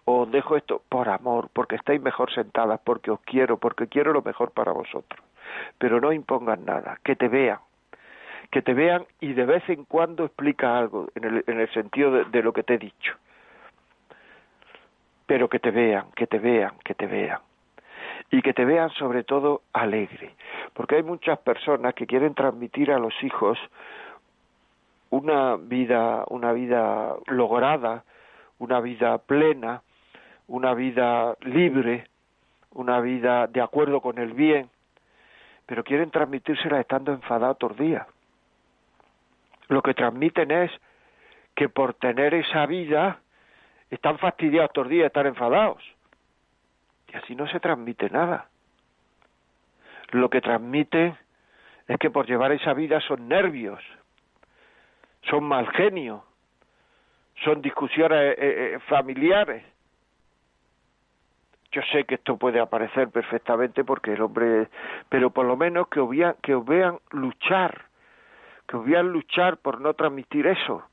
o 0.05 0.21
os 0.21 0.31
dejo 0.31 0.57
esto 0.57 0.81
por 0.89 1.07
amor, 1.09 1.49
porque 1.53 1.75
estáis 1.75 2.01
mejor 2.01 2.33
sentadas, 2.33 2.79
porque 2.83 3.11
os 3.11 3.19
quiero, 3.21 3.57
porque 3.57 3.87
quiero 3.87 4.11
lo 4.11 4.21
mejor 4.21 4.51
para 4.51 4.71
vosotros. 4.71 5.23
Pero 5.77 6.01
no 6.01 6.11
impongan 6.11 6.65
nada, 6.65 6.97
que 7.03 7.15
te 7.15 7.27
vean, 7.27 7.59
que 8.49 8.61
te 8.61 8.73
vean 8.73 9.05
y 9.19 9.33
de 9.33 9.45
vez 9.45 9.69
en 9.69 9.85
cuando 9.85 10.25
explica 10.25 10.77
algo 10.77 11.09
en 11.13 11.23
el, 11.25 11.43
en 11.45 11.59
el 11.59 11.71
sentido 11.73 12.25
de 12.25 12.41
lo 12.41 12.53
que 12.53 12.63
te 12.63 12.75
he 12.75 12.77
dicho. 12.79 13.15
Pero 15.27 15.47
que 15.47 15.59
te 15.59 15.69
vean, 15.69 16.07
que 16.15 16.25
te 16.25 16.39
vean, 16.39 16.73
que 16.83 16.95
te 16.95 17.05
vean 17.05 17.39
y 18.31 18.41
que 18.41 18.53
te 18.53 18.65
vean 18.65 18.89
sobre 18.91 19.23
todo 19.23 19.61
alegre, 19.73 20.35
porque 20.73 20.95
hay 20.95 21.03
muchas 21.03 21.39
personas 21.39 21.93
que 21.93 22.05
quieren 22.05 22.35
transmitir 22.35 22.91
a 22.91 22.99
los 22.99 23.13
hijos 23.23 23.57
una 25.09 25.55
vida, 25.55 26.23
una 26.29 26.53
vida 26.53 27.15
lograda, 27.27 28.03
una 28.59 28.79
vida 28.79 29.17
plena, 29.17 29.81
una 30.47 30.73
vida 30.73 31.35
libre, 31.41 32.07
una 32.73 32.99
vida 33.01 33.47
de 33.47 33.61
acuerdo 33.61 34.01
con 34.01 34.19
el 34.19 34.33
bien, 34.33 34.69
pero 35.65 35.83
quieren 35.83 36.11
transmitírsela 36.11 36.79
estando 36.79 37.11
enfadados 37.11 37.57
todos 37.57 37.77
días. 37.77 38.05
Lo 39.67 39.81
que 39.81 39.93
transmiten 39.93 40.51
es 40.51 40.71
que 41.55 41.69
por 41.69 41.93
tener 41.95 42.33
esa 42.33 42.65
vida 42.65 43.19
están 43.89 44.17
fastidiados 44.17 44.71
todos 44.73 44.89
días 44.89 45.07
estar 45.07 45.25
enfadados. 45.25 45.83
Y 47.11 47.17
así 47.17 47.35
no 47.35 47.47
se 47.47 47.59
transmite 47.59 48.09
nada. 48.09 48.47
Lo 50.11 50.29
que 50.29 50.41
transmite 50.41 51.15
es 51.87 51.97
que 51.97 52.09
por 52.09 52.27
llevar 52.27 52.51
esa 52.51 52.73
vida 52.73 52.99
son 53.01 53.27
nervios, 53.27 53.79
son 55.23 55.43
mal 55.43 55.67
genio, 55.71 56.23
son 57.43 57.61
discusiones 57.61 58.19
eh, 58.19 58.35
eh, 58.37 58.73
eh, 58.75 58.79
familiares. 58.87 59.63
Yo 61.71 61.81
sé 61.91 62.05
que 62.05 62.15
esto 62.15 62.37
puede 62.37 62.59
aparecer 62.59 63.09
perfectamente 63.09 63.83
porque 63.83 64.13
el 64.13 64.21
hombre, 64.21 64.69
pero 65.07 65.29
por 65.29 65.45
lo 65.45 65.55
menos 65.55 65.87
que 65.87 65.99
os 65.99 66.09
vean, 66.09 66.35
que 66.41 66.55
os 66.55 66.65
vean 66.65 66.99
luchar, 67.11 67.85
que 68.67 68.77
os 68.77 68.85
vean 68.85 69.11
luchar 69.11 69.57
por 69.57 69.79
no 69.79 69.93
transmitir 69.93 70.47
eso, 70.47 70.83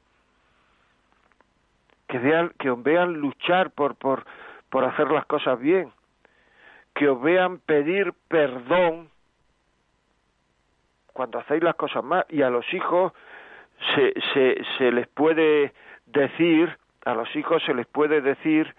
que 2.08 2.18
vean, 2.18 2.52
que 2.58 2.70
os 2.70 2.82
vean 2.82 3.14
luchar 3.14 3.70
por, 3.70 3.96
por, 3.96 4.26
por 4.68 4.84
hacer 4.84 5.10
las 5.10 5.24
cosas 5.24 5.58
bien, 5.58 5.90
que 6.97 7.11
os 7.11 7.20
vean 7.20 7.59
pedir 7.59 8.14
perdón 8.26 9.11
cuando 11.12 11.38
hacéis 11.38 11.62
las 11.62 11.76
cosas 11.76 12.03
mal 12.03 12.24
y 12.30 12.40
a 12.40 12.49
los 12.49 12.64
hijos 12.72 13.12
se, 13.94 14.14
se, 14.32 14.64
se 14.78 14.90
les 14.90 15.07
puede 15.09 15.74
decir, 16.07 16.74
a 17.05 17.12
los 17.12 17.34
hijos 17.36 17.62
se 17.64 17.74
les 17.74 17.86
puede 17.86 18.22
decir, 18.22 18.74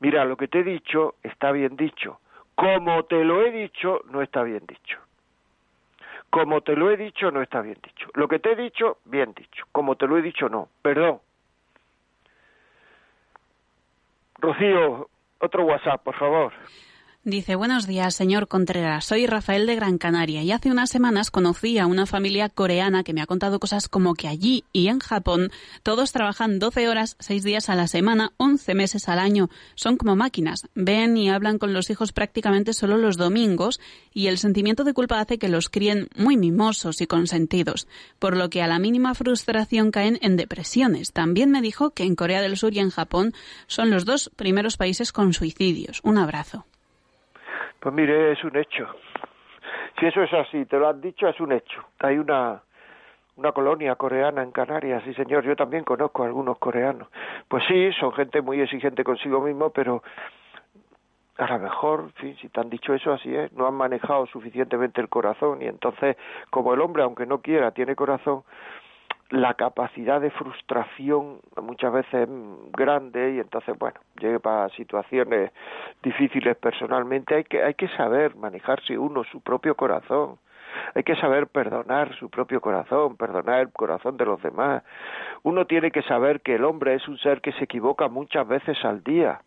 mira, 0.00 0.26
lo 0.26 0.36
que 0.36 0.46
te 0.46 0.60
he 0.60 0.62
dicho 0.62 1.14
está 1.22 1.52
bien 1.52 1.74
dicho, 1.76 2.20
como 2.54 3.04
te 3.04 3.24
lo 3.24 3.42
he 3.42 3.50
dicho 3.50 4.02
no 4.10 4.20
está 4.20 4.42
bien 4.42 4.64
dicho. 4.66 4.98
Como 6.28 6.60
te 6.60 6.76
lo 6.76 6.90
he 6.90 6.98
dicho 6.98 7.30
no 7.30 7.40
está 7.40 7.62
bien 7.62 7.78
dicho. 7.82 8.10
Lo 8.12 8.28
que 8.28 8.38
te 8.38 8.52
he 8.52 8.56
dicho, 8.56 8.98
bien 9.06 9.32
dicho. 9.32 9.64
Como 9.72 9.96
te 9.96 10.06
lo 10.06 10.18
he 10.18 10.22
dicho, 10.22 10.50
no. 10.50 10.68
Perdón. 10.82 11.20
Rocío, 14.40 15.08
otro 15.40 15.64
WhatsApp, 15.64 16.02
por 16.02 16.16
favor. 16.16 16.52
Dice, 17.28 17.56
buenos 17.56 17.86
días, 17.86 18.14
señor 18.14 18.48
Contreras. 18.48 19.04
Soy 19.04 19.26
Rafael 19.26 19.66
de 19.66 19.74
Gran 19.74 19.98
Canaria 19.98 20.42
y 20.42 20.50
hace 20.50 20.70
unas 20.70 20.88
semanas 20.88 21.30
conocí 21.30 21.76
a 21.76 21.84
una 21.84 22.06
familia 22.06 22.48
coreana 22.48 23.04
que 23.04 23.12
me 23.12 23.20
ha 23.20 23.26
contado 23.26 23.60
cosas 23.60 23.90
como 23.90 24.14
que 24.14 24.28
allí 24.28 24.64
y 24.72 24.88
en 24.88 24.98
Japón 24.98 25.50
todos 25.82 26.12
trabajan 26.12 26.58
12 26.58 26.88
horas, 26.88 27.16
6 27.20 27.42
días 27.42 27.68
a 27.68 27.74
la 27.74 27.86
semana, 27.86 28.32
11 28.38 28.74
meses 28.74 29.10
al 29.10 29.18
año. 29.18 29.50
Son 29.74 29.98
como 29.98 30.16
máquinas. 30.16 30.68
Ven 30.74 31.18
y 31.18 31.28
hablan 31.28 31.58
con 31.58 31.74
los 31.74 31.90
hijos 31.90 32.12
prácticamente 32.12 32.72
solo 32.72 32.96
los 32.96 33.18
domingos 33.18 33.78
y 34.14 34.28
el 34.28 34.38
sentimiento 34.38 34.82
de 34.82 34.94
culpa 34.94 35.20
hace 35.20 35.36
que 35.36 35.50
los 35.50 35.68
críen 35.68 36.08
muy 36.16 36.38
mimosos 36.38 37.02
y 37.02 37.06
consentidos, 37.06 37.88
por 38.18 38.38
lo 38.38 38.48
que 38.48 38.62
a 38.62 38.68
la 38.68 38.78
mínima 38.78 39.14
frustración 39.14 39.90
caen 39.90 40.18
en 40.22 40.38
depresiones. 40.38 41.12
También 41.12 41.50
me 41.50 41.60
dijo 41.60 41.90
que 41.90 42.04
en 42.04 42.16
Corea 42.16 42.40
del 42.40 42.56
Sur 42.56 42.72
y 42.72 42.78
en 42.78 42.88
Japón 42.88 43.34
son 43.66 43.90
los 43.90 44.06
dos 44.06 44.30
primeros 44.34 44.78
países 44.78 45.12
con 45.12 45.34
suicidios. 45.34 46.00
Un 46.04 46.16
abrazo. 46.16 46.64
Pues 47.88 47.96
mire, 47.96 48.32
es 48.32 48.44
un 48.44 48.54
hecho. 48.54 48.86
Si 49.98 50.04
eso 50.04 50.22
es 50.22 50.30
así, 50.34 50.66
te 50.66 50.78
lo 50.78 50.90
han 50.90 51.00
dicho, 51.00 51.26
es 51.26 51.40
un 51.40 51.52
hecho. 51.52 51.82
Hay 52.00 52.18
una, 52.18 52.60
una 53.36 53.52
colonia 53.52 53.94
coreana 53.94 54.42
en 54.42 54.50
Canarias, 54.50 55.02
sí 55.06 55.14
señor, 55.14 55.42
yo 55.42 55.56
también 55.56 55.84
conozco 55.84 56.22
a 56.22 56.26
algunos 56.26 56.58
coreanos. 56.58 57.08
Pues 57.48 57.64
sí, 57.66 57.90
son 57.98 58.12
gente 58.12 58.42
muy 58.42 58.60
exigente 58.60 59.02
consigo 59.02 59.40
mismo, 59.40 59.70
pero 59.70 60.02
a 61.38 61.46
lo 61.46 61.58
mejor, 61.60 62.12
sí, 62.20 62.36
si 62.42 62.50
te 62.50 62.60
han 62.60 62.68
dicho 62.68 62.92
eso, 62.92 63.10
así 63.14 63.34
es, 63.34 63.50
no 63.54 63.66
han 63.66 63.74
manejado 63.74 64.26
suficientemente 64.26 65.00
el 65.00 65.08
corazón 65.08 65.62
y 65.62 65.66
entonces, 65.66 66.18
como 66.50 66.74
el 66.74 66.82
hombre, 66.82 67.04
aunque 67.04 67.24
no 67.24 67.40
quiera, 67.40 67.70
tiene 67.70 67.96
corazón, 67.96 68.42
la 69.30 69.54
capacidad 69.54 70.20
de 70.20 70.30
frustración 70.30 71.40
muchas 71.60 71.92
veces 71.92 72.28
es 72.28 72.28
grande 72.72 73.34
y 73.34 73.40
entonces, 73.40 73.78
bueno, 73.78 74.00
llegue 74.18 74.40
para 74.40 74.68
situaciones 74.70 75.52
difíciles 76.02 76.56
personalmente, 76.56 77.34
hay 77.34 77.44
que, 77.44 77.62
hay 77.62 77.74
que 77.74 77.88
saber 77.88 78.36
manejarse 78.36 78.96
uno 78.96 79.24
su 79.24 79.40
propio 79.40 79.74
corazón. 79.74 80.38
Hay 80.94 81.02
que 81.02 81.16
saber 81.16 81.48
perdonar 81.48 82.14
su 82.16 82.30
propio 82.30 82.60
corazón, 82.60 83.16
perdonar 83.16 83.60
el 83.60 83.72
corazón 83.72 84.16
de 84.16 84.24
los 84.24 84.40
demás. 84.42 84.82
Uno 85.42 85.66
tiene 85.66 85.90
que 85.90 86.02
saber 86.02 86.40
que 86.40 86.54
el 86.54 86.64
hombre 86.64 86.94
es 86.94 87.08
un 87.08 87.18
ser 87.18 87.40
que 87.40 87.52
se 87.52 87.64
equivoca 87.64 88.08
muchas 88.08 88.46
veces 88.46 88.82
al 88.84 89.02
día 89.02 89.40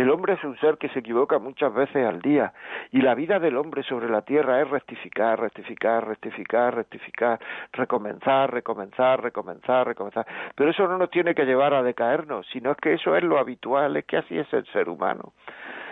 el 0.00 0.10
hombre 0.10 0.34
es 0.34 0.44
un 0.44 0.56
ser 0.58 0.78
que 0.78 0.88
se 0.90 1.00
equivoca 1.00 1.38
muchas 1.38 1.72
veces 1.72 2.06
al 2.06 2.20
día 2.20 2.52
y 2.92 3.00
la 3.00 3.14
vida 3.14 3.38
del 3.38 3.56
hombre 3.56 3.82
sobre 3.82 4.08
la 4.08 4.22
tierra 4.22 4.60
es 4.60 4.68
rectificar, 4.68 5.40
rectificar, 5.40 6.06
rectificar, 6.06 6.74
rectificar, 6.74 7.40
recomenzar, 7.72 8.52
recomenzar, 8.52 9.22
recomenzar, 9.22 9.86
recomenzar. 9.86 10.26
Pero 10.54 10.70
eso 10.70 10.86
no 10.88 10.98
nos 10.98 11.10
tiene 11.10 11.34
que 11.34 11.44
llevar 11.44 11.74
a 11.74 11.82
decaernos, 11.82 12.46
sino 12.52 12.72
es 12.72 12.76
que 12.78 12.94
eso 12.94 13.16
es 13.16 13.22
lo 13.22 13.38
habitual, 13.38 13.96
es 13.96 14.04
que 14.04 14.18
así 14.18 14.38
es 14.38 14.52
el 14.52 14.66
ser 14.66 14.88
humano. 14.88 15.32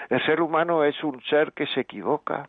El 0.09 0.24
ser 0.24 0.40
humano 0.40 0.84
es 0.84 1.02
un 1.02 1.20
ser 1.22 1.52
que 1.52 1.66
se 1.66 1.80
equivoca, 1.80 2.48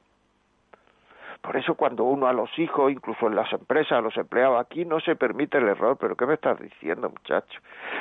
por 1.42 1.58
eso 1.58 1.76
cuando 1.76 2.04
uno 2.04 2.28
a 2.28 2.34
los 2.34 2.50
hijos, 2.60 2.92
incluso 2.92 3.28
en 3.28 3.36
las 3.36 3.52
empresas, 3.54 3.94
a 3.94 4.02
los 4.02 4.16
empleados, 4.18 4.60
aquí 4.60 4.86
no 4.86 5.00
se 5.00 5.16
permite 5.16 5.58
el 5.58 5.68
error, 5.68 5.98
pero 6.00 6.16
¿qué 6.16 6.26
me 6.26 6.36
estás 6.36 6.60
diciendo, 6.60 7.10
muchacho? 7.10 7.60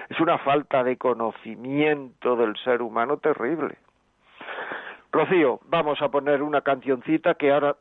Es 0.09 0.21
una 0.21 0.39
falta 0.39 0.83
de 0.85 0.97
conocimiento 0.97 2.37
del 2.37 2.57
ser 2.59 2.83
humano 2.83 3.19
terrible. 3.19 3.77
Rocío, 5.13 5.61
vamos 5.67 6.03
a 6.03 6.11
poner 6.11 6.43
una 6.43 6.61
cancioncita 6.61 7.35
que 7.35 7.53
ahora 7.53 7.77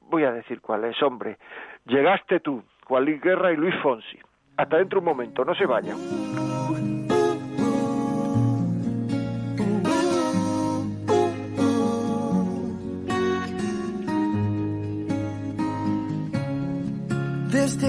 voy 0.00 0.24
a 0.24 0.32
decir 0.32 0.60
cuál 0.60 0.84
es, 0.84 1.02
hombre. 1.02 1.38
Llegaste 1.84 2.40
tú, 2.40 2.62
Juan 2.84 3.04
Luis 3.04 3.20
Guerra 3.20 3.52
y 3.52 3.56
Luis 3.56 3.74
Fonsi. 3.82 4.18
Hasta 4.56 4.78
dentro 4.78 5.00
un 5.00 5.06
momento, 5.06 5.44
no 5.44 5.54
se 5.54 5.66
vayan. 5.66 5.96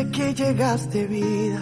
Desde 0.07 0.11
que 0.11 0.33
llegaste 0.33 1.05
vida, 1.07 1.59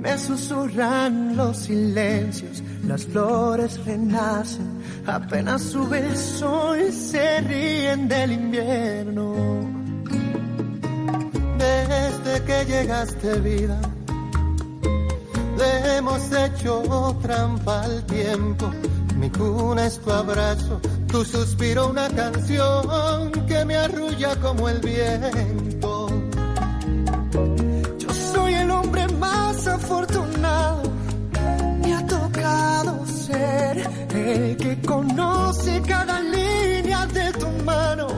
me 0.00 0.16
susurran 0.18 1.36
los 1.36 1.56
silencios, 1.58 2.62
las 2.86 3.04
flores 3.04 3.84
renacen, 3.84 4.80
apenas 5.06 5.62
sube 5.62 5.98
el 5.98 6.16
sol, 6.16 6.92
se 6.92 7.40
ríen 7.42 8.08
del 8.08 8.32
invierno. 8.32 9.34
Desde 11.58 12.44
que 12.44 12.64
llegaste 12.64 13.40
vida, 13.40 13.78
Le 15.58 15.96
hemos 15.96 16.32
hecho 16.32 17.16
trampa 17.22 17.82
al 17.82 18.04
tiempo. 18.04 18.70
Mi 19.16 19.30
cuna 19.30 19.86
es 19.86 19.98
tu 19.98 20.10
abrazo, 20.10 20.80
tu 21.08 21.24
suspiro 21.24 21.88
una 21.88 22.08
canción 22.08 23.32
que 23.46 23.64
me 23.64 23.76
arrulla 23.76 24.36
como 24.36 24.68
el 24.68 24.80
viento. 24.80 25.75
Afortunado. 29.86 30.82
Me 31.80 31.94
ha 31.94 32.06
tocado 32.06 33.06
ser 33.06 33.88
el 34.14 34.56
que 34.56 34.80
conoce 34.84 35.80
cada 35.82 36.20
línea 36.20 37.06
de 37.06 37.32
tu 37.32 37.48
mano, 37.64 38.08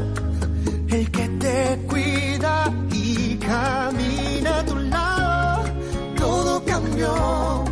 el 0.89 1.11
que 1.11 1.29
te 1.45 1.79
cuida 1.87 2.73
y 2.93 3.37
camina 3.37 4.59
a 4.61 4.65
tu 4.65 4.77
lado. 4.77 5.65
Todo 6.17 6.65
cambió 6.65 7.68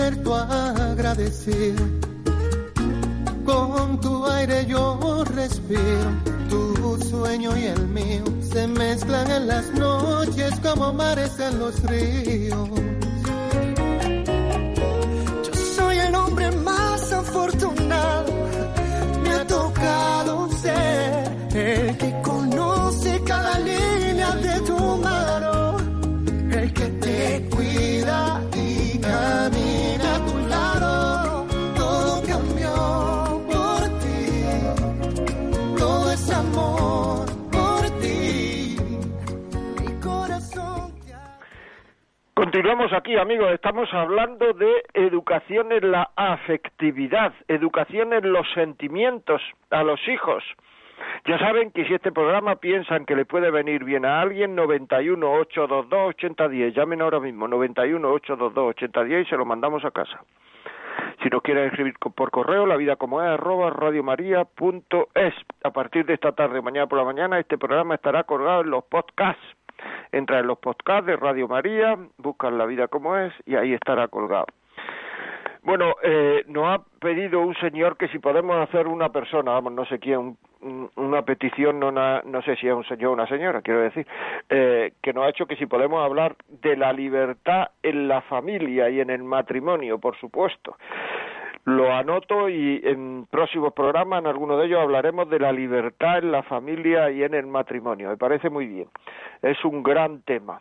despierto 0.00 0.34
agradecido. 0.34 1.84
Con 3.44 4.00
tu 4.00 4.26
aire 4.26 4.64
yo 4.66 5.24
respiro. 5.24 6.10
Tu 6.48 6.98
sueño 7.10 7.56
y 7.56 7.64
el 7.64 7.86
mío 7.88 8.24
se 8.40 8.66
mezclan 8.66 9.30
en 9.30 9.46
las 9.46 9.70
noches 9.74 10.58
como 10.60 10.92
mares 10.92 11.38
en 11.38 11.58
los 11.58 11.82
ríos. 11.84 12.68
Continuamos 42.52 42.92
aquí, 42.92 43.16
amigos. 43.16 43.52
Estamos 43.52 43.88
hablando 43.94 44.52
de 44.54 44.82
educación 44.94 45.70
en 45.70 45.92
la 45.92 46.10
afectividad, 46.16 47.32
educación 47.46 48.12
en 48.12 48.32
los 48.32 48.44
sentimientos 48.54 49.40
a 49.70 49.84
los 49.84 50.00
hijos. 50.08 50.42
Ya 51.26 51.38
saben 51.38 51.70
que 51.70 51.84
si 51.84 51.94
este 51.94 52.10
programa 52.10 52.56
piensan 52.56 53.06
que 53.06 53.14
le 53.14 53.24
puede 53.24 53.52
venir 53.52 53.84
bien 53.84 54.04
a 54.04 54.20
alguien, 54.20 54.56
91 54.56 55.30
822 55.30 56.08
8010. 56.08 56.74
Llamen 56.74 57.02
ahora 57.02 57.20
mismo, 57.20 57.46
91 57.46 58.10
822 58.14 58.70
8010 58.70 59.26
y 59.28 59.30
se 59.30 59.36
lo 59.36 59.44
mandamos 59.44 59.84
a 59.84 59.92
casa. 59.92 60.20
Si 61.22 61.28
nos 61.28 61.42
quieren 61.42 61.66
escribir 61.66 61.94
por 62.00 62.32
correo, 62.32 62.66
la 62.66 62.76
vida 62.76 62.96
como 62.96 63.22
es, 63.22 63.28
arroba 63.28 63.70
radiomaria.es. 63.70 65.34
A 65.62 65.70
partir 65.70 66.04
de 66.04 66.14
esta 66.14 66.32
tarde, 66.32 66.60
mañana 66.62 66.88
por 66.88 66.98
la 66.98 67.04
mañana, 67.04 67.38
este 67.38 67.58
programa 67.58 67.94
estará 67.94 68.24
colgado 68.24 68.62
en 68.62 68.70
los 68.70 68.82
podcasts. 68.86 69.40
Entra 70.12 70.40
en 70.40 70.46
los 70.46 70.58
podcasts 70.58 71.06
de 71.06 71.16
Radio 71.16 71.48
María, 71.48 71.96
buscan 72.18 72.58
la 72.58 72.66
vida 72.66 72.88
como 72.88 73.16
es 73.16 73.32
y 73.46 73.56
ahí 73.56 73.72
estará 73.72 74.08
colgado. 74.08 74.46
Bueno, 75.62 75.94
eh, 76.02 76.42
nos 76.48 76.64
ha 76.68 76.82
pedido 77.00 77.40
un 77.40 77.54
señor 77.56 77.98
que 77.98 78.08
si 78.08 78.18
podemos 78.18 78.56
hacer 78.56 78.86
una 78.88 79.10
persona, 79.10 79.52
vamos, 79.52 79.74
no 79.74 79.84
sé 79.84 79.98
quién, 79.98 80.38
un- 80.62 80.90
una 80.96 81.22
petición, 81.22 81.78
no, 81.78 81.90
no 81.92 82.42
sé 82.42 82.56
si 82.56 82.66
es 82.66 82.72
un 82.72 82.84
señor 82.84 83.10
o 83.10 83.12
una 83.12 83.26
señora, 83.26 83.60
quiero 83.60 83.80
decir, 83.80 84.06
eh, 84.48 84.92
que 85.02 85.12
nos 85.12 85.24
ha 85.24 85.28
hecho 85.28 85.44
que 85.46 85.56
si 85.56 85.66
podemos 85.66 86.02
hablar 86.02 86.34
de 86.48 86.76
la 86.78 86.94
libertad 86.94 87.68
en 87.82 88.08
la 88.08 88.22
familia 88.22 88.88
y 88.88 89.00
en 89.00 89.10
el 89.10 89.22
matrimonio, 89.22 89.98
por 89.98 90.16
supuesto. 90.16 90.76
Lo 91.70 91.92
anoto 91.92 92.48
y 92.48 92.80
en 92.82 93.26
próximos 93.30 93.72
programas, 93.72 94.20
en 94.20 94.26
alguno 94.26 94.56
de 94.56 94.66
ellos, 94.66 94.80
hablaremos 94.80 95.30
de 95.30 95.38
la 95.38 95.52
libertad 95.52 96.18
en 96.18 96.32
la 96.32 96.42
familia 96.42 97.10
y 97.10 97.22
en 97.22 97.32
el 97.32 97.46
matrimonio. 97.46 98.08
Me 98.08 98.16
parece 98.16 98.50
muy 98.50 98.66
bien. 98.66 98.88
Es 99.40 99.64
un 99.64 99.84
gran 99.84 100.22
tema. 100.22 100.60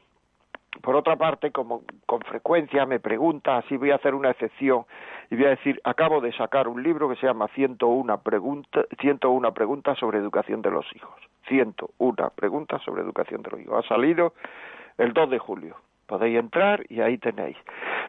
Por 0.84 0.96
otra 0.96 1.16
parte, 1.16 1.52
como 1.52 1.82
con 2.06 2.22
frecuencia 2.22 2.86
me 2.86 3.00
pregunta, 3.00 3.58
así 3.58 3.76
voy 3.76 3.90
a 3.90 3.96
hacer 3.96 4.14
una 4.14 4.30
excepción 4.30 4.86
y 5.32 5.36
voy 5.36 5.46
a 5.46 5.50
decir, 5.50 5.82
acabo 5.84 6.22
de 6.22 6.32
sacar 6.34 6.68
un 6.68 6.84
libro 6.84 7.10
que 7.10 7.16
se 7.16 7.26
llama 7.26 7.48
101 7.56 8.22
preguntas 8.22 8.86
101 9.00 9.54
preguntas 9.54 9.98
sobre 9.98 10.20
educación 10.20 10.62
de 10.62 10.70
los 10.70 10.86
hijos. 10.96 11.20
101 11.48 12.32
preguntas 12.36 12.84
sobre 12.84 13.02
educación 13.02 13.42
de 13.42 13.50
los 13.50 13.62
hijos. 13.62 13.84
Ha 13.84 13.88
salido 13.88 14.34
el 15.00 15.12
2 15.14 15.30
de 15.32 15.40
julio. 15.40 15.76
Podéis 16.10 16.40
entrar 16.40 16.84
y 16.90 17.00
ahí 17.02 17.20
tenéis. 17.20 17.56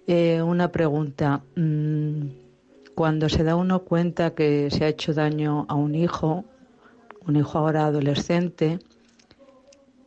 Eh, 0.07 0.41
una 0.41 0.73
pregunta. 0.73 1.43
Mm, 1.57 2.49
Cuando 2.95 3.29
se 3.29 3.45
da 3.45 3.55
uno 3.55 3.85
cuenta 3.85 4.35
que 4.35 4.71
se 4.71 4.85
ha 4.85 4.89
hecho 4.89 5.15
daño 5.15 5.67
a 5.69 5.75
un 5.75 5.95
hijo, 5.95 6.45
un 7.27 7.37
hijo 7.37 7.57
ahora 7.59 7.87
adolescente, 7.87 8.81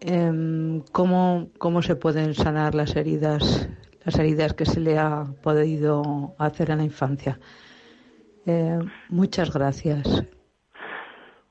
em, 0.02 0.82
¿cómo, 0.92 1.48
¿cómo 1.58 1.82
se 1.84 1.96
pueden 1.96 2.34
sanar 2.34 2.76
las 2.76 2.96
heridas, 2.98 3.70
las 4.04 4.20
heridas 4.20 4.54
que 4.54 4.66
se 4.66 4.82
le 4.82 4.98
ha 4.98 5.26
podido 5.42 6.36
hacer 6.38 6.72
en 6.72 6.80
la 6.80 6.84
infancia? 6.84 7.40
Eh, 8.46 8.80
muchas 9.08 9.54
gracias. 9.54 10.26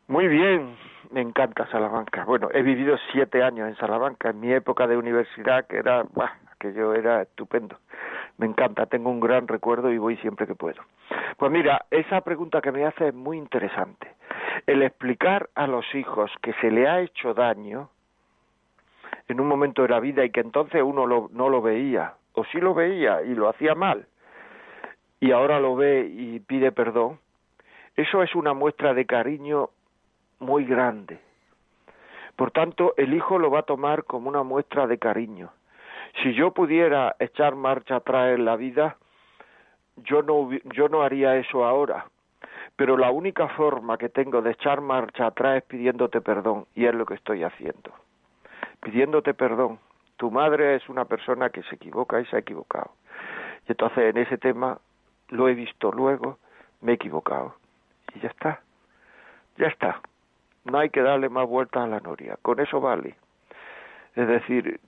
Muy 0.09 0.27
bien, 0.29 0.75
me 1.11 1.21
encanta 1.21 1.67
Salamanca. 1.69 2.25
Bueno, 2.25 2.49
he 2.53 2.63
vivido 2.63 2.97
siete 3.13 3.43
años 3.43 3.69
en 3.69 3.77
Salamanca, 3.77 4.31
en 4.31 4.41
mi 4.41 4.53
época 4.53 4.87
de 4.87 4.97
universidad, 4.97 5.67
que 5.67 5.79
era, 5.79 6.03
¡buah! 6.05 6.31
aquello 6.53 6.95
era 6.95 7.23
estupendo. 7.23 7.79
Me 8.39 8.47
encanta, 8.47 8.87
tengo 8.87 9.11
un 9.11 9.21
gran 9.21 9.49
recuerdo 9.49 9.91
y 9.91 9.99
voy 9.99 10.17
siempre 10.19 10.47
que 10.47 10.55
puedo. 10.55 10.83
Pues 11.37 11.51
mira, 11.51 11.87
esa 11.91 12.21
pregunta 12.21 12.61
que 12.61 12.73
me 12.73 12.85
hace 12.85 13.09
es 13.09 13.15
muy 13.15 13.39
interesante. 13.39 14.15
El 14.67 14.83
explicar 14.83 15.49
a 15.55 15.67
los 15.67 15.85
hijos 15.95 16.31
que 16.43 16.53
se 16.55 16.71
le 16.71 16.89
ha 16.89 17.01
hecho 17.01 17.35
daño 17.35 17.89
en 19.29 19.41
un 19.41 19.49
momento 19.49 19.83
de 19.83 19.89
la 19.89 20.01
vida 20.01 20.25
y 20.25 20.31
que 20.31 20.41
entonces 20.41 20.83
uno 20.83 21.07
lo- 21.07 21.29
no 21.33 21.49
lo 21.49 21.63
veía, 21.63 22.15
o 22.35 22.45
sí 22.45 22.59
lo 22.61 22.75
veía 22.75 23.23
y 23.23 23.35
lo 23.35 23.49
hacía 23.49 23.75
mal, 23.75 24.07
y 25.21 25.33
ahora 25.33 25.61
lo 25.61 25.77
ve 25.77 26.07
y 26.11 26.41
pide 26.41 26.73
perdón, 26.73 27.19
eso 27.97 28.23
es 28.23 28.35
una 28.35 28.55
muestra 28.55 28.93
de 28.95 29.07
cariño 29.07 29.71
muy 30.41 30.65
grande. 30.65 31.21
Por 32.37 32.51
tanto, 32.51 32.95
el 32.97 33.15
hijo 33.15 33.39
lo 33.39 33.51
va 33.51 33.61
a 33.61 33.65
tomar 33.65 34.05
como 34.05 34.29
una 34.29 34.43
muestra 34.43 34.87
de 34.87 34.99
cariño. 34.99 35.51
Si 36.23 36.35
yo 36.35 36.53
pudiera 36.53 37.15
echar 37.19 37.55
marcha 37.55 37.97
atrás 37.97 38.35
en 38.35 38.45
la 38.45 38.57
vida, 38.57 38.97
yo 39.97 40.23
no, 40.23 40.51
yo 40.75 40.89
no 40.89 41.03
haría 41.03 41.37
eso 41.37 41.65
ahora. 41.65 42.07
Pero 42.77 42.97
la 42.97 43.11
única 43.11 43.49
forma 43.49 43.99
que 43.99 44.09
tengo 44.09 44.41
de 44.43 44.53
echar 44.53 44.81
marcha 44.81 45.27
atrás 45.27 45.59
es 45.59 45.65
pidiéndote 45.65 46.21
perdón, 46.21 46.67
y 46.75 46.87
es 46.87 46.95
lo 46.95 47.05
que 47.05 47.15
estoy 47.15 47.45
haciendo. 47.45 47.93
pidiéndote 48.81 49.35
perdón. 49.35 49.79
Tu 50.17 50.31
madre 50.31 50.77
es 50.77 50.89
una 50.89 51.05
persona 51.05 51.51
que 51.51 51.63
se 51.65 51.77
equivoca 51.77 52.21
y 52.21 52.27
se 52.27 52.37
ha 52.37 52.39
equivocado. 52.41 52.93
Y 53.67 53.73
entonces 53.73 53.99
en 53.99 54.17
ese 54.17 54.39
tema 54.39 54.79
lo 55.29 55.49
he 55.49 55.55
visto 55.55 55.93
luego, 55.93 56.39
me 56.81 56.93
he 56.93 56.95
equivocado. 56.95 57.55
Y 58.15 58.21
ya 58.21 58.29
está. 58.29 58.61
Ya 59.59 59.67
está. 59.67 60.01
No 60.65 60.79
hay 60.79 60.91
que 60.91 61.03
darle 61.03 61.29
más 61.29 61.49
vueltas 61.49 61.85
a 61.85 61.87
la 61.87 62.01
noria. 62.01 62.37
Con 62.43 62.61
eso 62.61 62.81
vale. 62.81 63.15
Es 64.15 64.29
decir, 64.29 64.81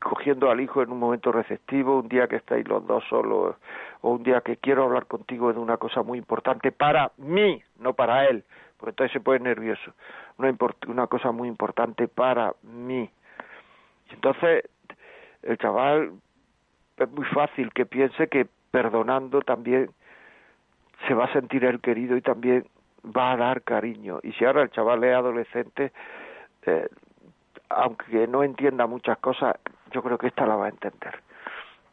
cogiendo 0.00 0.50
al 0.50 0.60
hijo 0.60 0.82
en 0.82 0.92
un 0.92 0.98
momento 0.98 1.32
receptivo, 1.32 1.98
un 1.98 2.08
día 2.08 2.28
que 2.28 2.36
estáis 2.36 2.66
los 2.68 2.86
dos 2.86 3.04
solos, 3.08 3.56
o 4.00 4.10
un 4.10 4.22
día 4.22 4.40
que 4.40 4.56
quiero 4.56 4.84
hablar 4.84 5.06
contigo 5.06 5.52
de 5.52 5.58
una 5.58 5.76
cosa 5.76 6.02
muy 6.02 6.18
importante 6.18 6.70
para 6.70 7.12
mí, 7.16 7.62
no 7.78 7.94
para 7.94 8.26
él, 8.26 8.44
porque 8.76 8.90
entonces 8.90 9.12
se 9.12 9.20
pone 9.20 9.40
nervioso. 9.40 9.92
Una, 10.36 10.54
una 10.86 11.06
cosa 11.08 11.32
muy 11.32 11.48
importante 11.48 12.06
para 12.06 12.54
mí. 12.62 13.10
Y 14.10 14.14
entonces 14.14 14.64
el 15.42 15.58
chaval 15.58 16.12
es 16.96 17.10
muy 17.10 17.24
fácil 17.26 17.72
que 17.72 17.86
piense 17.86 18.28
que 18.28 18.46
perdonando 18.70 19.40
también 19.42 19.90
se 21.06 21.14
va 21.14 21.24
a 21.24 21.32
sentir 21.32 21.64
el 21.64 21.80
querido 21.80 22.16
y 22.16 22.22
también 22.22 22.66
va 23.16 23.32
a 23.32 23.36
dar 23.36 23.62
cariño. 23.62 24.20
Y 24.22 24.32
si 24.32 24.44
ahora 24.44 24.62
el 24.62 24.70
chaval 24.70 25.04
es 25.04 25.14
adolescente, 25.14 25.92
eh, 26.66 26.88
aunque 27.68 28.26
no 28.26 28.42
entienda 28.42 28.86
muchas 28.86 29.18
cosas, 29.18 29.56
yo 29.90 30.02
creo 30.02 30.18
que 30.18 30.28
esta 30.28 30.46
la 30.46 30.56
va 30.56 30.66
a 30.66 30.70
entender. 30.70 31.20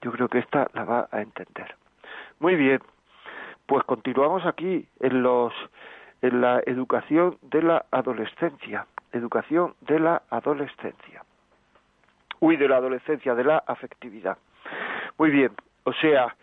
Yo 0.01 0.11
creo 0.11 0.27
que 0.27 0.39
esta 0.39 0.67
la 0.73 0.83
va 0.83 1.09
a 1.11 1.21
entender. 1.21 1.75
Muy 2.39 2.55
bien, 2.55 2.79
pues 3.65 3.83
continuamos 3.85 4.45
aquí 4.45 4.87
en 4.99 5.23
los 5.23 5.53
en 6.21 6.41
la 6.41 6.61
educación 6.65 7.37
de 7.41 7.61
la 7.61 7.85
adolescencia, 7.91 8.87
educación 9.11 9.75
de 9.81 9.99
la 9.99 10.21
adolescencia. 10.29 11.23
Uy, 12.39 12.57
de 12.57 12.67
la 12.67 12.77
adolescencia, 12.77 13.35
de 13.35 13.43
la 13.43 13.57
afectividad. 13.67 14.37
Muy 15.17 15.29
bien, 15.29 15.51
o 15.83 15.93
sea, 15.93 16.35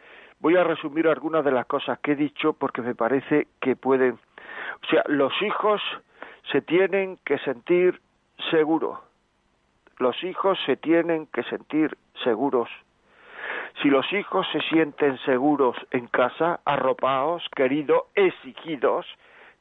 voy 0.43 0.57
a 0.57 0.65
resumir 0.65 1.09
algunas 1.09 1.45
de 1.45 1.53
las 1.53 1.65
cosas 1.65 1.99
que 2.01 2.13
he 2.13 2.17
dicho 2.17 2.53
porque 2.53 2.83
me 2.83 2.95
parece 2.95 3.49
que 3.61 3.77
pueden, 3.77 4.19
o 4.83 4.87
sea, 4.91 5.03
los 5.07 5.33
hijos 5.41 5.81
se 6.51 6.61
tienen 6.61 7.19
que 7.25 7.39
sentir 7.39 7.99
seguros 8.51 8.99
los 10.03 10.23
hijos 10.25 10.59
se 10.67 10.77
tienen 10.77 11.27
que 11.27 11.45
sentir 11.45 11.97
seguros. 12.25 12.69
Si 13.81 13.89
los 13.89 14.13
hijos 14.13 14.47
se 14.53 14.61
sienten 14.63 15.17
seguros 15.19 15.77
en 15.93 16.09
casa, 16.09 16.61
arropados, 16.65 17.43
queridos, 17.55 18.03
exigidos, 18.15 19.07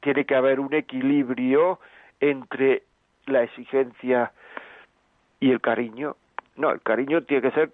tiene 0.02 0.26
que 0.26 0.36
haber 0.36 0.60
un 0.60 0.74
equilibrio 0.74 1.80
entre 2.20 2.84
la 3.28 3.44
exigencia 3.44 4.32
y 5.40 5.52
el 5.52 5.62
cariño. 5.62 6.16
No, 6.56 6.72
el 6.72 6.82
cariño 6.82 7.22
tiene 7.24 7.44
que 7.44 7.52
ser, 7.52 7.72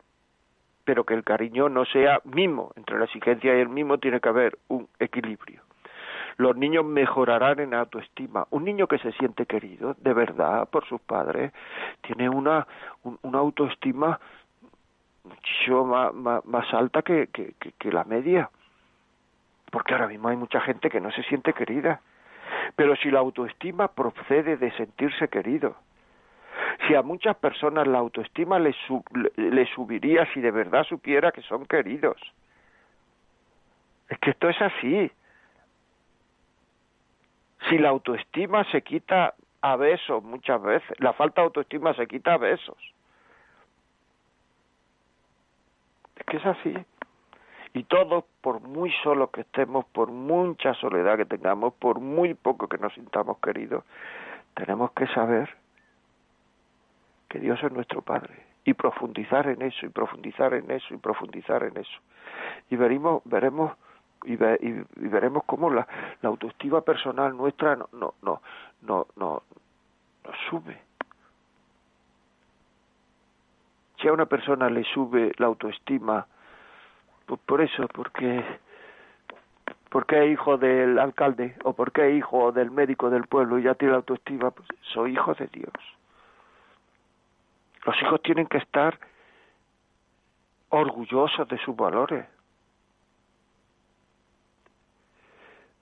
pero 0.88 1.04
que 1.04 1.14
el 1.14 1.26
cariño 1.26 1.68
no 1.68 1.84
sea 1.84 2.22
mimo. 2.24 2.72
Entre 2.78 2.98
la 2.98 3.04
exigencia 3.04 3.54
y 3.54 3.60
el 3.60 3.68
mimo 3.68 3.98
tiene 3.98 4.22
que 4.22 4.30
haber 4.30 4.58
un 4.70 4.88
equilibrio 5.00 5.62
los 6.38 6.56
niños 6.56 6.86
mejorarán 6.86 7.60
en 7.60 7.74
autoestima. 7.74 8.46
Un 8.52 8.64
niño 8.64 8.86
que 8.86 9.00
se 9.00 9.12
siente 9.14 9.48
querido 9.48 9.96
de 10.00 10.14
verdad 10.14 10.70
por 10.70 10.86
sus 10.86 11.02
padres 11.02 11.52
tiene 12.02 12.30
una, 12.30 12.68
una 13.24 13.40
autoestima 13.40 14.20
mucho 15.24 15.84
más, 15.84 16.46
más, 16.46 16.74
alta 16.76 17.02
que, 17.02 17.28
que, 17.34 17.56
que 17.56 17.92
la 17.92 18.04
media. 18.04 18.52
Porque 19.72 19.96
ahora 19.96 20.08
mismo 20.08 20.30
hay 20.30 20.38
mucha 20.38 20.62
gente 20.62 20.92
que 20.92 21.02
no 21.02 21.12
se 21.12 21.24
siente 21.24 21.54
querida. 21.54 22.02
Pero 22.76 22.96
si 22.98 23.10
la 23.10 23.18
autoestima 23.18 23.88
procede 23.88 24.58
de 24.58 24.72
sentirse 24.74 25.30
querido, 25.30 25.76
si 26.86 26.96
a 26.96 27.02
muchas 27.02 27.36
personas 27.38 27.88
la 27.88 27.98
autoestima 27.98 28.60
les, 28.60 28.76
le 29.36 29.66
subiría 29.74 30.32
si 30.34 30.42
de 30.42 30.52
verdad 30.52 30.84
supiera 30.84 31.32
que 31.32 31.42
son 31.42 31.66
queridos. 31.66 32.18
Es 34.10 34.18
que 34.20 34.32
esto 34.32 34.50
es 34.50 34.62
así. 34.62 35.12
Si 37.70 37.78
la 37.78 37.90
autoestima 37.90 38.64
se 38.72 38.82
quita 38.84 39.34
a 39.62 39.76
besos 39.76 40.24
muchas 40.24 40.62
veces, 40.62 41.00
la 41.00 41.14
falta 41.14 41.42
de 41.42 41.48
autoestima 41.48 41.94
se 41.96 42.08
quita 42.08 42.34
a 42.34 42.38
besos. 42.38 42.78
Es 46.16 46.26
que 46.26 46.38
es 46.38 46.46
así. 46.46 46.74
Y 47.74 47.84
todos, 47.84 48.24
por 48.42 48.62
muy 48.62 48.92
solos 49.04 49.30
que 49.32 49.42
estemos, 49.42 49.86
por 49.86 50.10
mucha 50.10 50.74
soledad 50.76 51.18
que 51.18 51.26
tengamos, 51.26 51.74
por 51.74 52.00
muy 52.00 52.34
poco 52.34 52.68
que 52.68 52.78
nos 52.78 52.94
sintamos 52.94 53.40
queridos, 53.40 53.84
tenemos 54.56 54.92
que 54.92 55.08
saber 55.08 55.50
que 57.30 57.40
Dios 57.40 57.62
es 57.64 57.72
nuestro 57.72 58.02
Padre 58.02 58.46
y 58.66 58.74
profundizar 58.74 59.48
en 59.48 59.62
eso 59.62 59.86
y 59.86 59.90
profundizar 59.90 60.54
en 60.54 60.70
eso 60.72 60.94
y 60.94 60.98
profundizar 60.98 61.64
en 61.64 61.78
eso. 61.78 62.00
Y 62.70 62.76
veremos, 62.76 63.22
veremos 63.26 63.74
y, 64.26 64.36
veremos 65.10 65.44
cómo 65.46 65.70
la, 65.70 65.88
autoestima 66.24 66.82
personal 66.82 67.36
nuestra 67.36 67.76
no 67.76 67.88
no 67.94 68.14
no 68.22 68.42
no, 68.82 69.08
no, 69.16 69.44
sube 70.50 70.78
si 74.02 74.08
a 74.08 74.14
una 74.14 74.26
persona 74.26 74.70
le 74.70 74.84
sube 74.84 75.32
la 75.38 75.48
autoestima 75.48 76.28
pues 77.26 77.40
por 77.46 77.62
eso 77.62 77.88
porque 77.88 78.44
porque 79.90 80.26
es 80.26 80.32
hijo 80.34 80.58
del 80.58 81.00
alcalde 81.00 81.56
o 81.64 81.74
porque 81.74 82.10
es 82.10 82.18
hijo 82.18 82.52
del 82.52 82.72
médico 82.72 83.10
del 83.10 83.28
pueblo 83.28 83.60
y 83.60 83.64
ya 83.64 83.76
tiene 83.76 83.94
la 83.94 83.98
autoestima 83.98 84.52
pues 84.52 84.68
soy 84.82 85.14
hijo 85.14 85.34
de 85.36 85.48
Dios 85.48 85.74
los 87.88 88.02
hijos 88.02 88.22
tienen 88.22 88.46
que 88.46 88.60
estar 88.60 89.00
orgullosos 90.70 91.48
de 91.48 91.58
sus 91.60 91.76
valores 91.76 92.26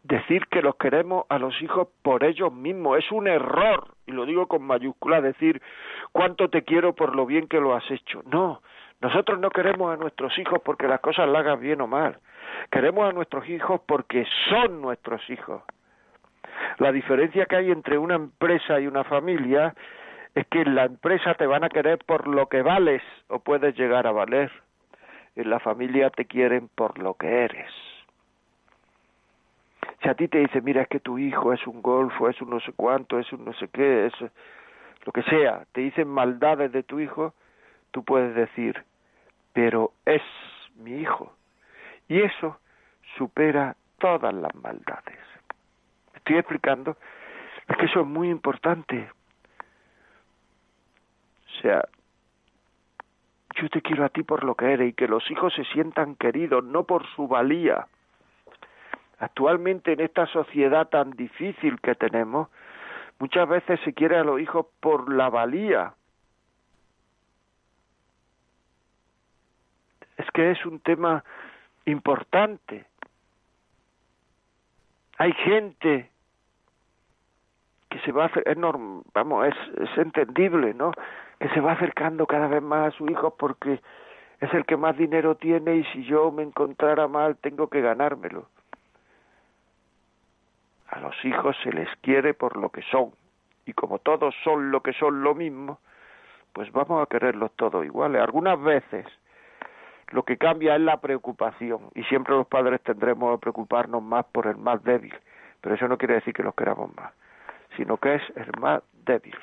decir 0.08 0.46
que 0.48 0.62
los 0.62 0.76
queremos 0.76 1.26
a 1.30 1.40
los 1.40 1.60
hijos 1.62 1.88
por 2.04 2.24
ellos 2.24 2.54
mismos. 2.54 3.00
Es 3.00 3.12
un 3.12 3.28
error, 3.28 3.96
y 4.06 4.12
lo 4.12 4.26
digo 4.26 4.48
con 4.48 4.64
mayúscula, 4.64 5.20
decir 5.22 5.62
cuánto 6.12 6.50
te 6.50 6.64
quiero 6.64 6.94
por 6.94 7.16
lo 7.16 7.26
bien 7.26 7.48
que 7.48 7.60
lo 7.60 7.76
has 7.76 7.90
hecho. 7.90 8.22
No, 8.26 8.62
nosotros 9.02 9.40
no 9.40 9.50
queremos 9.50 9.94
a 9.94 9.98
nuestros 9.98 10.38
hijos 10.38 10.62
porque 10.64 10.88
las 10.88 11.00
cosas 11.00 11.28
las 11.28 11.42
hagas 11.42 11.60
bien 11.60 11.82
o 11.82 11.88
mal. 11.88 12.20
Queremos 12.72 13.10
a 13.10 13.14
nuestros 13.14 13.48
hijos 13.50 13.82
porque 13.86 14.26
son 14.50 14.82
nuestros 14.82 15.28
hijos. 15.30 15.64
La 16.78 16.92
diferencia 16.92 17.46
que 17.46 17.56
hay 17.56 17.72
entre 17.72 17.98
una 17.98 18.16
empresa 18.16 18.80
y 18.80 18.88
una 18.88 19.04
familia 19.04 19.74
es 20.36 20.46
que 20.48 20.62
en 20.62 20.76
la 20.76 20.84
empresa 20.84 21.34
te 21.36 21.48
van 21.48 21.64
a 21.64 21.70
querer 21.70 21.98
por 22.00 22.28
lo 22.28 22.48
que 22.48 22.62
vales 22.62 23.02
o 23.30 23.40
puedes 23.40 23.76
llegar 23.78 24.06
a 24.06 24.12
valer. 24.12 24.52
En 25.36 25.50
la 25.50 25.60
familia 25.60 26.10
te 26.10 26.26
quieren 26.26 26.70
por 26.76 27.00
lo 27.00 27.14
que 27.16 27.46
eres. 27.46 27.72
Si 30.02 30.10
a 30.10 30.14
ti 30.14 30.28
te 30.28 30.40
dice, 30.40 30.62
mira, 30.62 30.84
es 30.84 30.88
que 30.90 31.00
tu 31.00 31.18
hijo 31.18 31.54
es 31.54 31.66
un 31.66 31.82
golfo, 31.82 32.30
es 32.30 32.40
un 32.42 32.50
no 32.50 32.60
sé 32.60 32.74
cuánto, 32.74 33.18
es 33.18 33.32
un 33.32 33.46
no 33.46 33.54
sé 33.54 33.70
qué, 33.70 34.08
es 34.08 34.14
lo 35.06 35.12
que 35.12 35.24
sea, 35.24 35.66
te 35.72 35.82
dicen 35.82 36.08
maldades 36.08 36.72
de 36.72 36.84
tu 36.84 37.00
hijo, 37.00 37.34
tú 37.92 38.04
puedes 38.04 38.36
decir, 38.36 38.84
pero 39.54 39.92
es 40.06 40.22
mi 40.76 40.98
hijo. 41.00 41.34
Y 42.08 42.22
eso 42.22 42.60
supera 43.18 43.76
todas 44.00 44.34
las 44.34 44.54
maldades. 44.56 45.20
Estoy 46.16 46.38
explicando, 46.38 46.98
es 47.68 47.78
que 47.78 47.86
eso 47.86 48.02
es 48.02 48.08
muy 48.08 48.30
importante. 48.30 49.10
Sea, 51.66 51.84
yo 53.56 53.70
te 53.70 53.82
quiero 53.82 54.06
a 54.06 54.10
ti 54.10 54.22
por 54.22 54.44
lo 54.44 54.54
que 54.54 54.72
eres 54.72 54.90
y 54.90 54.94
que 54.94 55.08
los 55.08 55.32
hijos 55.32 55.52
se 55.56 55.64
sientan 55.64 56.16
queridos, 56.16 56.64
no 56.64 56.84
por 56.84 57.08
su 57.16 57.28
valía, 57.28 57.88
Actualmente 59.18 59.94
en 59.94 60.02
esta 60.02 60.28
sociedad 60.28 60.90
tan 60.90 61.12
difícil 61.12 61.80
que 61.80 61.96
tenemos, 61.96 62.50
muchas 63.18 63.48
veces 63.48 63.80
se 63.86 63.94
quiere 63.94 64.18
a 64.18 64.24
los 64.26 64.42
hijos 64.42 64.68
por 64.80 65.12
la 65.12 65.30
valía. 65.30 65.94
Es 70.18 70.30
que 70.32 70.52
es 70.52 70.64
un 70.66 70.82
tema 70.82 71.24
importante. 71.86 72.86
Hay 75.18 75.32
gente 75.32 76.12
que 77.90 78.00
se 78.02 78.12
va 78.12 78.26
a 78.26 78.28
es 78.28 78.58
vamos, 79.14 79.48
es, 79.48 79.56
es 79.80 79.98
entendible, 79.98 80.74
¿no? 80.74 80.92
Que 81.40 81.50
se 81.50 81.60
va 81.60 81.74
acercando 81.74 82.26
cada 82.26 82.48
vez 82.48 82.62
más 82.62 82.94
a 82.94 82.98
su 82.98 83.08
hijo 83.08 83.36
porque 83.36 83.80
es 84.40 84.54
el 84.54 84.66
que 84.66 84.78
más 84.78 84.98
dinero 84.98 85.36
tiene 85.36 85.78
y 85.78 85.84
si 85.86 86.04
yo 86.06 86.32
me 86.32 86.44
encontrara 86.44 87.08
mal 87.08 87.38
tengo 87.38 87.68
que 87.70 87.82
ganármelo. 87.82 88.48
A 90.90 91.00
los 91.00 91.16
hijos 91.26 91.56
se 91.64 91.72
les 91.72 91.90
quiere 92.02 92.34
por 92.34 92.58
lo 92.58 92.70
que 92.70 92.82
son, 92.84 93.12
y 93.66 93.74
como 93.74 94.00
todos 94.00 94.36
son 94.44 94.72
lo 94.72 94.82
que 94.82 94.94
son 94.94 95.24
lo 95.24 95.34
mismo, 95.34 95.80
pues 96.54 96.72
vamos 96.72 97.02
a 97.02 97.08
quererlos 97.08 97.52
todos 97.56 97.84
iguales. 97.84 98.22
Algunas 98.22 98.62
veces 98.62 99.06
lo 100.12 100.24
que 100.24 100.38
cambia 100.38 100.76
es 100.76 100.82
la 100.82 101.02
preocupación, 101.02 101.90
y 101.96 102.04
siempre 102.04 102.36
los 102.36 102.48
padres 102.48 102.82
tendremos 102.82 103.36
que 103.36 103.42
preocuparnos 103.42 104.04
más 104.04 104.26
por 104.26 104.48
el 104.48 104.58
más 104.58 104.84
débil, 104.84 105.14
pero 105.60 105.76
eso 105.76 105.88
no 105.88 105.98
quiere 105.98 106.16
decir 106.16 106.34
que 106.34 106.44
los 106.44 106.56
queramos 106.56 106.96
más, 106.96 107.12
sino 107.76 107.98
que 107.98 108.16
es 108.16 108.24
el 108.36 108.52
más 108.60 108.84
débil. 109.06 109.36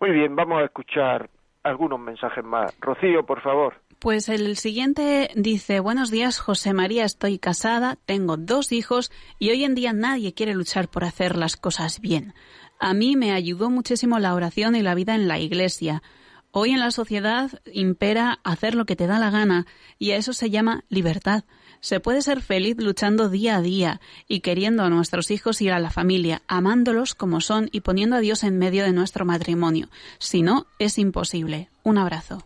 Muy 0.00 0.12
bien, 0.12 0.34
vamos 0.34 0.62
a 0.62 0.64
escuchar 0.64 1.28
algunos 1.62 2.00
mensajes 2.00 2.42
más. 2.42 2.74
Rocío, 2.80 3.24
por 3.26 3.42
favor. 3.42 3.74
Pues 3.98 4.30
el 4.30 4.56
siguiente 4.56 5.28
dice, 5.36 5.78
buenos 5.78 6.10
días 6.10 6.38
José 6.38 6.72
María, 6.72 7.04
estoy 7.04 7.38
casada, 7.38 7.98
tengo 8.06 8.38
dos 8.38 8.72
hijos 8.72 9.12
y 9.38 9.50
hoy 9.50 9.64
en 9.64 9.74
día 9.74 9.92
nadie 9.92 10.32
quiere 10.32 10.54
luchar 10.54 10.88
por 10.88 11.04
hacer 11.04 11.36
las 11.36 11.58
cosas 11.58 12.00
bien. 12.00 12.32
A 12.78 12.94
mí 12.94 13.14
me 13.14 13.32
ayudó 13.32 13.68
muchísimo 13.68 14.18
la 14.18 14.34
oración 14.34 14.74
y 14.74 14.80
la 14.80 14.94
vida 14.94 15.14
en 15.14 15.28
la 15.28 15.38
iglesia. 15.38 16.02
Hoy 16.50 16.70
en 16.70 16.80
la 16.80 16.92
sociedad 16.92 17.50
impera 17.70 18.40
hacer 18.42 18.74
lo 18.74 18.86
que 18.86 18.96
te 18.96 19.06
da 19.06 19.18
la 19.18 19.30
gana 19.30 19.66
y 19.98 20.12
a 20.12 20.16
eso 20.16 20.32
se 20.32 20.48
llama 20.48 20.82
libertad. 20.88 21.44
Se 21.80 21.98
puede 21.98 22.20
ser 22.20 22.40
feliz 22.40 22.76
luchando 22.78 23.30
día 23.30 23.56
a 23.56 23.62
día 23.62 24.00
y 24.28 24.40
queriendo 24.40 24.82
a 24.82 24.90
nuestros 24.90 25.30
hijos 25.30 25.62
y 25.62 25.70
a 25.70 25.78
la 25.78 25.90
familia, 25.90 26.42
amándolos 26.46 27.14
como 27.14 27.40
son 27.40 27.68
y 27.72 27.80
poniendo 27.80 28.16
a 28.16 28.20
Dios 28.20 28.44
en 28.44 28.58
medio 28.58 28.84
de 28.84 28.92
nuestro 28.92 29.24
matrimonio. 29.24 29.86
Si 30.18 30.42
no, 30.42 30.66
es 30.78 30.98
imposible. 30.98 31.68
Un 31.82 31.96
abrazo. 31.96 32.44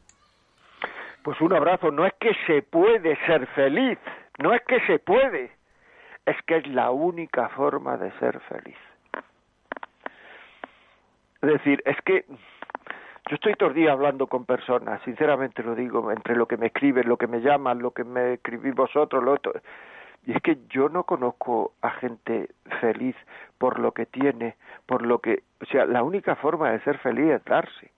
Pues 1.25 1.41
un 1.41 1.53
abrazo. 1.53 1.91
No 1.91 2.07
es 2.07 2.13
que 2.21 2.31
se 2.47 2.63
puede 2.63 3.17
ser 3.27 3.47
feliz, 3.49 3.99
no 4.39 4.55
es 4.55 4.63
que 4.69 4.81
se 4.87 5.01
puede, 5.01 5.51
es 6.27 6.37
que 6.47 6.59
es 6.59 6.67
la 6.69 6.93
única 6.93 7.49
forma 7.51 7.97
de 7.97 8.13
ser 8.19 8.41
feliz. 8.41 8.77
Es 11.43 11.51
decir, 11.51 11.83
es 11.85 11.97
que 12.07 12.25
yo 13.27 13.37
estoy 13.37 13.55
todo 13.55 13.71
el 13.71 13.75
día 13.75 13.93
hablando 13.93 14.27
con 14.27 14.45
personas, 14.45 15.01
sinceramente 15.03 15.63
lo 15.63 15.75
digo, 15.75 16.13
entre 16.13 16.37
lo 16.37 16.47
que 16.47 16.59
me 16.59 16.67
escriben, 16.67 17.09
lo 17.09 17.17
que 17.17 17.27
me 17.27 17.41
llaman, 17.41 17.79
lo 17.79 17.93
que 17.93 18.05
me 18.05 18.35
escribís 18.35 18.75
vosotros, 18.75 19.25
lo 19.25 19.33
otro. 19.33 19.53
Y 20.27 20.33
es 20.33 20.43
que 20.43 20.59
yo 20.69 20.89
no 20.89 21.05
conozco 21.05 21.73
a 21.81 21.91
gente 21.91 22.51
feliz 22.81 23.17
por 23.59 23.79
lo 23.79 23.93
que 23.93 24.07
tiene, 24.07 24.57
por 24.87 25.03
lo 25.03 25.21
que... 25.21 25.43
O 25.63 25.67
sea, 25.67 25.87
la 25.87 26.03
única 26.03 26.37
forma 26.37 26.71
de 26.71 26.81
ser 26.81 26.99
feliz 26.99 27.31
es 27.31 27.45
darse. 27.45 27.91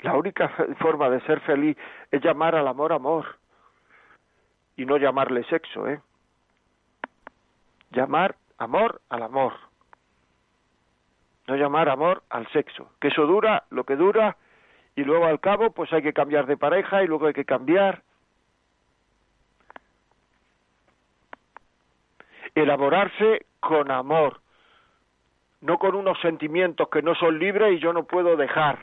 La 0.00 0.16
única 0.16 0.48
forma 0.78 1.10
de 1.10 1.20
ser 1.22 1.40
feliz 1.40 1.76
es 2.12 2.22
llamar 2.22 2.54
al 2.54 2.68
amor 2.68 2.92
amor 2.92 3.36
y 4.76 4.84
no 4.84 4.96
llamarle 4.96 5.42
sexo, 5.44 5.88
¿eh? 5.88 6.00
Llamar 7.90 8.36
amor 8.58 9.00
al 9.08 9.24
amor. 9.24 9.67
No 11.48 11.56
llamar 11.56 11.88
amor 11.88 12.22
al 12.30 12.46
sexo. 12.52 12.92
Que 13.00 13.08
eso 13.08 13.26
dura 13.26 13.64
lo 13.70 13.84
que 13.84 13.96
dura 13.96 14.36
y 14.94 15.02
luego 15.02 15.26
al 15.26 15.40
cabo 15.40 15.70
pues 15.70 15.92
hay 15.92 16.02
que 16.02 16.12
cambiar 16.12 16.46
de 16.46 16.56
pareja 16.56 17.02
y 17.02 17.06
luego 17.06 17.26
hay 17.26 17.32
que 17.32 17.44
cambiar. 17.44 18.02
Elaborarse 22.54 23.46
con 23.60 23.90
amor, 23.90 24.40
no 25.60 25.78
con 25.78 25.94
unos 25.94 26.20
sentimientos 26.20 26.88
que 26.88 27.02
no 27.02 27.14
son 27.14 27.38
libres 27.38 27.74
y 27.74 27.78
yo 27.78 27.92
no 27.92 28.04
puedo 28.04 28.36
dejar 28.36 28.78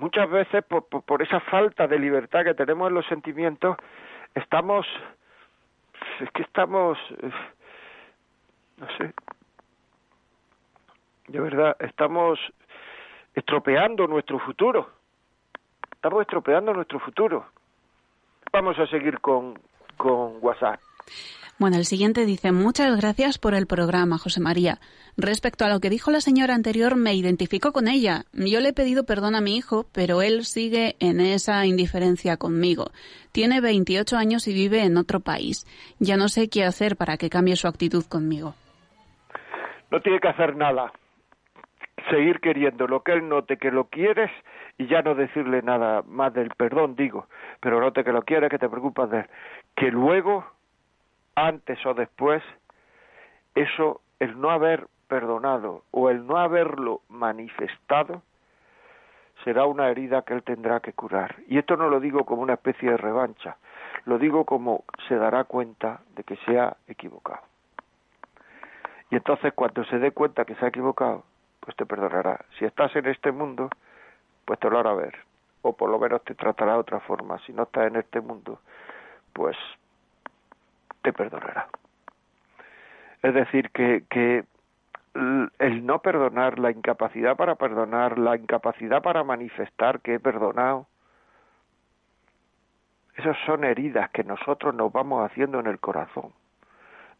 muchas 0.00 0.30
veces 0.30 0.64
por, 0.64 0.88
por, 0.88 1.22
esa 1.22 1.40
falta 1.40 1.86
de 1.86 1.98
libertad 1.98 2.42
que 2.44 2.54
tenemos 2.54 2.88
en 2.88 2.94
los 2.94 3.06
sentimientos, 3.06 3.76
estamos, 4.34 4.86
es 6.20 6.30
que 6.30 6.42
estamos, 6.42 6.98
no 8.80 8.86
sé, 8.96 9.12
de 11.28 11.38
verdad, 11.38 11.76
estamos 11.78 12.40
estropeando 13.34 14.06
nuestro 14.08 14.40
futuro, 14.40 14.90
estamos 15.92 16.22
estropeando 16.22 16.72
nuestro 16.72 16.98
futuro. 16.98 17.46
Vamos 18.52 18.76
a 18.80 18.86
seguir 18.88 19.20
con, 19.20 19.56
con 19.96 20.38
WhatsApp. 20.40 20.80
Bueno, 21.60 21.76
el 21.76 21.84
siguiente 21.84 22.24
dice, 22.24 22.52
muchas 22.52 22.96
gracias 22.96 23.38
por 23.38 23.54
el 23.54 23.66
programa, 23.66 24.18
José 24.18 24.40
María. 24.40 24.80
Respecto 25.16 25.66
a 25.66 25.68
lo 25.68 25.78
que 25.78 25.90
dijo 25.90 26.10
la 26.10 26.22
señora 26.22 26.54
anterior, 26.54 26.96
me 26.96 27.14
identifico 27.14 27.72
con 27.72 27.86
ella. 27.86 28.24
Yo 28.32 28.60
le 28.60 28.70
he 28.70 28.72
pedido 28.72 29.04
perdón 29.04 29.34
a 29.34 29.42
mi 29.42 29.56
hijo, 29.56 29.86
pero 29.92 30.22
él 30.22 30.46
sigue 30.46 30.96
en 31.00 31.20
esa 31.20 31.66
indiferencia 31.66 32.38
conmigo. 32.38 32.92
Tiene 33.30 33.60
28 33.60 34.16
años 34.16 34.48
y 34.48 34.54
vive 34.54 34.82
en 34.82 34.96
otro 34.96 35.20
país. 35.20 35.66
Ya 35.98 36.16
no 36.16 36.28
sé 36.30 36.48
qué 36.48 36.64
hacer 36.64 36.96
para 36.96 37.18
que 37.18 37.28
cambie 37.28 37.56
su 37.56 37.68
actitud 37.68 38.04
conmigo. 38.04 38.54
No 39.90 40.00
tiene 40.00 40.20
que 40.20 40.28
hacer 40.28 40.56
nada. 40.56 40.92
Seguir 42.08 42.40
queriendo 42.40 42.86
lo 42.86 43.02
que 43.02 43.12
él 43.12 43.28
note 43.28 43.58
que 43.58 43.70
lo 43.70 43.84
quieres 43.84 44.30
y 44.78 44.86
ya 44.86 45.02
no 45.02 45.14
decirle 45.14 45.62
nada 45.62 46.02
más 46.06 46.32
del 46.32 46.50
perdón, 46.50 46.96
digo, 46.96 47.26
pero 47.60 47.80
note 47.80 48.04
que 48.04 48.12
lo 48.12 48.22
quieres, 48.22 48.50
que 48.50 48.58
te 48.58 48.68
preocupas 48.68 49.10
de 49.10 49.18
él. 49.20 49.26
Que 49.76 49.90
luego 49.90 50.44
antes 51.34 51.84
o 51.86 51.94
después, 51.94 52.42
eso, 53.54 54.00
el 54.18 54.40
no 54.40 54.50
haber 54.50 54.86
perdonado 55.08 55.84
o 55.90 56.10
el 56.10 56.26
no 56.26 56.38
haberlo 56.38 57.02
manifestado, 57.08 58.22
será 59.44 59.66
una 59.66 59.88
herida 59.88 60.22
que 60.22 60.34
él 60.34 60.42
tendrá 60.42 60.80
que 60.80 60.92
curar. 60.92 61.36
Y 61.48 61.58
esto 61.58 61.76
no 61.76 61.88
lo 61.88 62.00
digo 62.00 62.24
como 62.24 62.42
una 62.42 62.54
especie 62.54 62.90
de 62.90 62.96
revancha, 62.96 63.56
lo 64.04 64.18
digo 64.18 64.44
como 64.44 64.84
se 65.08 65.16
dará 65.16 65.44
cuenta 65.44 66.00
de 66.14 66.24
que 66.24 66.36
se 66.46 66.58
ha 66.58 66.76
equivocado. 66.86 67.49
Y 69.10 69.16
entonces 69.16 69.52
cuando 69.54 69.84
se 69.84 69.98
dé 69.98 70.12
cuenta 70.12 70.44
que 70.44 70.54
se 70.54 70.64
ha 70.64 70.68
equivocado, 70.68 71.24
pues 71.60 71.76
te 71.76 71.86
perdonará. 71.86 72.44
Si 72.58 72.64
estás 72.64 72.94
en 72.96 73.06
este 73.06 73.32
mundo, 73.32 73.68
pues 74.44 74.58
te 74.60 74.70
lo 74.70 74.78
hará 74.78 74.92
ver. 74.94 75.16
O 75.62 75.76
por 75.76 75.90
lo 75.90 75.98
menos 75.98 76.24
te 76.24 76.34
tratará 76.34 76.74
de 76.74 76.78
otra 76.78 77.00
forma. 77.00 77.38
Si 77.46 77.52
no 77.52 77.64
estás 77.64 77.88
en 77.88 77.96
este 77.96 78.20
mundo, 78.20 78.60
pues 79.32 79.56
te 81.02 81.12
perdonará. 81.12 81.68
Es 83.22 83.34
decir, 83.34 83.70
que, 83.70 84.04
que 84.08 84.44
el 85.58 85.86
no 85.86 85.98
perdonar, 85.98 86.58
la 86.58 86.70
incapacidad 86.70 87.36
para 87.36 87.56
perdonar, 87.56 88.18
la 88.18 88.36
incapacidad 88.36 89.02
para 89.02 89.24
manifestar 89.24 90.00
que 90.00 90.14
he 90.14 90.20
perdonado, 90.20 90.86
esas 93.16 93.36
son 93.44 93.64
heridas 93.64 94.08
que 94.10 94.24
nosotros 94.24 94.74
nos 94.74 94.92
vamos 94.92 95.28
haciendo 95.28 95.60
en 95.60 95.66
el 95.66 95.78
corazón. 95.78 96.32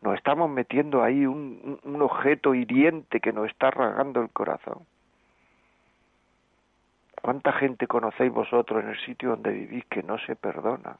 Nos 0.03 0.15
estamos 0.15 0.49
metiendo 0.49 1.03
ahí 1.03 1.27
un, 1.27 1.79
objeto 2.01 2.55
hiriente 2.55 3.21
que 3.21 3.33
nos 3.33 3.49
está 3.51 3.71
rasgando 3.71 4.23
el 4.23 4.31
corazón. 4.31 4.87
¿Cuánta 7.21 7.53
gente 7.53 7.87
conocéis 7.87 8.33
vosotros 8.33 8.83
en 8.83 8.91
el 8.91 8.99
sitio 9.05 9.31
donde 9.31 9.51
vivís 9.51 9.85
que 9.87 10.03
no 10.03 10.19
se 10.19 10.37
perdona? 10.37 10.97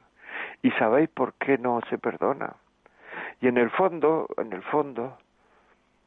¿Y 0.61 0.69
sabéis 0.71 1.09
por 1.09 1.33
qué 1.33 1.57
no 1.57 1.81
se 1.89 1.97
perdona? 1.97 2.55
Y 3.41 3.47
en 3.47 3.57
el 3.57 3.71
fondo, 3.71 4.27
en 4.37 4.53
el 4.53 4.61
fondo, 4.61 5.17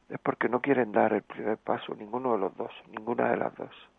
es 0.09 0.19
porque 0.19 0.47
no 0.47 0.61
quieren 0.61 0.93
dar 0.93 1.11
el 1.11 1.23
primer 1.23 1.57
paso, 1.57 1.93
ninguno 1.95 2.31
de 2.33 2.39
los 2.39 2.55
dos, 2.55 2.71
ninguna 2.91 3.29
de 3.29 3.37
las 3.37 3.53
dos. 3.55 3.89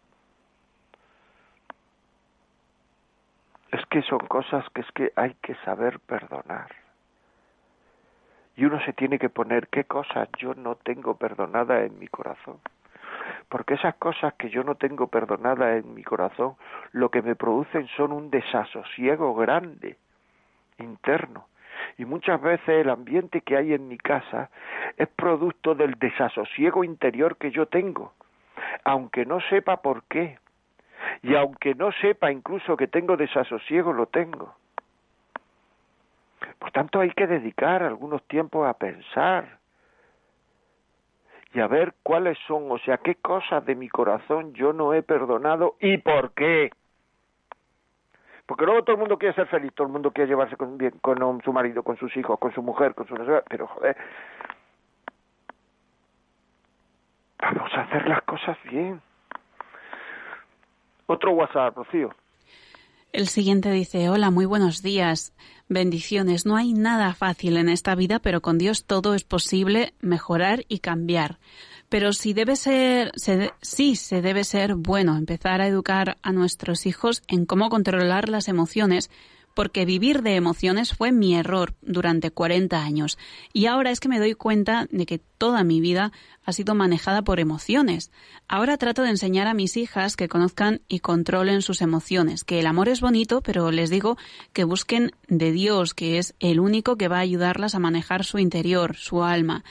Es 3.72 3.84
que 3.86 4.00
son 4.02 4.20
cosas 4.20 4.64
que 4.70 4.80
es 4.80 4.92
que 4.92 5.12
hay 5.16 5.34
que 5.42 5.54
saber 5.56 6.00
perdonar. 6.00 6.85
Y 8.56 8.64
uno 8.64 8.80
se 8.84 8.92
tiene 8.92 9.18
que 9.18 9.28
poner 9.28 9.68
qué 9.68 9.84
cosas 9.84 10.28
yo 10.38 10.54
no 10.54 10.76
tengo 10.76 11.16
perdonada 11.16 11.84
en 11.84 11.98
mi 11.98 12.08
corazón. 12.08 12.58
Porque 13.48 13.74
esas 13.74 13.94
cosas 13.96 14.34
que 14.34 14.50
yo 14.50 14.64
no 14.64 14.76
tengo 14.76 15.08
perdonada 15.08 15.76
en 15.76 15.94
mi 15.94 16.02
corazón, 16.02 16.56
lo 16.92 17.10
que 17.10 17.22
me 17.22 17.34
producen 17.34 17.86
son 17.96 18.12
un 18.12 18.30
desasosiego 18.30 19.34
grande, 19.34 19.96
interno 20.78 21.46
y 21.98 22.04
muchas 22.04 22.40
veces 22.40 22.68
el 22.68 22.90
ambiente 22.90 23.40
que 23.40 23.56
hay 23.56 23.72
en 23.72 23.88
mi 23.88 23.98
casa 23.98 24.50
es 24.96 25.08
producto 25.08 25.74
del 25.74 25.94
desasosiego 25.94 26.84
interior 26.84 27.36
que 27.36 27.50
yo 27.50 27.66
tengo, 27.66 28.12
aunque 28.84 29.24
no 29.24 29.40
sepa 29.48 29.78
por 29.78 30.04
qué. 30.04 30.38
Y 31.22 31.34
aunque 31.34 31.74
no 31.74 31.92
sepa 31.92 32.32
incluso 32.32 32.76
que 32.76 32.88
tengo 32.88 33.16
desasosiego, 33.16 33.92
lo 33.92 34.06
tengo. 34.06 34.54
Por 36.66 36.72
tanto, 36.72 36.98
hay 36.98 37.12
que 37.12 37.28
dedicar 37.28 37.84
algunos 37.84 38.26
tiempos 38.26 38.68
a 38.68 38.74
pensar 38.74 39.60
y 41.54 41.60
a 41.60 41.68
ver 41.68 41.94
cuáles 42.02 42.36
son, 42.48 42.68
o 42.72 42.78
sea, 42.78 42.98
qué 42.98 43.14
cosas 43.14 43.64
de 43.64 43.76
mi 43.76 43.88
corazón 43.88 44.52
yo 44.52 44.72
no 44.72 44.92
he 44.92 45.04
perdonado 45.04 45.76
y 45.78 45.98
por 45.98 46.32
qué. 46.32 46.72
Porque 48.46 48.64
luego 48.64 48.82
todo 48.82 48.94
el 48.94 48.98
mundo 48.98 49.16
quiere 49.16 49.36
ser 49.36 49.46
feliz, 49.46 49.72
todo 49.76 49.86
el 49.86 49.92
mundo 49.92 50.10
quiere 50.10 50.28
llevarse 50.28 50.56
con, 50.56 50.76
bien 50.76 50.98
con 51.00 51.40
su 51.44 51.52
marido, 51.52 51.84
con 51.84 51.96
sus 51.98 52.16
hijos, 52.16 52.36
con 52.40 52.52
su 52.52 52.62
mujer, 52.62 52.96
con 52.96 53.06
su... 53.06 53.14
Pero, 53.48 53.68
joder, 53.68 53.96
vamos 57.38 57.72
a 57.74 57.82
hacer 57.82 58.08
las 58.08 58.22
cosas 58.22 58.58
bien. 58.64 59.00
Otro 61.06 61.30
WhatsApp, 61.30 61.76
Rocío. 61.76 62.10
El 63.12 63.28
siguiente 63.28 63.70
dice, 63.70 64.10
hola, 64.10 64.30
muy 64.30 64.44
buenos 64.44 64.82
días, 64.82 65.32
bendiciones. 65.68 66.46
No 66.46 66.56
hay 66.56 66.72
nada 66.72 67.14
fácil 67.14 67.56
en 67.56 67.68
esta 67.68 67.94
vida, 67.94 68.18
pero 68.18 68.40
con 68.40 68.58
Dios 68.58 68.84
todo 68.84 69.14
es 69.14 69.24
posible 69.24 69.94
mejorar 70.00 70.64
y 70.68 70.78
cambiar. 70.78 71.38
Pero 71.88 72.12
si 72.12 72.32
debe 72.32 72.56
ser, 72.56 73.12
sí 73.62 73.96
se 73.96 74.22
debe 74.22 74.44
ser 74.44 74.74
bueno 74.74 75.16
empezar 75.16 75.60
a 75.60 75.68
educar 75.68 76.18
a 76.22 76.32
nuestros 76.32 76.86
hijos 76.86 77.22
en 77.28 77.46
cómo 77.46 77.68
controlar 77.68 78.28
las 78.28 78.48
emociones, 78.48 79.10
porque 79.56 79.86
vivir 79.86 80.22
de 80.22 80.36
emociones 80.36 80.92
fue 80.92 81.12
mi 81.12 81.34
error 81.34 81.74
durante 81.80 82.30
40 82.30 82.78
años. 82.78 83.16
Y 83.54 83.64
ahora 83.64 83.90
es 83.90 84.00
que 84.00 84.08
me 84.10 84.18
doy 84.18 84.34
cuenta 84.34 84.86
de 84.90 85.06
que 85.06 85.18
toda 85.18 85.64
mi 85.64 85.80
vida 85.80 86.12
ha 86.44 86.52
sido 86.52 86.74
manejada 86.74 87.22
por 87.22 87.40
emociones. 87.40 88.12
Ahora 88.48 88.76
trato 88.76 89.00
de 89.00 89.08
enseñar 89.08 89.46
a 89.46 89.54
mis 89.54 89.78
hijas 89.78 90.14
que 90.14 90.28
conozcan 90.28 90.82
y 90.88 91.00
controlen 91.00 91.62
sus 91.62 91.80
emociones, 91.80 92.44
que 92.44 92.60
el 92.60 92.66
amor 92.66 92.90
es 92.90 93.00
bonito, 93.00 93.40
pero 93.40 93.70
les 93.70 93.88
digo 93.88 94.18
que 94.52 94.64
busquen 94.64 95.12
de 95.26 95.52
Dios, 95.52 95.94
que 95.94 96.18
es 96.18 96.34
el 96.38 96.60
único 96.60 96.96
que 96.96 97.08
va 97.08 97.16
a 97.16 97.20
ayudarlas 97.20 97.74
a 97.74 97.78
manejar 97.78 98.26
su 98.26 98.38
interior, 98.38 98.94
su 98.94 99.24
alma, 99.24 99.64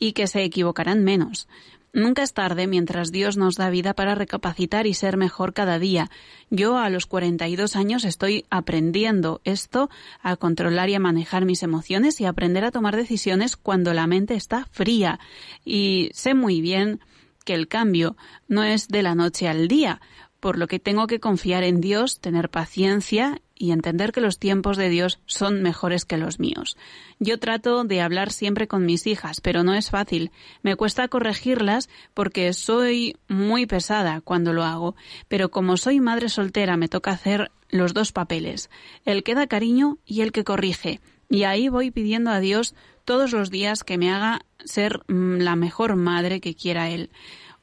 y 0.00 0.14
que 0.14 0.26
se 0.26 0.42
equivocarán 0.42 1.04
menos. 1.04 1.46
Nunca 1.94 2.22
es 2.22 2.32
tarde 2.32 2.66
mientras 2.66 3.12
Dios 3.12 3.36
nos 3.36 3.56
da 3.56 3.68
vida 3.68 3.92
para 3.92 4.14
recapacitar 4.14 4.86
y 4.86 4.94
ser 4.94 5.18
mejor 5.18 5.52
cada 5.52 5.78
día. 5.78 6.10
Yo 6.48 6.78
a 6.78 6.88
los 6.88 7.04
42 7.04 7.76
años 7.76 8.04
estoy 8.04 8.46
aprendiendo 8.48 9.42
esto, 9.44 9.90
a 10.22 10.36
controlar 10.36 10.88
y 10.88 10.94
a 10.94 11.00
manejar 11.00 11.44
mis 11.44 11.62
emociones 11.62 12.18
y 12.20 12.24
aprender 12.24 12.64
a 12.64 12.70
tomar 12.70 12.96
decisiones 12.96 13.56
cuando 13.56 13.92
la 13.92 14.06
mente 14.06 14.34
está 14.34 14.66
fría. 14.70 15.20
Y 15.66 16.10
sé 16.14 16.32
muy 16.32 16.62
bien 16.62 17.00
que 17.44 17.52
el 17.52 17.68
cambio 17.68 18.16
no 18.48 18.64
es 18.64 18.88
de 18.88 19.02
la 19.02 19.14
noche 19.14 19.46
al 19.46 19.68
día, 19.68 20.00
por 20.40 20.58
lo 20.58 20.68
que 20.68 20.78
tengo 20.78 21.06
que 21.06 21.20
confiar 21.20 21.62
en 21.62 21.80
Dios, 21.80 22.20
tener 22.20 22.48
paciencia 22.48 23.42
y 23.62 23.70
entender 23.70 24.10
que 24.10 24.20
los 24.20 24.40
tiempos 24.40 24.76
de 24.76 24.88
Dios 24.88 25.20
son 25.24 25.62
mejores 25.62 26.04
que 26.04 26.16
los 26.16 26.40
míos. 26.40 26.76
Yo 27.20 27.38
trato 27.38 27.84
de 27.84 28.00
hablar 28.00 28.32
siempre 28.32 28.66
con 28.66 28.84
mis 28.84 29.06
hijas, 29.06 29.40
pero 29.40 29.62
no 29.62 29.72
es 29.74 29.88
fácil. 29.88 30.32
Me 30.62 30.74
cuesta 30.74 31.06
corregirlas 31.06 31.88
porque 32.12 32.52
soy 32.54 33.16
muy 33.28 33.66
pesada 33.66 34.20
cuando 34.20 34.52
lo 34.52 34.64
hago, 34.64 34.96
pero 35.28 35.52
como 35.52 35.76
soy 35.76 36.00
madre 36.00 36.28
soltera 36.28 36.76
me 36.76 36.88
toca 36.88 37.12
hacer 37.12 37.52
los 37.70 37.94
dos 37.94 38.10
papeles, 38.10 38.68
el 39.04 39.22
que 39.22 39.36
da 39.36 39.46
cariño 39.46 39.98
y 40.04 40.22
el 40.22 40.32
que 40.32 40.42
corrige. 40.42 41.00
Y 41.30 41.44
ahí 41.44 41.68
voy 41.68 41.92
pidiendo 41.92 42.32
a 42.32 42.40
Dios 42.40 42.74
todos 43.04 43.30
los 43.30 43.48
días 43.48 43.84
que 43.84 43.96
me 43.96 44.10
haga 44.10 44.40
ser 44.64 45.02
mm, 45.06 45.36
la 45.36 45.54
mejor 45.54 45.94
madre 45.94 46.40
que 46.40 46.56
quiera 46.56 46.90
Él. 46.90 47.10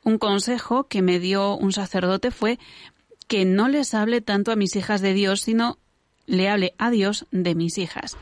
Un 0.01 0.17
consejo 0.17 0.87
que 0.87 1.01
me 1.01 1.19
dio 1.19 1.57
un 1.57 1.73
sacerdote 1.73 2.31
fue 2.31 2.57
que 3.27 3.43
no 3.43 3.67
les 3.67 3.93
hable 3.93 4.21
tanto 4.21 4.53
a 4.53 4.55
mis 4.55 4.77
hijas 4.77 5.01
de 5.01 5.13
Dios, 5.13 5.41
sino 5.41 5.77
le 6.29 6.47
hable 6.47 6.73
a 6.77 6.91
Dios 6.91 7.25
de 7.31 7.55
mis 7.55 7.77
hijas. 7.77 8.17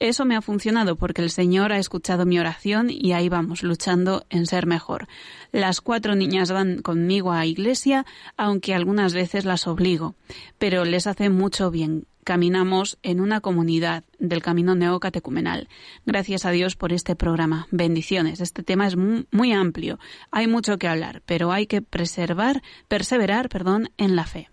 Eso 0.00 0.24
me 0.24 0.34
ha 0.34 0.40
funcionado 0.40 0.96
porque 0.96 1.20
el 1.20 1.28
Señor 1.28 1.72
ha 1.72 1.78
escuchado 1.78 2.24
mi 2.24 2.38
oración 2.38 2.88
y 2.88 3.12
ahí 3.12 3.28
vamos, 3.28 3.62
luchando 3.62 4.24
en 4.30 4.46
ser 4.46 4.66
mejor. 4.66 5.08
Las 5.52 5.82
cuatro 5.82 6.14
niñas 6.14 6.50
van 6.50 6.80
conmigo 6.80 7.32
a 7.32 7.44
iglesia, 7.44 8.06
aunque 8.38 8.74
algunas 8.74 9.12
veces 9.12 9.44
las 9.44 9.66
obligo, 9.66 10.14
pero 10.58 10.86
les 10.86 11.06
hace 11.06 11.28
mucho 11.28 11.70
bien. 11.70 12.06
Caminamos 12.24 12.98
en 13.02 13.20
una 13.20 13.42
comunidad 13.42 14.04
del 14.18 14.40
camino 14.40 14.74
neocatecumenal. 14.74 15.68
Gracias 16.06 16.46
a 16.46 16.50
Dios 16.50 16.76
por 16.76 16.94
este 16.94 17.14
programa. 17.14 17.66
Bendiciones. 17.70 18.40
Este 18.40 18.62
tema 18.62 18.86
es 18.86 18.96
muy, 18.96 19.52
amplio. 19.52 19.98
Hay 20.30 20.46
mucho 20.46 20.78
que 20.78 20.88
hablar, 20.88 21.20
pero 21.26 21.52
hay 21.52 21.66
que 21.66 21.82
preservar, 21.82 22.62
perseverar, 22.88 23.50
perdón, 23.50 23.90
en 23.98 24.16
la 24.16 24.24
fe. 24.24 24.48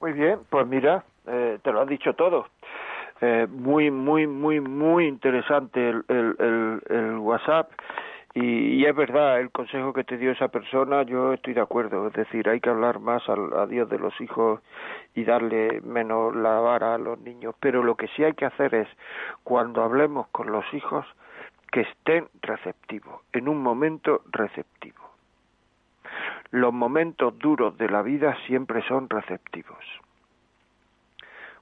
Muy 0.00 0.12
bien, 0.12 0.38
pues 0.50 0.66
mira, 0.66 1.04
eh, 1.28 1.58
te 1.62 1.72
lo 1.72 1.80
has 1.80 1.88
dicho 1.88 2.14
todo. 2.14 2.46
Eh, 3.20 3.48
muy, 3.50 3.90
muy, 3.90 4.26
muy, 4.26 4.60
muy 4.60 5.06
interesante 5.06 5.88
el, 5.88 6.04
el, 6.08 6.82
el, 6.88 7.18
WhatsApp. 7.18 7.70
Y, 8.34 8.84
es 8.84 8.94
verdad, 8.94 9.40
el 9.40 9.50
consejo 9.50 9.92
que 9.92 10.04
te 10.04 10.16
dio 10.16 10.30
esa 10.30 10.48
persona, 10.48 11.02
yo 11.02 11.32
estoy 11.32 11.54
de 11.54 11.60
acuerdo. 11.60 12.06
Es 12.06 12.12
decir, 12.12 12.48
hay 12.48 12.60
que 12.60 12.70
hablar 12.70 13.00
más 13.00 13.22
a, 13.28 13.66
Dios 13.66 13.88
de 13.88 13.98
los 13.98 14.18
hijos 14.20 14.60
y 15.14 15.24
darle 15.24 15.80
menos 15.80 16.36
la 16.36 16.60
vara 16.60 16.94
a 16.94 16.98
los 16.98 17.18
niños. 17.20 17.56
Pero 17.58 17.82
lo 17.82 17.96
que 17.96 18.06
sí 18.08 18.22
hay 18.22 18.34
que 18.34 18.46
hacer 18.46 18.74
es, 18.74 18.88
cuando 19.42 19.82
hablemos 19.82 20.28
con 20.28 20.52
los 20.52 20.64
hijos, 20.72 21.04
que 21.72 21.80
estén 21.80 22.28
receptivos, 22.42 23.22
en 23.32 23.48
un 23.48 23.60
momento 23.60 24.22
receptivo. 24.30 25.02
Los 26.50 26.72
momentos 26.72 27.36
duros 27.38 27.76
de 27.76 27.90
la 27.90 28.02
vida 28.02 28.36
siempre 28.46 28.82
son 28.86 29.10
receptivos 29.10 29.84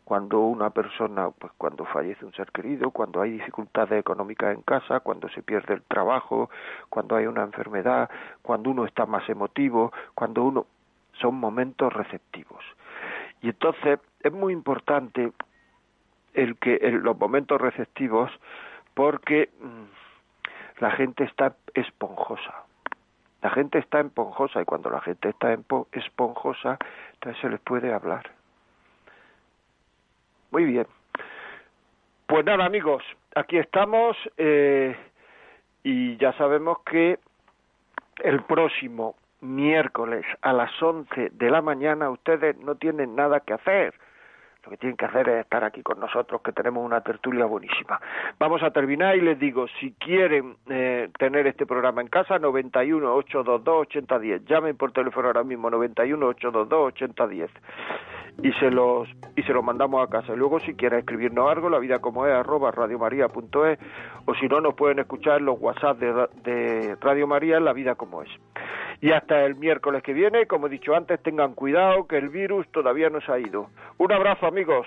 cuando 0.07 0.39
una 0.39 0.71
persona, 0.71 1.31
pues 1.31 1.53
cuando 1.59 1.85
fallece 1.85 2.25
un 2.25 2.33
ser 2.33 2.53
querido, 2.53 2.93
cuando 2.93 3.21
hay 3.21 3.33
dificultades 3.33 3.99
económicas 3.99 4.55
en 4.55 4.63
casa, 4.63 5.01
cuando 5.01 5.29
se 5.31 5.43
pierde 5.43 5.75
el 5.75 5.83
trabajo, 5.83 6.49
cuando 6.89 7.17
hay 7.17 7.27
una 7.27 7.43
enfermedad, 7.43 8.09
cuando 8.41 8.71
uno 8.71 8.85
está 8.85 9.05
más 9.05 9.29
emotivo, 9.29 9.93
cuando 10.15 10.45
uno 10.45 10.67
son 11.21 11.35
momentos 11.35 11.93
receptivos. 11.93 12.65
Y 13.43 13.49
entonces 13.49 13.99
es 14.21 14.33
muy 14.33 14.53
importante 14.53 15.33
el 16.35 16.57
que 16.59 16.79
los 17.03 17.19
momentos 17.19 17.61
receptivos 17.61 18.31
porque 18.95 19.51
mm, 19.61 20.83
la 20.83 20.93
gente 20.93 21.25
está 21.25 21.57
esponjosa. 21.75 22.55
La 23.43 23.51
gente 23.51 23.79
está 23.79 23.99
esponjosa 23.99 24.63
y 24.63 24.67
cuando 24.67 24.89
la 24.89 25.01
gente 25.01 25.31
está 25.31 25.59
esponjosa, 25.91 26.79
entonces 27.15 27.43
se 27.43 27.49
les 27.49 27.59
puede 27.59 27.93
hablar 27.93 28.37
muy 30.57 30.65
bien. 30.65 30.87
Pues 32.27 32.43
nada, 32.47 32.65
amigos, 32.65 33.03
aquí 33.35 33.59
estamos 33.59 34.17
eh, 34.39 34.97
y 35.83 36.17
ya 36.17 36.33
sabemos 36.39 36.79
que 36.91 37.19
el 38.25 38.43
próximo 38.45 39.17
miércoles 39.43 40.25
a 40.41 40.55
las 40.55 40.71
11 40.83 41.29
de 41.35 41.51
la 41.51 41.61
mañana 41.61 42.09
ustedes 42.09 42.57
no 42.57 42.77
tienen 42.77 43.15
nada 43.15 43.41
que 43.41 43.53
hacer 43.53 43.93
lo 44.67 44.71
que 44.71 44.79
tienen 44.79 44.97
que 44.97 45.05
hacer 45.05 45.29
es 45.29 45.45
estar 45.45 45.63
aquí 45.63 45.81
con 45.83 46.01
nosotros, 46.01 46.43
que 46.43 46.51
tenemos 46.51 46.85
una 46.85 47.01
tertulia 47.01 47.45
buenísima. 47.45 48.01
Vamos 48.39 48.65
a 48.65 48.73
terminar 48.73 49.17
y 49.17 49.21
les 49.21 49.39
digo, 49.39 49.67
si 49.79 49.93
quieren 49.93 50.57
eh, 50.69 51.09
tener 51.19 51.47
este 51.47 51.67
programa 51.67 52.01
en 52.01 52.09
casa, 52.09 52.41
91 52.41 53.15
822 53.15 53.83
8010. 53.83 54.45
Llamen 54.45 54.77
por 54.77 54.91
teléfono 54.91 55.29
ahora 55.29 55.45
mismo, 55.45 55.71
91 55.71 56.27
822 56.27 56.89
8010. 56.89 57.51
Y 58.43 58.53
se 58.55 58.70
los 58.70 59.09
y 59.34 59.43
se 59.43 59.53
los 59.53 59.64
mandamos 59.64 60.07
a 60.07 60.11
casa. 60.11 60.34
Luego, 60.34 60.61
si 60.61 60.74
quieren 60.74 61.01
escribirnos 61.01 61.51
algo, 61.51 61.70
la 61.70 61.78
vida 61.78 62.01
como 62.01 62.26
es, 62.26 62.32
arroba 62.34 62.70
radiomaria.es, 62.70 63.78
o 64.24 64.34
si 64.34 64.47
no, 64.47 64.61
nos 64.61 64.74
pueden 64.74 64.99
escuchar 64.99 65.41
los 65.41 65.59
WhatsApp 65.61 65.99
de, 65.99 66.28
de 66.45 66.97
Radio 66.97 67.26
María, 67.26 67.61
la 67.61 67.72
vida 67.72 67.95
como 67.95 68.22
es. 68.22 68.30
Y 69.01 69.12
hasta 69.12 69.45
el 69.45 69.57
miércoles 69.57 70.03
que 70.03 70.12
viene, 70.12 70.47
como 70.47 70.66
he 70.66 70.70
dicho 70.70 70.95
antes, 70.95 71.22
tengan 71.22 71.55
cuidado 71.55 72.07
que 72.07 72.18
el 72.18 72.28
virus 72.28 72.66
todavía 72.72 73.11
no 73.11 73.20
se 73.20 73.32
ha 73.32 73.39
ido. 73.39 73.68
Un 73.99 74.12
abrazo 74.12 74.47
amigos. 74.47 74.87